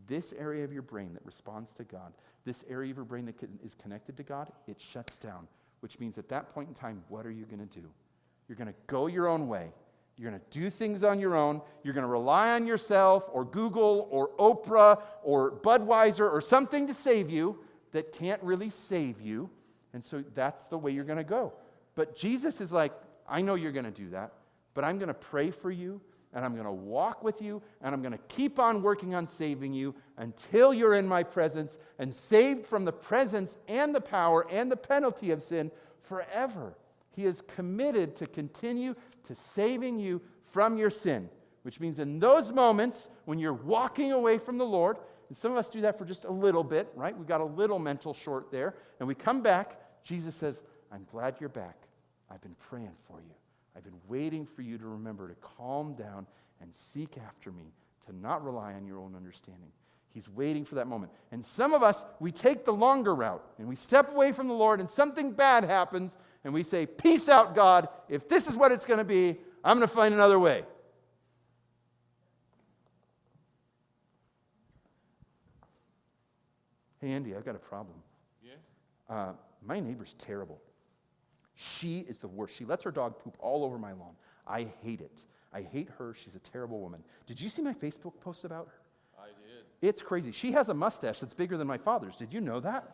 this 0.08 0.34
area 0.38 0.65
of 0.65 0.74
your 0.74 0.82
brain 0.82 1.13
that 1.13 1.26
responds 1.26 1.72
to 1.72 1.86
God, 1.86 2.12
this 2.44 2.65
area 2.70 2.91
of 2.91 2.98
your 2.98 3.06
brain 3.06 3.26
that 3.28 3.36
is 3.63 3.76
connected 3.76 4.18
to 4.18 4.24
God, 4.24 4.52
it 4.68 4.76
shuts 4.78 5.18
down, 5.18 5.48
which 5.80 6.02
means 6.02 6.18
at 6.18 6.28
that 6.28 6.54
point 6.54 6.68
in 6.68 6.74
time, 6.74 7.02
what 7.08 7.26
are 7.26 7.32
you 7.32 7.46
going 7.46 7.65
to 7.65 7.80
do? 7.80 7.88
You're 8.50 8.58
going 8.58 8.68
to 8.68 8.76
go 8.88 9.08
your 9.08 9.28
own 9.30 9.48
way. 9.48 9.72
You're 10.17 10.30
going 10.30 10.41
to 10.41 10.60
do 10.60 10.69
things 10.69 11.04
on 11.04 11.19
your 11.19 11.36
own. 11.36 11.62
You're 11.84 11.93
going 11.93 12.06
to 12.06 12.10
rely 12.10 12.51
on 12.51 12.65
yourself 12.65 13.25
or 13.32 13.43
Google 13.43 14.08
or 14.10 14.30
Oprah 14.38 15.01
or 15.23 15.51
Budweiser 15.51 16.32
or 16.32 16.39
something 16.39 16.88
to 16.88 16.93
save 16.93 17.30
you 17.30 17.60
that 17.91 18.13
can't 18.13 18.41
really 18.41 18.69
save 18.69 19.19
you. 19.21 19.49
And 19.93 20.04
so 20.04 20.23
that's 20.34 20.67
the 20.67 20.78
way 20.78 20.91
you're 20.91 21.04
going 21.04 21.17
to 21.17 21.23
go. 21.23 21.54
But 21.95 22.15
Jesus 22.15 22.62
is 22.62 22.71
like, 22.71 22.93
I 23.28 23.41
know 23.41 23.56
you're 23.56 23.71
going 23.71 23.86
to 23.86 23.91
do 23.91 24.10
that, 24.12 24.34
but 24.73 24.84
I'm 24.84 24.97
going 24.99 25.08
to 25.08 25.13
pray 25.13 25.51
for 25.51 25.71
you 25.71 25.99
and 26.34 26.43
I'm 26.43 26.54
going 26.54 26.65
to 26.65 26.71
walk 26.71 27.23
with 27.23 27.41
you 27.41 27.62
and 27.82 27.95
I'm 27.95 28.01
going 28.01 28.12
to 28.12 28.19
keep 28.28 28.60
on 28.60 28.84
working 28.84 29.15
on 29.15 29.25
saving 29.25 29.73
you 29.73 29.95
until 30.17 30.73
you're 30.73 30.95
in 30.95 31.08
my 31.08 31.23
presence 31.23 31.78
and 31.97 32.13
saved 32.13 32.65
from 32.65 32.86
the 32.86 32.91
presence 32.91 33.58
and 33.67 33.95
the 33.95 34.01
power 34.01 34.45
and 34.51 34.69
the 34.69 34.75
penalty 34.75 35.32
of 35.32 35.41
sin 35.41 35.71
forever. 36.04 36.78
He 37.15 37.25
is 37.25 37.41
committed 37.56 38.17
to 38.17 38.28
continue 38.28 38.95
to 39.26 39.36
saving 39.36 40.00
you 40.00 40.22
from 40.52 40.78
your 40.78 40.90
sin, 40.90 41.30
which 41.64 41.80
means 41.80 42.00
in 42.00 42.20
those 42.20 42.52
moments 42.52 43.10
when 43.26 43.40
you're 43.40 43.54
walking 43.54 44.12
away 44.12 44.38
from 44.38 44.58
the 44.58 44.65
Lord, 44.65 44.98
and 45.28 45.38
some 45.38 45.52
of 45.52 45.58
us 45.58 45.67
do 45.67 45.82
that 45.82 45.98
for 45.98 46.06
just 46.06 46.26
a 46.26 46.32
little 46.32 46.63
bit, 46.63 46.88
right? 46.96 47.17
We've 47.17 47.28
got 47.28 47.42
a 47.42 47.46
little 47.46 47.80
mental 47.80 48.13
short 48.13 48.52
there, 48.52 48.76
and 49.00 49.08
we 49.08 49.15
come 49.15 49.42
back, 49.42 49.80
Jesus 50.04 50.36
says, 50.36 50.62
I'm 50.92 51.06
glad 51.12 51.38
you're 51.40 51.50
back. 51.50 51.76
I've 52.30 52.42
been 52.42 52.56
praying 52.69 52.96
for 53.08 53.19
you. 53.19 53.34
I've 53.76 53.84
been 53.84 54.00
waiting 54.08 54.46
for 54.46 54.62
you 54.62 54.78
to 54.78 54.86
remember 54.86 55.28
to 55.28 55.36
calm 55.58 55.94
down 55.96 56.28
and 56.62 56.73
seek 56.73 57.17
after 57.17 57.52
me, 57.52 57.73
to 58.06 58.15
not 58.15 58.44
rely 58.44 58.73
on 58.73 58.86
your 58.86 59.00
own 59.00 59.15
understanding. 59.15 59.71
He's 60.13 60.30
waiting 60.30 60.63
for 60.63 60.76
that 60.76 60.88
moment. 60.88 61.12
And 61.32 61.44
some 61.44 61.73
of 61.73 61.84
us, 61.84 62.06
we 62.21 62.32
take 62.32 62.63
the 62.63 62.71
longer 62.71 63.13
route 63.13 63.44
and 63.58 63.67
we 63.67 63.76
step 63.76 64.12
away 64.12 64.32
from 64.32 64.48
the 64.48 64.54
Lord, 64.54 64.80
and 64.80 64.90
something 64.90 65.32
bad 65.32 65.65
happens, 65.65 66.17
and 66.46 66.54
we 66.54 66.63
say, 66.63 66.85
Peace 66.85 67.27
out, 67.27 67.56
God. 67.56 67.89
If 68.08 68.29
this 68.29 68.48
is 68.48 68.56
what 68.56 68.71
it's 68.71 68.85
going 68.85 69.00
to 69.00 69.04
be, 69.04 69.37
I'm 69.63 69.77
going 69.77 69.89
to 69.89 69.93
find 69.93 70.13
another 70.13 70.39
way. 70.39 70.63
Hey, 77.02 77.12
Andy, 77.12 77.35
I've 77.35 77.46
got 77.46 77.56
a 77.56 77.60
problem. 77.60 77.98
Yeah? 78.43 78.54
Uh, 79.10 79.31
my 79.65 79.79
neighbor's 79.79 80.15
terrible. 80.19 80.62
She 81.56 82.00
is 82.00 82.19
the 82.19 82.27
worst. 82.27 82.56
She 82.56 82.65
lets 82.65 82.83
her 82.83 82.91
dog 82.91 83.19
poop 83.19 83.35
all 83.39 83.63
over 83.63 83.77
my 83.77 83.93
lawn. 83.93 84.13
I 84.48 84.67
hate 84.83 85.02
it. 85.02 85.23
I 85.52 85.62
hate 85.62 85.89
her. 85.98 86.15
She's 86.23 86.35
a 86.35 86.39
terrible 86.39 86.79
woman. 86.79 87.04
Did 87.25 87.41
you 87.41 87.50
see 87.50 87.63
my 87.63 87.73
Facebook 87.73 88.13
post 88.21 88.43
about 88.43 88.67
her? 88.67 89.23
I 89.23 89.27
did. 89.27 89.87
It's 89.87 90.02
crazy. 90.02 90.31
She 90.31 90.52
has 90.52 90.69
a 90.69 90.73
mustache 90.73 91.19
that's 91.19 91.33
bigger 91.33 91.58
than 91.58 91.67
my 91.67 91.77
father's. 91.77 92.15
Did 92.17 92.33
you 92.33 92.41
know 92.41 92.60
that? 92.60 92.91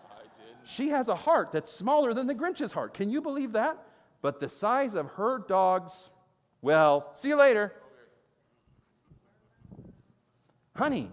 She 0.64 0.89
has 0.89 1.07
a 1.07 1.16
heart 1.16 1.51
that's 1.51 1.72
smaller 1.72 2.14
than 2.14 2.28
the 2.28 2.34
Grinch's 2.34 2.72
heart. 2.72 2.93
Can 2.93 3.09
you 3.09 3.22
believe 3.22 3.53
that? 3.53 3.78
But 4.22 4.39
the 4.39 4.49
size 4.49 4.93
of 4.93 5.07
her 5.12 5.39
dog's, 5.47 6.09
well, 6.62 7.09
see 7.14 7.30
you 7.30 7.36
later. 7.36 7.74
Honey, 10.76 11.12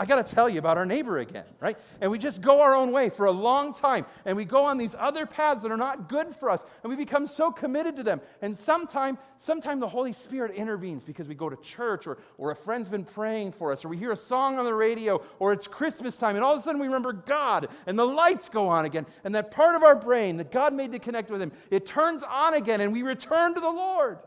I 0.00 0.06
got 0.06 0.26
to 0.26 0.34
tell 0.34 0.48
you 0.48 0.58
about 0.58 0.78
our 0.78 0.86
neighbor 0.86 1.18
again, 1.18 1.44
right? 1.60 1.76
And 2.00 2.10
we 2.10 2.18
just 2.18 2.40
go 2.40 2.62
our 2.62 2.74
own 2.74 2.90
way 2.90 3.10
for 3.10 3.26
a 3.26 3.30
long 3.30 3.74
time. 3.74 4.06
And 4.24 4.34
we 4.34 4.46
go 4.46 4.64
on 4.64 4.78
these 4.78 4.94
other 4.98 5.26
paths 5.26 5.60
that 5.60 5.70
are 5.70 5.76
not 5.76 6.08
good 6.08 6.34
for 6.34 6.48
us. 6.48 6.64
And 6.82 6.88
we 6.88 6.96
become 6.96 7.26
so 7.26 7.52
committed 7.52 7.96
to 7.96 8.02
them. 8.02 8.22
And 8.40 8.56
sometime, 8.56 9.18
sometime 9.40 9.78
the 9.78 9.86
Holy 9.86 10.14
Spirit 10.14 10.54
intervenes 10.54 11.04
because 11.04 11.28
we 11.28 11.34
go 11.34 11.50
to 11.50 11.56
church 11.56 12.06
or, 12.06 12.16
or 12.38 12.50
a 12.50 12.56
friend's 12.56 12.88
been 12.88 13.04
praying 13.04 13.52
for 13.52 13.72
us 13.72 13.84
or 13.84 13.88
we 13.88 13.98
hear 13.98 14.12
a 14.12 14.16
song 14.16 14.58
on 14.58 14.64
the 14.64 14.72
radio 14.72 15.20
or 15.38 15.52
it's 15.52 15.66
Christmas 15.66 16.16
time. 16.16 16.34
And 16.34 16.42
all 16.42 16.54
of 16.54 16.60
a 16.60 16.62
sudden 16.62 16.80
we 16.80 16.86
remember 16.86 17.12
God 17.12 17.68
and 17.86 17.98
the 17.98 18.06
lights 18.06 18.48
go 18.48 18.68
on 18.68 18.86
again. 18.86 19.04
And 19.24 19.34
that 19.34 19.50
part 19.50 19.74
of 19.74 19.82
our 19.82 19.96
brain 19.96 20.38
that 20.38 20.50
God 20.50 20.72
made 20.72 20.92
to 20.92 20.98
connect 20.98 21.30
with 21.30 21.42
Him, 21.42 21.52
it 21.70 21.84
turns 21.84 22.22
on 22.22 22.54
again 22.54 22.80
and 22.80 22.90
we 22.90 23.02
return 23.02 23.52
to 23.52 23.60
the 23.60 23.68
Lord. 23.68 24.18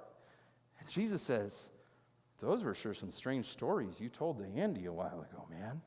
And 0.80 0.88
Jesus 0.88 1.24
says, 1.24 1.70
those 2.42 2.64
were 2.64 2.76
sure 2.76 2.94
some 2.94 3.12
strange 3.12 3.52
stories 3.52 4.00
you 4.00 4.10
told 4.10 4.40
to 4.40 4.60
Andy 4.60 4.86
a 4.86 4.94
while 4.94 5.26
ago, 5.32 5.48
man. 5.50 5.82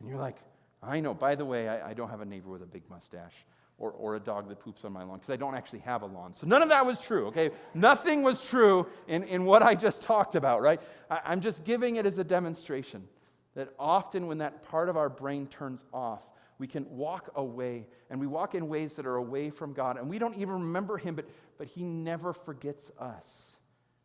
And 0.00 0.08
you're 0.08 0.18
like, 0.18 0.36
I 0.82 1.00
know. 1.00 1.14
By 1.14 1.34
the 1.34 1.44
way, 1.44 1.68
I, 1.68 1.90
I 1.90 1.94
don't 1.94 2.10
have 2.10 2.20
a 2.20 2.26
neighbor 2.26 2.50
with 2.50 2.62
a 2.62 2.66
big 2.66 2.82
mustache 2.90 3.34
or, 3.78 3.90
or 3.92 4.16
a 4.16 4.20
dog 4.20 4.48
that 4.48 4.60
poops 4.60 4.84
on 4.84 4.92
my 4.92 5.02
lawn 5.02 5.18
because 5.18 5.30
I 5.30 5.36
don't 5.36 5.54
actually 5.54 5.80
have 5.80 6.02
a 6.02 6.06
lawn. 6.06 6.34
So 6.34 6.46
none 6.46 6.62
of 6.62 6.68
that 6.68 6.84
was 6.86 7.00
true, 7.00 7.26
okay? 7.28 7.50
Nothing 7.74 8.22
was 8.22 8.42
true 8.42 8.86
in, 9.08 9.24
in 9.24 9.44
what 9.44 9.62
I 9.62 9.74
just 9.74 10.02
talked 10.02 10.34
about, 10.34 10.62
right? 10.62 10.80
I, 11.10 11.20
I'm 11.24 11.40
just 11.40 11.64
giving 11.64 11.96
it 11.96 12.06
as 12.06 12.18
a 12.18 12.24
demonstration 12.24 13.08
that 13.54 13.72
often 13.78 14.26
when 14.26 14.38
that 14.38 14.62
part 14.64 14.88
of 14.88 14.96
our 14.96 15.08
brain 15.08 15.46
turns 15.46 15.84
off, 15.92 16.22
we 16.58 16.66
can 16.66 16.88
walk 16.90 17.30
away 17.34 17.86
and 18.10 18.20
we 18.20 18.26
walk 18.26 18.54
in 18.54 18.68
ways 18.68 18.94
that 18.94 19.06
are 19.06 19.16
away 19.16 19.50
from 19.50 19.72
God 19.72 19.96
and 19.96 20.08
we 20.08 20.18
don't 20.18 20.36
even 20.36 20.54
remember 20.54 20.96
Him, 20.98 21.14
but, 21.14 21.28
but 21.58 21.66
He 21.66 21.82
never 21.82 22.32
forgets 22.32 22.90
us. 22.98 23.26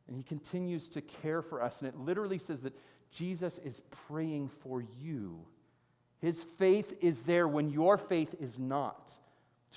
And 0.09 0.17
he 0.17 0.23
continues 0.23 0.89
to 0.89 1.01
care 1.01 1.43
for 1.43 1.61
us. 1.61 1.79
And 1.79 1.87
it 1.87 1.95
literally 1.95 2.39
says 2.39 2.63
that 2.63 2.73
Jesus 3.11 3.59
is 3.63 3.79
praying 4.07 4.49
for 4.63 4.83
you. 4.99 5.39
His 6.19 6.41
faith 6.57 6.93
is 6.99 7.21
there 7.21 7.47
when 7.47 7.69
your 7.69 7.97
faith 7.97 8.33
is 8.39 8.57
not 8.57 9.11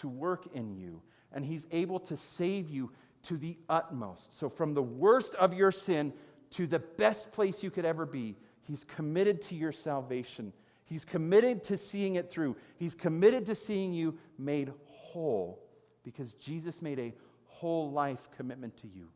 to 0.01 0.09
work 0.09 0.47
in 0.55 0.74
you. 0.74 1.03
And 1.33 1.45
he's 1.45 1.66
able 1.70 2.01
to 2.01 2.16
save 2.16 2.70
you 2.70 2.91
to 3.24 3.37
the 3.37 3.59
utmost. 3.68 4.39
So, 4.39 4.49
from 4.49 4.72
the 4.74 4.83
worst 4.83 5.35
of 5.35 5.53
your 5.53 5.70
sin 5.70 6.14
to 6.53 6.66
the 6.66 6.78
best 6.78 7.30
place 7.33 7.62
you 7.62 7.70
could 7.70 7.85
ever 7.85 8.07
be, 8.07 8.35
he's 8.62 8.85
committed 8.85 9.43
to 9.43 9.55
your 9.55 9.72
salvation. 9.72 10.53
He's 10.87 11.05
committed 11.05 11.62
to 11.64 11.78
seeing 11.78 12.16
it 12.16 12.30
through. 12.30 12.57
He's 12.76 12.95
committed 12.95 13.47
to 13.47 13.55
seeing 13.55 13.93
you 13.93 14.18
made 14.39 14.72
whole 14.87 15.62
because 16.05 16.33
Jesus 16.35 16.83
made 16.83 16.99
a 16.99 17.14
whole 17.47 17.91
life 17.93 18.28
commitment 18.37 18.76
to 18.78 18.89
you. 18.89 19.09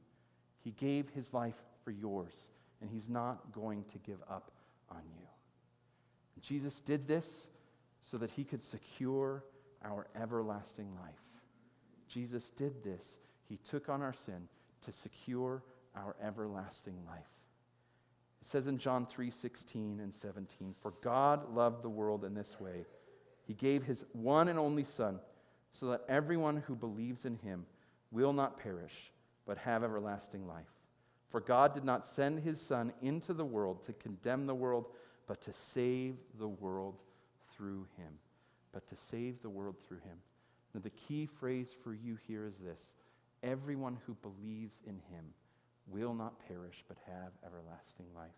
He 0.66 0.72
gave 0.72 1.08
his 1.10 1.32
life 1.32 1.54
for 1.84 1.92
yours, 1.92 2.32
and 2.80 2.90
he's 2.90 3.08
not 3.08 3.52
going 3.52 3.84
to 3.92 3.98
give 3.98 4.18
up 4.28 4.50
on 4.90 5.02
you. 5.16 5.26
And 6.34 6.42
Jesus 6.42 6.80
did 6.80 7.06
this 7.06 7.46
so 8.02 8.18
that 8.18 8.32
he 8.32 8.42
could 8.42 8.60
secure 8.60 9.44
our 9.84 10.08
everlasting 10.20 10.88
life. 11.00 11.20
Jesus 12.08 12.50
did 12.56 12.82
this. 12.82 13.04
He 13.48 13.60
took 13.70 13.88
on 13.88 14.02
our 14.02 14.12
sin 14.12 14.48
to 14.84 14.90
secure 14.90 15.62
our 15.94 16.16
everlasting 16.20 16.98
life. 17.06 17.30
It 18.42 18.48
says 18.48 18.66
in 18.66 18.78
John 18.78 19.06
3 19.06 19.30
16 19.30 20.00
and 20.02 20.12
17, 20.12 20.74
For 20.82 20.94
God 21.00 21.54
loved 21.54 21.84
the 21.84 21.88
world 21.88 22.24
in 22.24 22.34
this 22.34 22.58
way. 22.58 22.86
He 23.44 23.54
gave 23.54 23.84
his 23.84 24.04
one 24.14 24.48
and 24.48 24.58
only 24.58 24.82
Son, 24.82 25.20
so 25.72 25.90
that 25.90 26.02
everyone 26.08 26.56
who 26.66 26.74
believes 26.74 27.24
in 27.24 27.36
him 27.36 27.66
will 28.10 28.32
not 28.32 28.58
perish 28.58 29.12
but 29.46 29.58
have 29.58 29.84
everlasting 29.84 30.46
life. 30.46 30.64
For 31.30 31.40
God 31.40 31.74
did 31.74 31.84
not 31.84 32.04
send 32.04 32.40
his 32.40 32.60
Son 32.60 32.92
into 33.02 33.34
the 33.34 33.44
world 33.44 33.84
to 33.84 33.92
condemn 33.92 34.46
the 34.46 34.54
world, 34.54 34.86
but 35.26 35.40
to 35.42 35.52
save 35.52 36.16
the 36.38 36.48
world 36.48 36.96
through 37.56 37.86
him. 37.96 38.12
But 38.72 38.88
to 38.88 38.96
save 39.10 39.42
the 39.42 39.50
world 39.50 39.76
through 39.86 39.98
him. 39.98 40.18
Now, 40.74 40.80
the 40.82 40.90
key 40.90 41.26
phrase 41.26 41.70
for 41.82 41.94
you 41.94 42.18
here 42.26 42.46
is 42.46 42.58
this 42.58 42.92
everyone 43.42 43.96
who 44.06 44.14
believes 44.14 44.78
in 44.86 45.00
him 45.10 45.24
will 45.88 46.14
not 46.14 46.46
perish, 46.46 46.84
but 46.88 46.98
have 47.06 47.32
everlasting 47.44 48.06
life. 48.14 48.28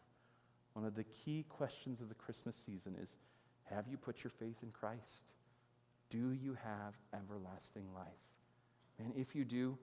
One 0.75 0.85
of 0.85 0.95
the 0.95 1.05
key 1.05 1.45
questions 1.49 2.01
of 2.01 2.09
the 2.09 2.15
Christmas 2.15 2.57
season 2.65 2.95
is 3.03 3.17
Have 3.65 3.87
you 3.91 3.97
put 3.97 4.23
your 4.23 4.31
faith 4.39 4.57
in 4.63 4.71
Christ? 4.71 5.25
Do 6.11 6.33
you 6.33 6.57
have 6.63 6.95
everlasting 7.13 7.85
life? 7.95 8.07
And 8.99 9.13
if 9.17 9.35
you 9.35 9.45
do, 9.45 9.77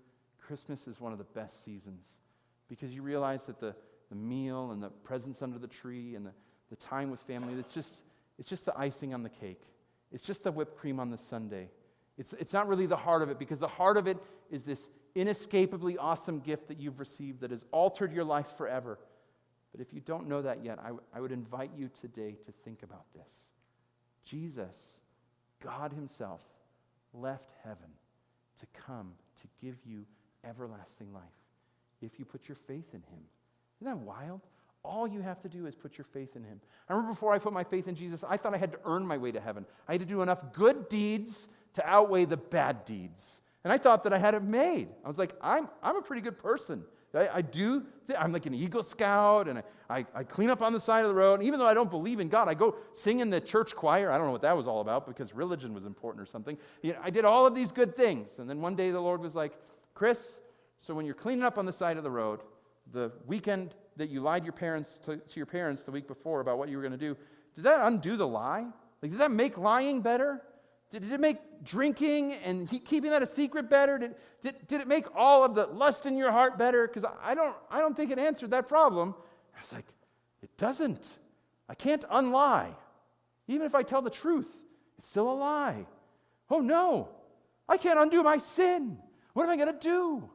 Christmas 0.48 0.88
is 0.88 1.00
one 1.00 1.12
of 1.12 1.18
the 1.18 1.24
best 1.24 1.64
seasons 1.64 2.06
because 2.68 2.94
you 2.94 3.02
realize 3.02 3.46
that 3.46 3.60
the, 3.60 3.76
the 4.10 4.16
meal 4.16 4.72
and 4.72 4.82
the 4.82 4.90
presents 4.90 5.42
under 5.42 5.58
the 5.58 5.68
tree 5.68 6.16
and 6.16 6.26
the, 6.26 6.32
the 6.70 6.76
time 6.76 7.12
with 7.12 7.20
family, 7.22 7.54
it's 7.60 7.74
just, 7.74 7.96
it's 8.38 8.50
just 8.50 8.66
the 8.66 8.78
icing 8.78 9.14
on 9.14 9.24
the 9.24 9.30
cake. 9.30 9.62
It's 10.12 10.24
just 10.24 10.44
the 10.44 10.52
whipped 10.52 10.78
cream 10.78 11.00
on 11.00 11.10
the 11.10 11.18
sundae. 11.18 11.68
It's, 12.18 12.34
it's 12.34 12.54
not 12.54 12.68
really 12.68 12.86
the 12.86 12.96
heart 12.96 13.22
of 13.22 13.30
it 13.30 13.40
because 13.40 13.60
the 13.60 13.68
heart 13.68 13.98
of 13.98 14.08
it 14.08 14.18
is 14.50 14.64
this 14.64 14.80
inescapably 15.16 15.98
awesome 15.98 16.40
gift 16.40 16.68
that 16.68 16.80
you've 16.80 17.00
received 17.00 17.42
that 17.42 17.52
has 17.52 17.66
altered 17.72 18.14
your 18.14 18.24
life 18.24 18.58
forever. 18.58 19.00
But 19.72 19.82
if 19.82 19.94
you 19.94 20.00
don't 20.00 20.30
know 20.30 20.42
that 20.42 20.64
yet, 20.64 20.80
I, 20.80 20.88
w- 20.88 21.04
I 21.14 21.20
would 21.20 21.32
invite 21.32 21.72
you 21.76 21.90
today 22.02 22.36
to 22.46 22.52
think 22.64 22.84
about 22.84 23.06
this. 23.14 23.34
Jesus, 24.26 24.76
God 25.62 25.92
Himself, 25.92 26.42
left 27.14 27.52
heaven 27.64 27.90
to 28.60 28.66
come 28.86 29.14
to 29.42 29.66
give 29.66 29.76
you 29.86 30.06
everlasting 30.48 31.14
life 31.14 31.24
if 32.02 32.20
you 32.20 32.26
put 32.26 32.48
your 32.48 32.58
faith 32.68 32.94
in 32.94 33.00
him. 33.00 33.24
Isn't 33.82 33.94
that 33.94 33.98
wild? 33.98 34.42
All 34.84 35.08
you 35.08 35.22
have 35.22 35.42
to 35.42 35.50
do 35.50 35.66
is 35.66 35.76
put 35.76 35.98
your 35.98 36.06
faith 36.14 36.36
in 36.36 36.44
him. 36.44 36.62
I 36.88 36.94
remember 36.94 37.14
before 37.14 37.34
I 37.34 37.40
put 37.40 37.54
my 37.54 37.64
faith 37.64 37.88
in 37.88 37.96
Jesus, 37.96 38.24
I 38.28 38.38
thought 38.38 38.54
I 38.54 38.58
had 38.58 38.72
to 38.74 38.80
earn 38.86 39.06
my 39.06 39.18
way 39.18 39.32
to 39.32 39.40
heaven. 39.40 39.66
I 39.88 39.94
had 39.94 40.02
to 40.02 40.06
do 40.06 40.22
enough 40.22 40.54
good 40.54 40.90
deeds 40.90 41.48
to 41.74 41.86
outweigh 41.88 42.26
the 42.26 42.38
bad 42.38 42.86
deeds. 42.86 43.42
And 43.64 43.74
I 43.74 43.80
thought 43.80 44.04
that 44.04 44.14
I 44.14 44.20
had 44.20 44.36
it 44.36 44.44
made. 44.44 44.90
I 45.04 45.08
was 45.08 45.18
like, 45.18 45.34
I'm, 45.42 45.68
I'm 45.82 45.96
a 45.96 46.02
pretty 46.02 46.22
good 46.22 46.38
person. 46.38 46.84
I, 47.16 47.30
I 47.36 47.42
do, 47.42 47.84
th- 48.08 48.20
I'm 48.20 48.32
like 48.32 48.46
an 48.46 48.54
Eagle 48.54 48.84
Scout, 48.84 49.48
and 49.48 49.60
I, 49.60 49.64
I, 49.90 50.06
I, 50.14 50.24
clean 50.24 50.50
up 50.50 50.62
on 50.62 50.74
the 50.74 50.80
side 50.80 51.02
of 51.02 51.10
the 51.10 51.16
road. 51.16 51.36
And 51.36 51.44
even 51.44 51.60
though 51.60 51.66
I 51.66 51.74
don't 51.74 51.90
believe 51.90 52.20
in 52.20 52.28
God, 52.28 52.48
I 52.48 52.54
go 52.54 52.76
sing 52.94 53.20
in 53.22 53.30
the 53.30 53.40
church 53.40 53.76
choir. 53.76 54.12
I 54.12 54.18
don't 54.18 54.28
know 54.28 54.32
what 54.32 54.42
that 54.42 54.56
was 54.56 54.68
all 54.68 54.82
about 54.82 55.08
because 55.08 55.34
religion 55.34 55.74
was 55.74 55.86
important 55.86 56.22
or 56.22 56.30
something. 56.30 56.58
You 56.82 56.94
know, 56.94 57.00
I 57.04 57.10
did 57.10 57.26
all 57.26 57.46
of 57.46 57.56
these 57.56 57.72
good 57.72 57.96
things. 57.96 58.40
And 58.40 58.50
then 58.50 58.62
one 58.62 58.76
day 58.76 58.92
the 58.92 59.00
Lord 59.00 59.22
was 59.22 59.36
like, 59.36 59.54
Chris, 59.96 60.40
so 60.82 60.94
when 60.94 61.06
you're 61.06 61.16
cleaning 61.16 61.44
up 61.44 61.58
on 61.58 61.66
the 61.66 61.74
side 61.74 61.98
of 61.98 62.04
the 62.04 62.12
road, 62.12 62.42
the 62.92 63.12
weekend 63.26 63.74
that 63.96 64.10
you 64.10 64.20
lied 64.20 64.44
your 64.44 64.54
parents 64.54 65.00
to, 65.06 65.18
to 65.18 65.36
your 65.38 65.46
parents 65.46 65.84
the 65.84 65.92
week 65.92 66.06
before 66.06 66.42
about 66.42 66.58
what 66.60 66.70
you 66.70 66.76
were 66.76 66.84
going 66.84 66.92
to 66.92 66.98
do, 66.98 67.18
did 67.56 67.64
that 67.64 67.80
undo 67.82 68.18
the 68.18 68.28
lie? 68.28 68.68
Like, 69.02 69.12
did 69.12 69.20
that 69.22 69.32
make 69.32 69.58
lying 69.58 70.02
better? 70.02 70.42
Did, 70.92 71.04
did 71.04 71.14
it 71.14 71.20
make 71.20 71.38
drinking 71.64 72.34
and 72.34 72.70
he, 72.70 72.78
keeping 72.78 73.12
that 73.12 73.24
a 73.24 73.28
secret 73.28 73.70
better? 73.70 73.98
Did, 73.98 74.16
did, 74.42 74.68
did 74.68 74.82
it 74.82 74.88
make 74.88 75.06
all 75.16 75.46
of 75.46 75.56
the 75.56 75.66
lust 75.68 76.06
in 76.06 76.18
your 76.18 76.32
heart 76.32 76.58
better? 76.58 76.88
Because 76.88 77.10
I 77.24 77.34
don't, 77.34 77.56
I 77.72 77.80
don't 77.80 77.96
think 77.96 78.12
it 78.12 78.20
answered 78.20 78.52
that 78.52 78.68
problem. 78.68 79.16
I 79.58 79.62
was 79.62 79.72
like, 79.72 79.86
it 80.44 80.56
doesn't. 80.58 81.06
I 81.70 81.74
can't 81.74 82.04
unlie. 82.10 82.76
Even 83.48 83.66
if 83.66 83.74
I 83.74 83.82
tell 83.82 84.02
the 84.02 84.10
truth, 84.10 84.50
it's 84.98 85.08
still 85.08 85.32
a 85.32 85.34
lie. 85.34 85.86
Oh 86.50 86.60
no, 86.60 87.10
I 87.68 87.78
can't 87.78 87.98
undo 87.98 88.22
my 88.22 88.38
sin. 88.38 88.98
What 89.36 89.44
am 89.44 89.50
I 89.50 89.58
going 89.58 89.74
to 89.74 89.80
do? 89.80 90.30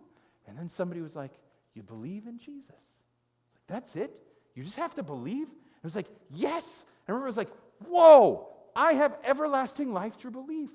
And 0.46 0.58
then 0.58 0.68
somebody 0.68 1.00
was 1.00 1.16
like, 1.16 1.32
You 1.74 1.82
believe 1.82 2.26
in 2.26 2.38
Jesus? 2.38 2.68
Like, 2.68 3.66
That's 3.66 3.96
it? 3.96 4.12
You 4.54 4.62
just 4.62 4.76
have 4.76 4.94
to 4.96 5.02
believe? 5.02 5.48
It 5.48 5.84
was 5.84 5.96
like, 5.96 6.08
Yes. 6.30 6.84
I 7.08 7.12
remember 7.12 7.26
it 7.26 7.30
was 7.30 7.36
like, 7.38 7.50
Whoa, 7.88 8.46
I 8.76 8.92
have 8.92 9.16
everlasting 9.24 9.94
life 9.94 10.18
through 10.18 10.32
belief. 10.32 10.68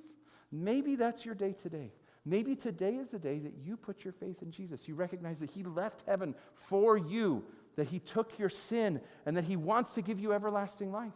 Maybe 0.51 0.95
that's 0.95 1.23
your 1.23 1.35
day 1.35 1.53
today. 1.53 1.91
Maybe 2.25 2.55
today 2.55 2.95
is 2.95 3.11
the 3.11 3.19
day 3.19 3.37
that 3.37 3.53
you 3.63 3.77
put 3.77 4.03
your 4.03 4.13
faith 4.13 4.41
in 4.41 4.49
Jesus. 4.49 4.87
You 4.87 4.95
recognize 4.95 5.39
that 5.39 5.51
He 5.51 5.61
left 5.61 6.01
heaven 6.07 6.33
for 6.67 6.97
you, 6.97 7.43
that 7.75 7.87
He 7.87 7.99
took 7.99 8.39
your 8.39 8.49
sin, 8.49 9.01
and 9.27 9.37
that 9.37 9.43
He 9.43 9.55
wants 9.55 9.93
to 9.93 10.01
give 10.01 10.19
you 10.19 10.33
everlasting 10.33 10.91
life. 10.91 11.13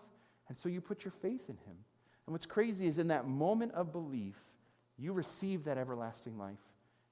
And 0.48 0.56
so 0.56 0.70
you 0.70 0.80
put 0.80 1.04
your 1.04 1.14
faith 1.24 1.42
in 1.50 1.58
Him. 1.66 1.78
And 2.28 2.34
what's 2.34 2.46
crazy 2.46 2.86
is 2.86 3.00
in 3.00 3.08
that 3.08 3.28
moment 3.28 3.72
of 3.72 3.92
belief, 3.92 4.36
you 4.96 5.12
receive 5.12 5.64
that 5.64 5.80
everlasting 5.80 6.38
life. 6.38 6.60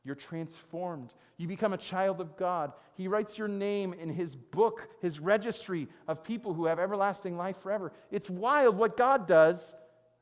You're 0.07 0.15
transformed. 0.15 1.11
You 1.35 1.49
become 1.49 1.73
a 1.73 1.77
child 1.77 2.21
of 2.21 2.37
God. 2.37 2.71
He 2.93 3.09
writes 3.09 3.37
your 3.37 3.49
name 3.49 3.91
in 3.91 4.07
his 4.07 4.37
book, 4.37 4.87
his 5.01 5.19
registry 5.19 5.89
of 6.07 6.23
people 6.23 6.53
who 6.53 6.65
have 6.65 6.79
everlasting 6.79 7.35
life 7.35 7.61
forever. 7.61 7.91
It's 8.09 8.29
wild 8.29 8.77
what 8.77 8.95
God 8.95 9.27
does 9.27 9.73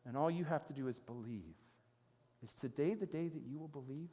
And 0.08 0.18
all 0.18 0.32
you 0.32 0.44
have 0.44 0.66
to 0.66 0.74
do 0.74 0.88
is 0.88 1.00
believe. 1.00 1.54
Is 2.44 2.56
today 2.56 2.96
the 2.96 3.06
day 3.06 3.28
that 3.28 3.44
you 3.48 3.60
will 3.60 3.68
believe? 3.68 4.10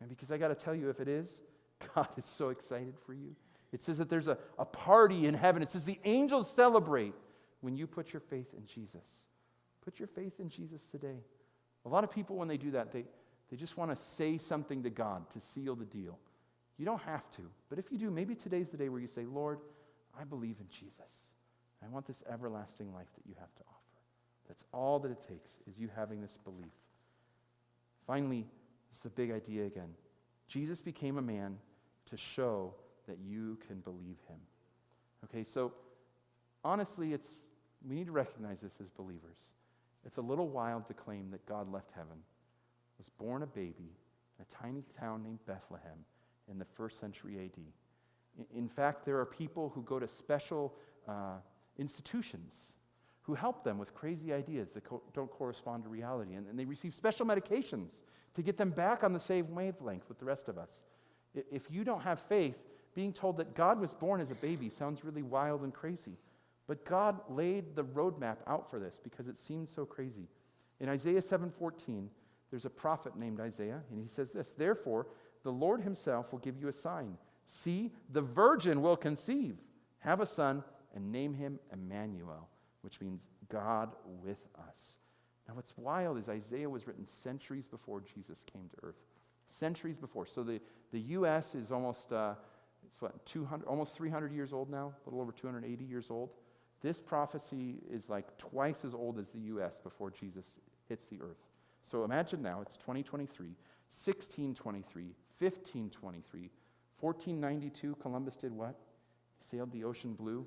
And 0.00 0.08
because 0.08 0.30
I 0.30 0.38
got 0.38 0.48
to 0.48 0.54
tell 0.54 0.76
you, 0.76 0.90
if 0.90 1.00
it 1.00 1.08
is, 1.08 1.40
God 1.94 2.08
is 2.16 2.24
so 2.24 2.50
excited 2.50 2.94
for 3.04 3.12
you. 3.12 3.34
It 3.72 3.82
says 3.82 3.98
that 3.98 4.08
there's 4.08 4.28
a, 4.28 4.38
a 4.60 4.64
party 4.64 5.26
in 5.26 5.34
heaven. 5.34 5.60
It 5.60 5.70
says 5.70 5.84
the 5.84 5.98
angels 6.04 6.48
celebrate 6.48 7.14
when 7.62 7.76
you 7.76 7.88
put 7.88 8.12
your 8.12 8.20
faith 8.20 8.54
in 8.56 8.64
Jesus. 8.64 9.02
Put 9.84 9.98
your 9.98 10.08
faith 10.08 10.38
in 10.38 10.48
Jesus 10.48 10.86
today. 10.86 11.18
A 11.84 11.88
lot 11.88 12.04
of 12.04 12.12
people, 12.12 12.36
when 12.36 12.46
they 12.46 12.56
do 12.56 12.70
that, 12.72 12.92
they, 12.92 13.06
they 13.50 13.56
just 13.56 13.76
want 13.76 13.94
to 13.94 14.02
say 14.16 14.38
something 14.38 14.82
to 14.82 14.90
God 14.90 15.30
to 15.32 15.40
seal 15.40 15.74
the 15.74 15.84
deal. 15.84 16.18
You 16.78 16.84
don't 16.84 17.02
have 17.02 17.30
to. 17.32 17.42
But 17.68 17.78
if 17.78 17.90
you 17.90 17.98
do, 17.98 18.10
maybe 18.10 18.34
today's 18.34 18.68
the 18.68 18.76
day 18.76 18.88
where 18.88 19.00
you 19.00 19.06
say, 19.06 19.24
Lord, 19.24 19.58
I 20.18 20.24
believe 20.24 20.56
in 20.60 20.66
Jesus. 20.68 21.10
I 21.84 21.88
want 21.88 22.06
this 22.06 22.22
everlasting 22.30 22.92
life 22.92 23.08
that 23.14 23.26
you 23.28 23.34
have 23.38 23.54
to 23.54 23.62
offer. 23.62 24.00
That's 24.48 24.64
all 24.72 24.98
that 25.00 25.10
it 25.10 25.22
takes, 25.28 25.50
is 25.68 25.78
you 25.78 25.88
having 25.94 26.20
this 26.20 26.38
belief. 26.44 26.72
Finally, 28.06 28.46
this 28.90 28.98
is 28.98 29.02
the 29.02 29.10
big 29.10 29.30
idea 29.30 29.64
again. 29.64 29.90
Jesus 30.48 30.80
became 30.80 31.18
a 31.18 31.22
man 31.22 31.58
to 32.10 32.16
show 32.16 32.74
that 33.06 33.18
you 33.24 33.58
can 33.66 33.80
believe 33.80 34.16
him. 34.28 34.38
Okay, 35.24 35.44
so 35.44 35.72
honestly, 36.64 37.12
it's 37.12 37.28
we 37.88 37.94
need 37.94 38.06
to 38.06 38.12
recognize 38.12 38.60
this 38.60 38.72
as 38.80 38.88
believers. 38.90 39.36
It's 40.04 40.18
a 40.18 40.22
little 40.22 40.48
wild 40.48 40.86
to 40.88 40.94
claim 40.94 41.30
that 41.32 41.44
God 41.46 41.70
left 41.72 41.90
heaven, 41.94 42.18
was 42.98 43.08
born 43.18 43.42
a 43.42 43.46
baby 43.46 43.92
in 44.38 44.44
a 44.44 44.62
tiny 44.62 44.84
town 44.98 45.22
named 45.22 45.40
Bethlehem 45.46 45.98
in 46.50 46.58
the 46.58 46.64
first 46.76 47.00
century 47.00 47.44
AD. 47.44 48.46
In 48.54 48.68
fact, 48.68 49.04
there 49.04 49.18
are 49.18 49.26
people 49.26 49.70
who 49.74 49.82
go 49.82 49.98
to 49.98 50.06
special 50.06 50.74
uh, 51.08 51.36
institutions 51.78 52.72
who 53.22 53.34
help 53.34 53.64
them 53.64 53.78
with 53.78 53.92
crazy 53.94 54.32
ideas 54.32 54.68
that 54.74 54.84
co- 54.84 55.02
don't 55.12 55.30
correspond 55.30 55.82
to 55.82 55.88
reality. 55.88 56.34
And, 56.34 56.46
and, 56.46 56.58
they 56.58 56.64
receive 56.64 56.94
special 56.94 57.26
medications 57.26 57.90
to 58.34 58.42
get 58.42 58.56
them 58.56 58.70
back 58.70 59.02
on 59.02 59.12
the 59.12 59.20
same 59.20 59.52
wavelength 59.54 60.08
with 60.08 60.18
the 60.18 60.24
rest 60.24 60.48
of 60.48 60.58
us. 60.58 60.70
If 61.34 61.62
you 61.70 61.82
don't 61.82 62.02
have 62.02 62.20
faith, 62.28 62.54
being 62.94 63.12
told 63.12 63.36
that 63.38 63.54
God 63.54 63.80
was 63.80 63.92
born 63.92 64.20
as 64.20 64.30
a 64.30 64.34
baby 64.36 64.70
sounds 64.70 65.04
really 65.04 65.22
wild 65.22 65.62
and 65.62 65.74
crazy. 65.74 66.16
But 66.66 66.84
God 66.84 67.20
laid 67.28 67.76
the 67.76 67.84
roadmap 67.84 68.36
out 68.46 68.70
for 68.70 68.78
this 68.78 69.00
because 69.02 69.28
it 69.28 69.38
seems 69.38 69.70
so 69.74 69.84
crazy. 69.84 70.28
In 70.80 70.88
Isaiah 70.88 71.20
7:14, 71.20 72.08
there's 72.50 72.64
a 72.64 72.70
prophet 72.70 73.16
named 73.16 73.40
Isaiah, 73.40 73.82
and 73.90 74.00
he 74.00 74.06
says 74.06 74.32
this, 74.32 74.52
"Therefore, 74.52 75.06
the 75.42 75.52
Lord 75.52 75.80
himself 75.80 76.32
will 76.32 76.38
give 76.38 76.56
you 76.56 76.68
a 76.68 76.72
sign. 76.72 77.18
See, 77.46 77.92
the 78.10 78.22
virgin 78.22 78.82
will 78.82 78.96
conceive, 78.96 79.58
have 79.98 80.20
a 80.20 80.26
son, 80.26 80.64
and 80.94 81.12
name 81.12 81.34
him 81.34 81.58
Emmanuel, 81.72 82.48
which 82.82 83.00
means 83.00 83.26
God 83.48 83.94
with 84.04 84.46
us." 84.68 84.96
Now, 85.48 85.54
what's 85.54 85.76
wild 85.76 86.18
is 86.18 86.28
Isaiah 86.28 86.68
was 86.68 86.86
written 86.86 87.06
centuries 87.06 87.66
before 87.66 88.00
Jesus 88.00 88.42
came 88.52 88.68
to 88.68 88.88
earth. 88.88 88.96
Centuries 89.48 89.96
before. 89.96 90.26
So 90.26 90.42
the, 90.42 90.60
the 90.92 91.00
U.S. 91.00 91.54
is 91.54 91.70
almost, 91.70 92.12
uh, 92.12 92.34
it's 92.84 93.00
what, 93.00 93.24
200, 93.26 93.64
almost 93.66 93.94
300 93.94 94.32
years 94.32 94.52
old 94.52 94.70
now, 94.70 94.92
a 95.06 95.08
little 95.08 95.20
over 95.20 95.32
280 95.32 95.84
years 95.84 96.10
old. 96.10 96.30
This 96.82 97.00
prophecy 97.00 97.76
is 97.90 98.08
like 98.08 98.36
twice 98.38 98.84
as 98.84 98.94
old 98.94 99.18
as 99.18 99.28
the 99.28 99.40
U.S. 99.40 99.78
before 99.82 100.10
Jesus 100.10 100.44
hits 100.88 101.06
the 101.06 101.20
earth. 101.20 101.38
So 101.88 102.04
imagine 102.04 102.42
now, 102.42 102.60
it's 102.60 102.76
2023, 102.76 103.46
1623, 103.46 105.04
1523, 105.38 106.50
1492, 106.98 107.96
Columbus 108.02 108.36
did 108.36 108.52
what? 108.52 108.74
He 109.38 109.56
sailed 109.56 109.70
the 109.70 109.84
ocean 109.84 110.14
blue. 110.14 110.44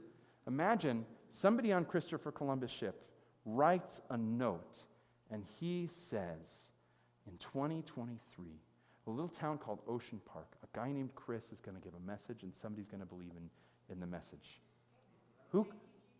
Imagine 0.48 1.06
somebody 1.32 1.72
on 1.72 1.86
Christopher 1.86 2.32
Columbus' 2.32 2.72
ship 2.72 3.06
writes 3.46 4.02
a 4.10 4.18
note 4.18 4.80
and 5.32 5.46
he 5.60 5.90
says, 6.10 6.68
in 7.26 7.38
2023, 7.38 8.46
a 9.08 9.10
little 9.10 9.30
town 9.30 9.58
called 9.58 9.80
Ocean 9.88 10.20
Park, 10.26 10.48
a 10.64 10.78
guy 10.78 10.92
named 10.92 11.16
Chris 11.16 11.52
is 11.52 11.62
going 11.62 11.78
to 11.78 11.84
give 11.84 11.94
a 11.94 12.08
message 12.08 12.44
and 12.44 12.54
somebody's 12.54 12.88
going 12.88 13.02
to 13.02 13.06
believe 13.06 13.32
in, 13.38 13.50
in 13.94 14.00
the 14.00 14.08
message. 14.08 14.60
Who? 15.52 15.68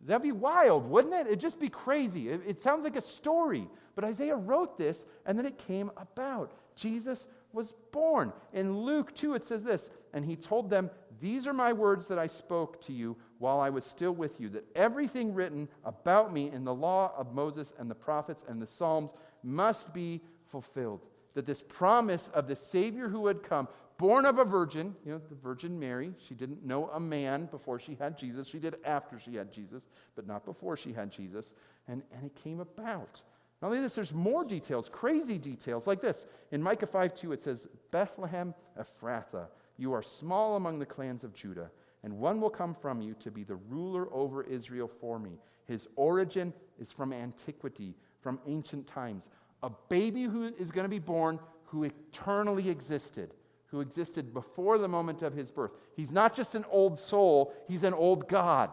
That'd 0.06 0.22
be 0.22 0.32
wild, 0.32 0.88
wouldn't 0.88 1.12
it? 1.12 1.26
It'd 1.26 1.40
just 1.40 1.58
be 1.58 1.68
crazy. 1.68 2.30
It, 2.30 2.40
it 2.46 2.60
sounds 2.60 2.84
like 2.84 2.96
a 2.96 3.02
story. 3.02 3.68
But 3.94 4.04
Isaiah 4.04 4.36
wrote 4.36 4.78
this 4.78 5.04
and 5.26 5.38
then 5.38 5.46
it 5.46 5.58
came 5.58 5.90
about. 5.96 6.52
Jesus 6.74 7.26
was 7.52 7.74
born. 7.92 8.32
In 8.52 8.78
Luke 8.78 9.14
2, 9.14 9.34
it 9.34 9.44
says 9.44 9.64
this 9.64 9.90
And 10.14 10.24
he 10.24 10.36
told 10.36 10.70
them, 10.70 10.90
These 11.20 11.46
are 11.46 11.52
my 11.52 11.72
words 11.72 12.06
that 12.08 12.18
I 12.18 12.26
spoke 12.26 12.80
to 12.86 12.92
you 12.92 13.16
while 13.38 13.60
I 13.60 13.70
was 13.70 13.84
still 13.84 14.12
with 14.12 14.40
you, 14.40 14.48
that 14.50 14.64
everything 14.74 15.34
written 15.34 15.68
about 15.84 16.32
me 16.32 16.50
in 16.50 16.64
the 16.64 16.74
law 16.74 17.12
of 17.16 17.34
Moses 17.34 17.72
and 17.78 17.90
the 17.90 17.94
prophets 17.94 18.44
and 18.48 18.60
the 18.60 18.66
Psalms 18.66 19.12
must 19.42 19.92
be 19.92 20.20
fulfilled. 20.50 21.00
That 21.34 21.46
this 21.46 21.62
promise 21.62 22.30
of 22.34 22.48
the 22.48 22.56
Savior 22.56 23.08
who 23.08 23.26
had 23.26 23.42
come, 23.42 23.68
born 24.00 24.24
of 24.24 24.38
a 24.38 24.44
virgin, 24.46 24.96
you 25.04 25.12
know, 25.12 25.20
the 25.28 25.34
Virgin 25.34 25.78
Mary, 25.78 26.14
she 26.26 26.34
didn't 26.34 26.64
know 26.64 26.88
a 26.94 26.98
man 26.98 27.44
before 27.50 27.78
she 27.78 27.94
had 27.94 28.16
Jesus. 28.16 28.48
She 28.48 28.58
did 28.58 28.76
after 28.82 29.18
she 29.18 29.36
had 29.36 29.52
Jesus, 29.52 29.88
but 30.16 30.26
not 30.26 30.46
before 30.46 30.74
she 30.74 30.90
had 30.90 31.10
Jesus. 31.12 31.52
And, 31.86 32.02
and 32.14 32.24
it 32.24 32.34
came 32.34 32.60
about. 32.60 33.20
Not 33.60 33.68
only 33.68 33.82
this, 33.82 33.94
there's 33.94 34.14
more 34.14 34.42
details, 34.42 34.88
crazy 34.90 35.36
details 35.36 35.86
like 35.86 36.00
this. 36.00 36.24
In 36.50 36.62
Micah 36.62 36.86
5 36.86 37.14
2, 37.14 37.32
it 37.32 37.42
says, 37.42 37.68
Bethlehem 37.90 38.54
Ephrathah, 38.80 39.48
you 39.76 39.92
are 39.92 40.02
small 40.02 40.56
among 40.56 40.78
the 40.78 40.86
clans 40.86 41.22
of 41.22 41.34
Judah, 41.34 41.70
and 42.02 42.18
one 42.18 42.40
will 42.40 42.48
come 42.48 42.74
from 42.74 43.02
you 43.02 43.14
to 43.20 43.30
be 43.30 43.44
the 43.44 43.56
ruler 43.68 44.08
over 44.14 44.44
Israel 44.44 44.90
for 44.98 45.18
me. 45.18 45.32
His 45.66 45.88
origin 45.96 46.54
is 46.78 46.90
from 46.90 47.12
antiquity, 47.12 47.94
from 48.22 48.40
ancient 48.46 48.86
times. 48.86 49.28
A 49.62 49.70
baby 49.90 50.22
who 50.22 50.44
is 50.58 50.70
going 50.70 50.86
to 50.86 50.88
be 50.88 50.98
born 50.98 51.38
who 51.66 51.84
eternally 51.84 52.70
existed, 52.70 53.34
who 53.70 53.80
existed 53.80 54.34
before 54.34 54.78
the 54.78 54.88
moment 54.88 55.22
of 55.22 55.32
his 55.32 55.50
birth. 55.50 55.72
He's 55.96 56.12
not 56.12 56.34
just 56.34 56.54
an 56.54 56.64
old 56.70 56.98
soul, 56.98 57.54
he's 57.68 57.84
an 57.84 57.94
old 57.94 58.28
God. 58.28 58.70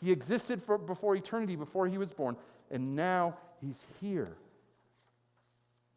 He 0.00 0.10
existed 0.10 0.62
for, 0.62 0.78
before 0.78 1.14
eternity, 1.14 1.56
before 1.56 1.86
he 1.86 1.98
was 1.98 2.12
born, 2.12 2.36
and 2.70 2.96
now 2.96 3.36
He's 3.62 3.78
here. 4.00 4.36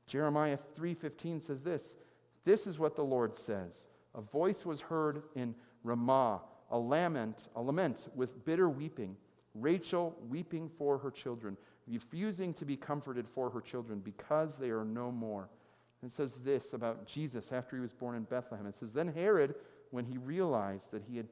Jeremiah 0.05 0.59
3:15 0.80 1.41
says 1.41 1.63
this, 1.63 1.95
this 2.43 2.67
is 2.67 2.78
what 2.78 2.95
the 2.95 3.03
Lord 3.03 3.36
says. 3.36 3.88
A 4.13 4.21
voice 4.21 4.65
was 4.65 4.80
heard 4.80 5.23
in 5.34 5.55
Ramah, 5.84 6.41
a 6.69 6.78
lament, 6.78 7.49
a 7.55 7.61
lament 7.61 8.07
with 8.15 8.45
bitter 8.45 8.69
weeping. 8.69 9.17
Rachel 9.55 10.15
weeping 10.30 10.69
for 10.78 10.99
her 10.99 11.09
children, 11.09 11.57
refusing 11.88 12.53
to 12.53 12.65
be 12.65 12.78
comforted 12.78 13.28
for 13.28 13.49
her 13.49 13.61
children 13.61 13.99
because 13.99 14.57
they 14.57 14.69
are 14.69 14.86
no 14.86 15.11
more. 15.11 15.49
And 16.06 16.12
it 16.12 16.16
says 16.16 16.36
this 16.43 16.74
about 16.74 17.08
Jesus 17.08 17.51
after 17.51 17.76
he 17.76 17.82
was 17.82 17.91
born 17.91 18.16
in 18.16 18.26
Bethlehem. 18.26 18.68
It 18.68 18.76
says, 18.76 18.91
Then 18.91 19.08
Herod, 19.08 19.56
when 19.89 20.06
he 20.06 20.20
realized 20.20 20.91
that 20.91 21.01
he 21.01 21.18
had 21.18 21.26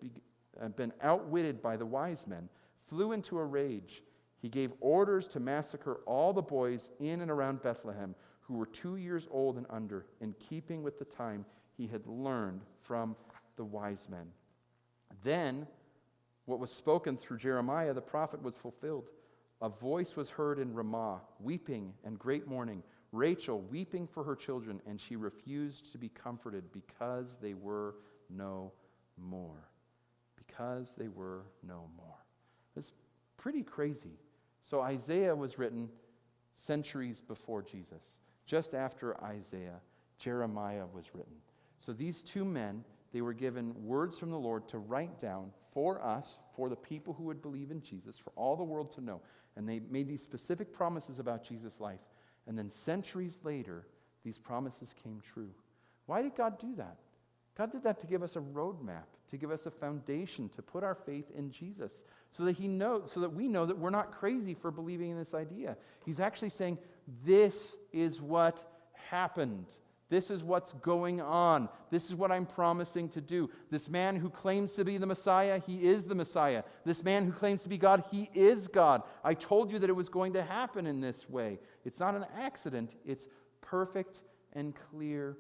uh, 0.60 0.70
been 0.70 0.92
outwitted 1.04 1.62
by 1.62 1.78
the 1.78 1.86
wise 1.86 2.26
men, 2.26 2.50
flew 2.90 3.12
into 3.12 3.38
a 3.38 3.46
rage 3.46 4.02
he 4.42 4.50
gave 4.50 4.74
orders 4.80 5.28
to 5.28 5.40
massacre 5.40 6.00
all 6.08 6.34
the 6.34 6.42
boys 6.42 6.90
in 7.00 7.22
and 7.22 7.30
around 7.30 7.62
Bethlehem 7.62 8.16
who 8.42 8.56
were 8.56 8.66
two 8.66 8.96
years 8.96 9.28
old 9.30 9.58
and 9.58 9.68
under, 9.70 10.08
in 10.22 10.34
keeping 10.40 10.82
with 10.82 10.98
the 10.98 11.06
time 11.06 11.46
he 11.78 11.86
had 11.86 12.08
learned 12.08 12.62
from 12.82 13.16
the 13.58 13.64
wise 13.64 14.08
men. 14.10 14.26
Then, 15.24 15.68
what 16.46 16.60
was 16.60 16.72
spoken 16.72 17.16
through 17.16 17.38
Jeremiah 17.38 17.94
the 17.94 18.02
prophet 18.02 18.42
was 18.42 18.58
fulfilled. 18.58 19.10
A 19.62 19.70
voice 19.70 20.16
was 20.16 20.32
heard 20.32 20.58
in 20.58 20.74
Ramah, 20.74 21.22
weeping 21.40 21.94
and 22.04 22.18
great 22.18 22.48
mourning, 22.48 22.82
Rachel 23.14 23.62
weeping 23.62 24.08
for 24.08 24.24
her 24.24 24.36
children, 24.36 24.82
and 24.88 25.00
she 25.00 25.16
refused 25.16 25.92
to 25.92 26.00
be 26.00 26.10
comforted 26.10 26.64
because 26.74 27.38
they 27.42 27.54
were 27.54 27.96
no 28.30 28.74
more. 29.18 29.70
Because 30.36 30.96
they 30.98 31.08
were 31.08 31.44
no 31.66 31.86
more. 31.96 32.18
It's 32.76 32.92
pretty 33.38 33.62
crazy. 33.62 34.18
So 34.68 34.82
Isaiah 34.82 35.36
was 35.36 35.60
written 35.60 35.90
centuries 36.58 37.22
before 37.22 37.62
Jesus. 37.62 38.02
Just 38.48 38.74
after 38.74 39.22
Isaiah, 39.24 39.80
Jeremiah 40.18 40.86
was 40.92 41.06
written. 41.14 41.36
So 41.78 41.94
these 41.94 42.24
two 42.24 42.44
men, 42.44 42.84
they 43.14 43.22
were 43.22 43.34
given 43.34 43.74
words 43.86 44.18
from 44.18 44.32
the 44.32 44.40
Lord 44.40 44.68
to 44.70 44.80
write 44.80 45.20
down 45.20 45.52
for 45.72 46.04
us, 46.04 46.40
for 46.56 46.68
the 46.68 46.76
people 46.76 47.14
who 47.14 47.26
would 47.26 47.44
believe 47.44 47.70
in 47.70 47.82
Jesus, 47.82 48.18
for 48.18 48.32
all 48.36 48.56
the 48.56 48.64
world 48.64 48.92
to 48.96 49.02
know. 49.02 49.22
And 49.56 49.70
they 49.70 49.82
made 49.92 50.08
these 50.08 50.24
specific 50.24 50.74
promises 50.74 51.20
about 51.20 51.44
Jesus' 51.44 51.80
life. 51.80 52.00
And 52.48 52.58
then 52.58 52.70
centuries 52.70 53.38
later, 53.44 53.86
these 54.24 54.38
promises 54.38 54.94
came 55.04 55.22
true. 55.34 55.50
Why 56.06 56.22
did 56.22 56.36
God 56.36 56.60
do 56.60 56.76
that? 56.78 56.98
God 57.58 57.72
did 57.72 57.84
that 57.84 58.00
to 58.02 58.08
give 58.08 58.24
us 58.24 58.36
a 58.36 58.40
roadmap, 58.40 59.06
to 59.30 59.38
give 59.38 59.52
us 59.52 59.66
a 59.66 59.72
foundation, 59.72 60.50
to 60.56 60.62
put 60.62 60.84
our 60.84 60.96
faith 60.96 61.26
in 61.38 61.52
Jesus, 61.52 61.94
so 62.32 62.44
that 62.46 62.54
he 62.54 62.68
knows, 62.68 63.12
so 63.12 63.20
that 63.20 63.34
we 63.34 63.48
know 63.48 63.66
that 63.66 63.78
we're 63.78 63.90
not 63.90 64.12
crazy 64.12 64.54
for 64.54 64.72
believing 64.72 65.12
in 65.12 65.18
this 65.18 65.34
idea. 65.34 65.78
He's 66.06 66.20
actually 66.20 66.50
saying, 66.50 66.80
This 67.26 67.76
is 67.92 68.22
what 68.22 68.58
happened. 68.94 69.68
This 70.10 70.30
is 70.30 70.44
what's 70.44 70.74
going 70.74 71.22
on. 71.22 71.70
This 71.90 72.06
is 72.06 72.16
what 72.16 72.32
I'm 72.32 72.46
promising 72.46 73.10
to 73.10 73.22
do. 73.22 73.50
This 73.72 73.90
man 73.90 74.16
who 74.16 74.30
claims 74.30 74.74
to 74.74 74.86
be 74.86 74.98
the 74.98 75.06
Messiah, 75.06 75.60
he 75.60 75.88
is 75.88 76.04
the 76.04 76.16
Messiah. 76.16 76.64
This 76.86 77.04
man 77.04 77.26
who 77.26 77.32
claims 77.32 77.64
to 77.64 77.70
be 77.70 77.78
God, 77.78 78.04
he 78.12 78.30
is 78.34 78.68
God. 78.68 79.04
I 79.24 79.34
told 79.34 79.72
you 79.72 79.80
that 79.80 79.90
it 79.90 79.96
was 79.96 80.10
going 80.10 80.34
to 80.34 80.44
happen 80.44 80.86
in 80.86 81.02
this 81.02 81.30
way. 81.30 81.58
It's 81.86 82.00
not 82.00 82.16
an 82.16 82.26
accident, 82.38 82.96
it's 83.06 83.28
perfect 83.62 84.22
and 84.54 84.74
clear 84.92 85.38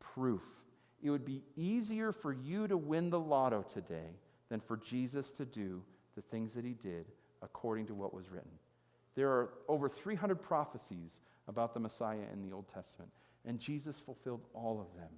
proof. 0.00 0.42
It 1.02 1.10
would 1.10 1.24
be 1.24 1.42
easier 1.56 2.10
for 2.12 2.32
you 2.32 2.66
to 2.68 2.76
win 2.76 3.10
the 3.10 3.20
lotto 3.20 3.64
today 3.72 4.16
than 4.48 4.60
for 4.60 4.76
Jesus 4.76 5.30
to 5.32 5.44
do 5.44 5.82
the 6.14 6.22
things 6.22 6.54
that 6.54 6.64
he 6.64 6.72
did 6.72 7.06
according 7.42 7.86
to 7.86 7.94
what 7.94 8.14
was 8.14 8.30
written. 8.30 8.50
There 9.14 9.30
are 9.30 9.50
over 9.68 9.88
300 9.88 10.42
prophecies 10.42 11.20
about 11.48 11.74
the 11.74 11.80
Messiah 11.80 12.24
in 12.32 12.42
the 12.42 12.54
Old 12.54 12.66
Testament, 12.72 13.12
and 13.46 13.58
Jesus 13.58 13.96
fulfilled 14.04 14.42
all 14.52 14.80
of 14.80 15.00
them. 15.00 15.10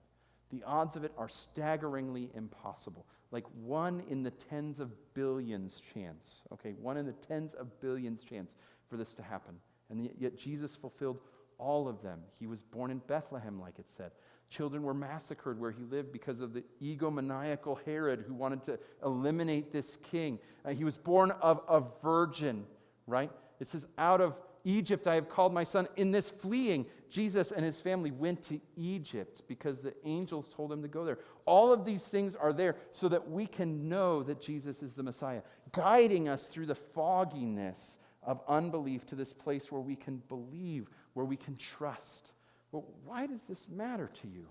The 0.51 0.62
odds 0.64 0.97
of 0.97 1.05
it 1.05 1.12
are 1.18 1.29
staggeringly 1.29 2.31
impossible, 2.35 3.07
like 3.31 3.45
one 3.62 4.03
in 4.09 4.22
the 4.22 4.31
tens 4.31 4.81
of 4.81 4.91
billions 5.14 5.83
chance, 5.93 6.43
okay? 6.53 6.74
One 6.81 6.97
in 6.97 7.07
the 7.07 7.12
tens 7.12 7.53
of 7.55 7.81
billions 7.81 8.22
chance 8.22 8.53
for 8.89 8.97
this 8.97 9.14
to 9.14 9.22
happen. 9.22 9.57
And 9.91 10.11
yet 10.18 10.39
Jesus 10.39 10.74
fulfilled 10.74 11.18
all 11.59 11.89
of 11.89 12.03
them. 12.03 12.20
He 12.39 12.47
was 12.47 12.62
born 12.62 12.91
in 12.91 12.99
Bethlehem, 13.07 13.61
like 13.61 13.79
it 13.79 13.91
said. 13.95 14.12
Children 14.51 14.83
were 14.83 14.95
massacred 14.95 15.61
where 15.61 15.70
he 15.70 15.85
lived 15.85 16.12
because 16.12 16.41
of 16.41 16.55
the 16.55 16.64
egomaniacal 16.83 17.79
Herod 17.85 18.24
who 18.26 18.33
wanted 18.33 18.64
to 18.64 18.79
eliminate 19.05 19.72
this 19.72 19.99
king. 20.11 20.39
Uh, 20.64 20.70
he 20.70 20.85
was 20.85 20.97
born 20.97 21.31
of 21.43 21.61
a 21.68 21.83
virgin, 22.03 22.64
right? 23.07 23.31
It 23.61 23.68
says, 23.68 23.87
Out 23.99 24.22
of 24.22 24.37
Egypt 24.69 25.07
I 25.07 25.14
have 25.14 25.31
called 25.31 25.55
my 25.55 25.64
son. 25.64 25.89
In 25.97 26.11
this 26.11 26.29
fleeing, 26.29 26.85
Jesus 27.09 27.53
and 27.53 27.64
his 27.64 27.81
family 27.81 28.11
went 28.11 28.43
to 28.45 28.61
Egypt 28.77 29.43
because 29.49 29.81
the 29.81 29.95
angels 30.05 30.53
told 30.55 30.71
him 30.71 30.83
to 30.83 30.89
go 30.89 31.07
there. 31.07 31.19
All 31.47 31.73
of 31.73 31.87
these 31.87 32.03
things 32.03 32.37
are 32.37 32.53
there 32.53 32.77
so 32.93 33.09
that 33.09 33.31
we 33.31 33.47
can 33.47 33.89
know 33.89 34.23
that 34.23 34.43
Jesus 34.43 34.83
is 34.83 34.93
the 34.93 35.03
Messiah, 35.03 35.41
guiding 35.73 36.29
us 36.29 36.49
through 36.49 36.66
the 36.66 36.75
fogginess 36.75 37.97
of 38.23 38.43
unbelief 38.47 39.07
to 39.07 39.14
this 39.14 39.33
place 39.33 39.73
where 39.73 39.81
we 39.81 39.97
can 39.97 40.23
believe, 40.29 40.91
where 41.14 41.25
we 41.25 41.37
can 41.37 41.57
trust. 41.57 42.33
Well, 42.71 42.85
why 43.07 43.27
does 43.27 43.45
this 43.45 43.66
matter 43.71 44.11
to 44.21 44.29
you? 44.29 44.47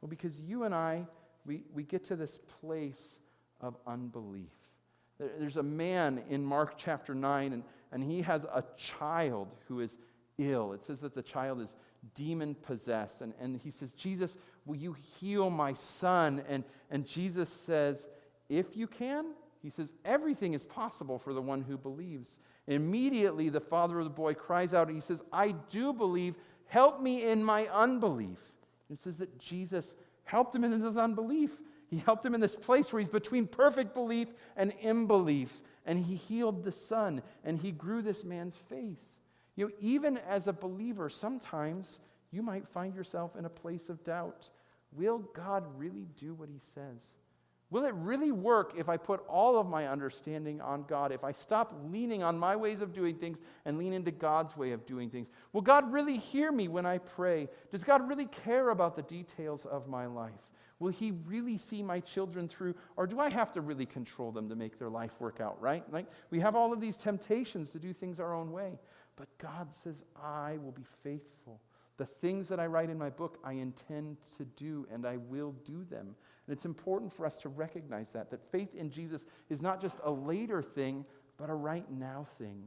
Well, 0.00 0.08
because 0.08 0.40
you 0.40 0.64
and 0.64 0.74
I, 0.74 1.04
we, 1.44 1.64
we 1.74 1.82
get 1.82 2.06
to 2.08 2.16
this 2.16 2.38
place 2.62 3.18
of 3.60 3.76
unbelief. 3.86 4.48
There's 5.18 5.56
a 5.56 5.62
man 5.62 6.22
in 6.30 6.44
Mark 6.44 6.74
chapter 6.78 7.14
9, 7.14 7.52
and, 7.52 7.64
and 7.92 8.02
he 8.02 8.22
has 8.22 8.44
a 8.44 8.64
child 8.76 9.48
who 9.66 9.80
is 9.80 9.96
ill. 10.38 10.72
It 10.72 10.84
says 10.84 11.00
that 11.00 11.14
the 11.14 11.22
child 11.22 11.60
is 11.60 11.74
demon 12.14 12.54
possessed. 12.54 13.22
And, 13.22 13.34
and 13.40 13.56
he 13.56 13.70
says, 13.70 13.92
Jesus, 13.92 14.36
will 14.66 14.76
you 14.76 14.96
heal 15.18 15.50
my 15.50 15.74
son? 15.74 16.42
And, 16.48 16.64
and 16.90 17.06
Jesus 17.06 17.48
says, 17.48 18.06
If 18.48 18.76
you 18.76 18.86
can, 18.86 19.26
he 19.62 19.70
says, 19.70 19.92
everything 20.04 20.54
is 20.54 20.64
possible 20.64 21.18
for 21.18 21.34
the 21.34 21.42
one 21.42 21.62
who 21.62 21.76
believes. 21.76 22.38
Immediately, 22.66 23.48
the 23.48 23.60
father 23.60 23.98
of 23.98 24.04
the 24.04 24.10
boy 24.10 24.34
cries 24.34 24.72
out, 24.72 24.88
and 24.88 24.96
he 24.96 25.00
says, 25.00 25.22
I 25.32 25.52
do 25.70 25.92
believe. 25.92 26.36
Help 26.66 27.00
me 27.00 27.28
in 27.28 27.42
my 27.42 27.66
unbelief. 27.68 28.38
It 28.90 29.02
says 29.02 29.16
that 29.18 29.38
Jesus 29.38 29.94
helped 30.24 30.54
him 30.54 30.64
in 30.64 30.80
his 30.80 30.96
unbelief. 30.96 31.50
He 31.90 31.98
helped 31.98 32.24
him 32.24 32.34
in 32.34 32.40
this 32.40 32.54
place 32.54 32.92
where 32.92 33.00
he's 33.00 33.08
between 33.08 33.46
perfect 33.46 33.94
belief 33.94 34.28
and 34.56 34.72
unbelief. 34.84 35.52
And 35.88 35.98
he 35.98 36.14
healed 36.14 36.62
the 36.62 36.70
son, 36.70 37.22
and 37.44 37.58
he 37.58 37.72
grew 37.72 38.02
this 38.02 38.22
man's 38.22 38.54
faith. 38.68 38.98
You 39.56 39.66
know, 39.66 39.72
even 39.80 40.18
as 40.18 40.46
a 40.46 40.52
believer, 40.52 41.08
sometimes 41.08 41.98
you 42.30 42.42
might 42.42 42.68
find 42.68 42.94
yourself 42.94 43.34
in 43.36 43.46
a 43.46 43.50
place 43.50 43.88
of 43.88 44.04
doubt. 44.04 44.50
Will 44.92 45.18
God 45.34 45.64
really 45.78 46.06
do 46.20 46.34
what 46.34 46.50
he 46.50 46.60
says? 46.74 47.02
Will 47.70 47.84
it 47.84 47.94
really 47.94 48.32
work 48.32 48.74
if 48.76 48.88
I 48.88 48.98
put 48.98 49.26
all 49.28 49.58
of 49.58 49.66
my 49.66 49.88
understanding 49.88 50.60
on 50.60 50.84
God? 50.84 51.10
If 51.10 51.24
I 51.24 51.32
stop 51.32 51.74
leaning 51.90 52.22
on 52.22 52.38
my 52.38 52.54
ways 52.54 52.82
of 52.82 52.94
doing 52.94 53.16
things 53.16 53.38
and 53.64 53.78
lean 53.78 53.94
into 53.94 54.10
God's 54.10 54.56
way 54.56 54.72
of 54.72 54.86
doing 54.86 55.10
things? 55.10 55.28
Will 55.52 55.62
God 55.62 55.90
really 55.92 56.18
hear 56.18 56.52
me 56.52 56.68
when 56.68 56.86
I 56.86 56.98
pray? 56.98 57.48
Does 57.70 57.82
God 57.82 58.08
really 58.08 58.26
care 58.26 58.70
about 58.70 58.94
the 58.94 59.02
details 59.02 59.66
of 59.66 59.88
my 59.88 60.06
life? 60.06 60.32
Will 60.78 60.92
He 60.92 61.12
really 61.26 61.56
see 61.56 61.82
my 61.82 62.00
children 62.00 62.48
through? 62.48 62.74
Or 62.96 63.06
do 63.06 63.20
I 63.20 63.32
have 63.34 63.52
to 63.54 63.60
really 63.60 63.86
control 63.86 64.30
them 64.30 64.48
to 64.48 64.54
make 64.54 64.78
their 64.78 64.88
life 64.88 65.12
work 65.18 65.40
out, 65.40 65.60
right? 65.60 65.84
Like 65.92 66.06
we 66.30 66.40
have 66.40 66.54
all 66.54 66.72
of 66.72 66.80
these 66.80 66.96
temptations 66.96 67.70
to 67.70 67.78
do 67.78 67.92
things 67.92 68.20
our 68.20 68.34
own 68.34 68.52
way. 68.52 68.78
But 69.16 69.26
God 69.38 69.74
says, 69.74 70.02
I 70.22 70.58
will 70.62 70.72
be 70.72 70.86
faithful. 71.02 71.60
The 71.96 72.06
things 72.06 72.48
that 72.48 72.60
I 72.60 72.66
write 72.66 72.90
in 72.90 72.98
my 72.98 73.10
book, 73.10 73.38
I 73.42 73.54
intend 73.54 74.18
to 74.36 74.44
do, 74.44 74.86
and 74.92 75.04
I 75.04 75.16
will 75.16 75.52
do 75.66 75.84
them. 75.90 76.14
And 76.46 76.56
it's 76.56 76.64
important 76.64 77.12
for 77.12 77.26
us 77.26 77.36
to 77.38 77.48
recognize 77.48 78.12
that, 78.12 78.30
that 78.30 78.52
faith 78.52 78.76
in 78.76 78.90
Jesus 78.90 79.22
is 79.50 79.60
not 79.60 79.82
just 79.82 79.96
a 80.04 80.10
later 80.10 80.62
thing, 80.62 81.04
but 81.36 81.50
a 81.50 81.54
right 81.54 81.90
now 81.90 82.28
thing, 82.38 82.62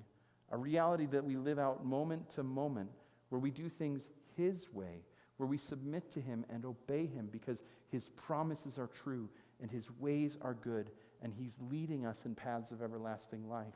a 0.52 0.58
reality 0.58 1.06
that 1.08 1.24
we 1.24 1.38
live 1.38 1.60
out 1.60 1.86
moment 1.86 2.30
to 2.32 2.44
moment, 2.44 2.90
where 3.30 3.40
we 3.40 3.52
do 3.52 3.70
things 3.70 4.10
His 4.36 4.68
way, 4.74 5.06
where 5.38 5.48
we 5.48 5.58
submit 5.58 6.12
to 6.12 6.20
Him 6.20 6.46
and 6.50 6.66
obey 6.66 7.06
Him 7.06 7.30
because 7.32 7.64
His 7.92 8.10
promises 8.10 8.78
are 8.78 8.88
true 8.88 9.30
and 9.62 9.70
His 9.70 9.90
ways 10.00 10.38
are 10.42 10.56
good, 10.56 10.90
and 11.22 11.34
He's 11.34 11.58
leading 11.70 12.06
us 12.06 12.26
in 12.26 12.34
paths 12.34 12.72
of 12.72 12.82
everlasting 12.82 13.48
life. 13.48 13.76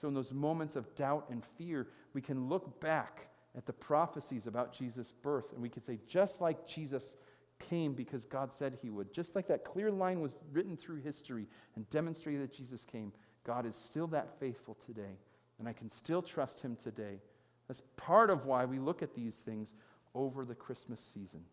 So, 0.00 0.08
in 0.08 0.14
those 0.14 0.32
moments 0.32 0.76
of 0.76 0.94
doubt 0.94 1.26
and 1.30 1.44
fear, 1.56 1.88
we 2.12 2.20
can 2.20 2.48
look 2.48 2.80
back 2.80 3.28
at 3.56 3.66
the 3.66 3.72
prophecies 3.72 4.46
about 4.46 4.76
Jesus' 4.76 5.12
birth 5.22 5.52
and 5.52 5.62
we 5.62 5.68
can 5.68 5.82
say, 5.82 5.98
just 6.06 6.40
like 6.40 6.66
Jesus 6.66 7.16
came 7.58 7.92
because 7.92 8.24
God 8.24 8.50
said 8.52 8.78
he 8.80 8.90
would. 8.90 9.12
Just 9.12 9.36
like 9.36 9.46
that 9.48 9.64
clear 9.64 9.90
line 9.90 10.20
was 10.20 10.36
written 10.52 10.76
through 10.76 11.00
history 11.00 11.46
and 11.76 11.88
demonstrated 11.90 12.42
that 12.42 12.52
Jesus 12.52 12.84
came, 12.84 13.12
God 13.44 13.66
is 13.66 13.76
still 13.76 14.06
that 14.08 14.38
faithful 14.40 14.76
today. 14.86 15.18
And 15.58 15.68
I 15.68 15.72
can 15.72 15.88
still 15.88 16.22
trust 16.22 16.60
him 16.60 16.76
today. 16.82 17.20
That's 17.68 17.82
part 17.96 18.30
of 18.30 18.46
why 18.46 18.64
we 18.64 18.78
look 18.78 19.02
at 19.02 19.14
these 19.14 19.36
things 19.36 19.72
over 20.14 20.44
the 20.44 20.54
Christmas 20.54 21.00
season. 21.14 21.44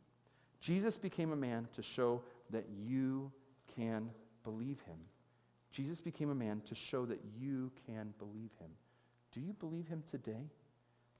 Jesus 0.59 0.97
became 0.97 1.31
a 1.31 1.35
man 1.35 1.67
to 1.75 1.81
show 1.81 2.21
that 2.49 2.65
you 2.85 3.31
can 3.75 4.09
believe 4.43 4.79
him. 4.81 4.97
Jesus 5.71 6.01
became 6.01 6.29
a 6.29 6.35
man 6.35 6.61
to 6.67 6.75
show 6.75 7.05
that 7.05 7.21
you 7.39 7.71
can 7.85 8.13
believe 8.17 8.51
him. 8.59 8.71
Do 9.33 9.39
you 9.39 9.53
believe 9.53 9.87
him 9.87 10.03
today? 10.09 10.49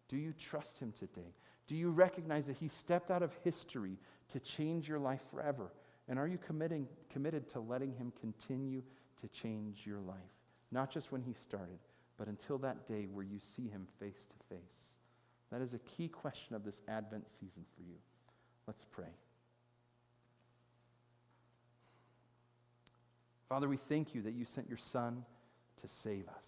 Do 0.08 0.18
you 0.18 0.34
trust 0.34 0.80
him 0.80 0.94
today? 0.98 1.34
Do 1.68 1.76
you 1.76 1.92
recognize 1.92 2.48
that 2.48 2.58
he 2.58 2.68
stepped 2.68 3.12
out 3.12 3.22
of 3.22 3.32
history 3.44 3.98
to 4.34 4.40
change 4.40 4.90
your 4.90 5.00
life 5.00 5.22
forever? 5.32 5.72
And 6.10 6.18
are 6.18 6.28
you 6.28 6.40
committing, 6.40 6.88
committed 7.14 7.48
to 7.52 7.60
letting 7.60 7.94
Him 7.94 8.12
continue 8.20 8.82
to 9.22 9.28
change 9.28 9.84
your 9.86 10.00
life? 10.00 10.18
Not 10.72 10.92
just 10.92 11.12
when 11.12 11.22
He 11.22 11.34
started, 11.34 11.78
but 12.18 12.28
until 12.28 12.58
that 12.58 12.88
day 12.88 13.08
where 13.14 13.24
you 13.24 13.40
see 13.40 13.70
Him 13.70 13.88
face 14.00 14.28
to 14.28 14.56
face. 14.56 14.96
That 15.52 15.62
is 15.62 15.76
a 15.76 15.80
key 15.80 16.08
question 16.08 16.56
of 16.56 16.66
this 16.66 16.82
Advent 16.88 17.30
season 17.30 17.64
for 17.76 17.84
you. 17.84 17.96
Let's 18.68 18.86
pray. 18.92 19.14
Father, 23.50 23.68
we 23.68 23.78
thank 23.78 24.14
you 24.14 24.22
that 24.22 24.34
you 24.34 24.46
sent 24.46 24.70
your 24.70 24.78
Son 24.78 25.26
to 25.82 25.88
save 26.04 26.28
us. 26.30 26.46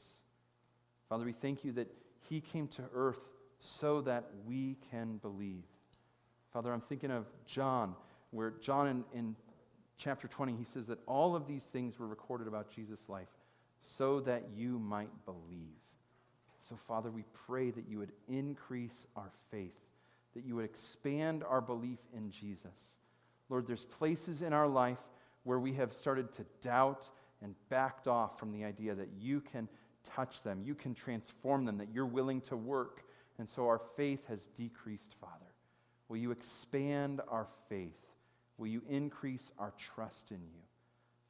Father, 1.09 1.25
we 1.25 1.33
thank 1.33 1.65
you 1.65 1.71
that 1.73 1.91
He 2.29 2.39
came 2.41 2.67
to 2.69 2.83
earth 2.93 3.19
so 3.59 4.01
that 4.01 4.29
we 4.45 4.77
can 4.91 5.17
believe. 5.17 5.63
Father, 6.53 6.71
I'm 6.71 6.81
thinking 6.81 7.09
of 7.09 7.25
John, 7.47 7.95
where 8.29 8.53
John 8.61 8.87
in, 8.87 9.03
in 9.17 9.35
chapter 9.97 10.27
20, 10.27 10.53
he 10.53 10.63
says 10.63 10.85
that 10.87 10.99
all 11.07 11.35
of 11.35 11.47
these 11.47 11.63
things 11.63 11.97
were 11.97 12.07
recorded 12.07 12.47
about 12.47 12.73
Jesus' 12.73 13.01
life 13.07 13.27
so 13.81 14.19
that 14.21 14.43
you 14.55 14.77
might 14.79 15.09
believe. 15.25 15.75
So, 16.69 16.75
Father, 16.87 17.09
we 17.09 17.23
pray 17.47 17.71
that 17.71 17.85
you 17.89 17.97
would 17.97 18.11
increase 18.29 19.07
our 19.15 19.31
faith, 19.49 19.75
that 20.35 20.45
you 20.45 20.55
would 20.55 20.65
expand 20.65 21.43
our 21.43 21.61
belief 21.61 21.99
in 22.15 22.31
Jesus. 22.31 22.71
Lord, 23.49 23.67
there's 23.67 23.85
places 23.85 24.41
in 24.43 24.53
our 24.53 24.67
life 24.67 24.99
where 25.43 25.59
we 25.59 25.73
have 25.73 25.93
started 25.93 26.33
to 26.35 26.45
doubt 26.61 27.09
and 27.41 27.55
backed 27.69 28.07
off 28.07 28.39
from 28.39 28.51
the 28.51 28.63
idea 28.63 28.93
that 28.93 29.09
you 29.19 29.41
can 29.41 29.67
touch 30.15 30.43
them, 30.43 30.61
you 30.63 30.75
can 30.75 30.93
transform 30.93 31.65
them, 31.65 31.77
that 31.77 31.89
you're 31.93 32.05
willing 32.05 32.41
to 32.41 32.55
work. 32.55 33.03
And 33.39 33.49
so 33.49 33.67
our 33.67 33.81
faith 33.95 34.21
has 34.27 34.47
decreased, 34.57 35.15
Father. 35.19 35.51
Will 36.09 36.17
you 36.17 36.31
expand 36.31 37.21
our 37.29 37.47
faith? 37.69 37.95
Will 38.57 38.67
you 38.67 38.81
increase 38.89 39.49
our 39.57 39.73
trust 39.77 40.31
in 40.31 40.41
you? 40.41 40.61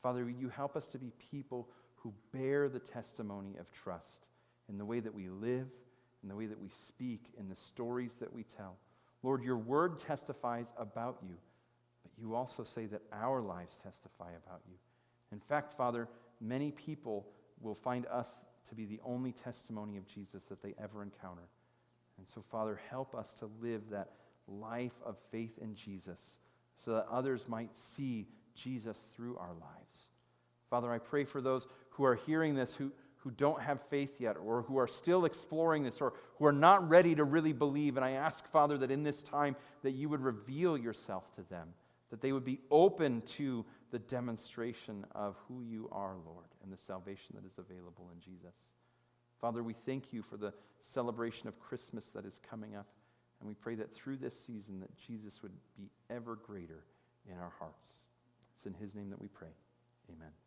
Father, 0.01 0.25
will 0.25 0.31
you 0.31 0.49
help 0.49 0.75
us 0.75 0.87
to 0.87 0.97
be 0.97 1.11
people 1.31 1.69
who 1.95 2.11
bear 2.33 2.67
the 2.67 2.79
testimony 2.79 3.55
of 3.59 3.71
trust 3.71 4.27
in 4.67 4.77
the 4.77 4.85
way 4.85 4.99
that 4.99 5.13
we 5.13 5.29
live, 5.29 5.67
in 6.23 6.29
the 6.29 6.35
way 6.35 6.47
that 6.47 6.59
we 6.59 6.69
speak, 6.87 7.21
in 7.39 7.47
the 7.47 7.55
stories 7.55 8.13
that 8.19 8.33
we 8.33 8.43
tell? 8.57 8.75
Lord, 9.23 9.43
your 9.43 9.57
word 9.57 9.99
testifies 9.99 10.65
about 10.77 11.19
you, 11.21 11.35
you 12.21 12.35
also 12.35 12.63
say 12.63 12.85
that 12.85 13.01
our 13.11 13.41
lives 13.41 13.77
testify 13.81 14.29
about 14.45 14.61
you. 14.69 14.75
In 15.31 15.39
fact, 15.39 15.75
Father, 15.75 16.07
many 16.39 16.71
people 16.71 17.25
will 17.61 17.75
find 17.75 18.05
us 18.07 18.29
to 18.69 18.75
be 18.75 18.85
the 18.85 18.99
only 19.03 19.31
testimony 19.31 19.97
of 19.97 20.07
Jesus 20.07 20.43
that 20.49 20.61
they 20.61 20.75
ever 20.81 21.01
encounter. 21.01 21.47
And 22.17 22.27
so, 22.27 22.43
Father, 22.51 22.79
help 22.89 23.15
us 23.15 23.33
to 23.39 23.49
live 23.61 23.81
that 23.89 24.11
life 24.47 24.93
of 25.05 25.17
faith 25.31 25.57
in 25.59 25.75
Jesus 25.75 26.19
so 26.77 26.93
that 26.93 27.07
others 27.09 27.47
might 27.47 27.75
see 27.75 28.27
Jesus 28.55 28.97
through 29.15 29.37
our 29.37 29.53
lives. 29.53 30.07
Father, 30.69 30.91
I 30.91 30.99
pray 30.99 31.25
for 31.25 31.41
those 31.41 31.67
who 31.89 32.03
are 32.03 32.15
hearing 32.15 32.55
this 32.55 32.73
who, 32.73 32.91
who 33.17 33.31
don't 33.31 33.61
have 33.61 33.81
faith 33.89 34.11
yet 34.19 34.37
or 34.37 34.61
who 34.63 34.77
are 34.77 34.87
still 34.87 35.25
exploring 35.25 35.83
this 35.83 36.01
or 36.01 36.13
who 36.37 36.45
are 36.45 36.51
not 36.51 36.87
ready 36.87 37.15
to 37.15 37.23
really 37.23 37.53
believe. 37.53 37.97
And 37.97 38.05
I 38.05 38.11
ask, 38.11 38.49
Father, 38.51 38.77
that 38.77 38.91
in 38.91 39.03
this 39.03 39.21
time 39.21 39.55
that 39.83 39.91
you 39.91 40.09
would 40.09 40.21
reveal 40.21 40.77
yourself 40.77 41.23
to 41.35 41.41
them, 41.49 41.69
that 42.11 42.21
they 42.21 42.31
would 42.31 42.45
be 42.45 42.59
open 42.69 43.21
to 43.37 43.65
the 43.91 43.99
demonstration 43.99 45.05
of 45.15 45.35
who 45.47 45.61
you 45.61 45.89
are, 45.91 46.15
Lord, 46.25 46.45
and 46.63 46.71
the 46.71 46.77
salvation 46.77 47.35
that 47.35 47.45
is 47.45 47.57
available 47.57 48.09
in 48.13 48.19
Jesus. 48.19 48.53
Father, 49.39 49.63
we 49.63 49.73
thank 49.85 50.13
you 50.13 50.21
for 50.21 50.37
the 50.37 50.53
celebration 50.83 51.47
of 51.47 51.59
Christmas 51.59 52.05
that 52.13 52.25
is 52.25 52.39
coming 52.47 52.75
up. 52.75 52.87
And 53.39 53.47
we 53.47 53.55
pray 53.55 53.75
that 53.75 53.95
through 53.95 54.17
this 54.17 54.37
season 54.37 54.79
that 54.81 54.95
Jesus 54.95 55.41
would 55.41 55.53
be 55.75 55.89
ever 56.09 56.35
greater 56.35 56.83
in 57.25 57.37
our 57.37 57.51
hearts. 57.57 57.87
It's 58.57 58.67
in 58.67 58.73
his 58.73 58.93
name 58.93 59.09
that 59.09 59.19
we 59.19 59.27
pray. 59.27 59.49
Amen. 60.09 60.31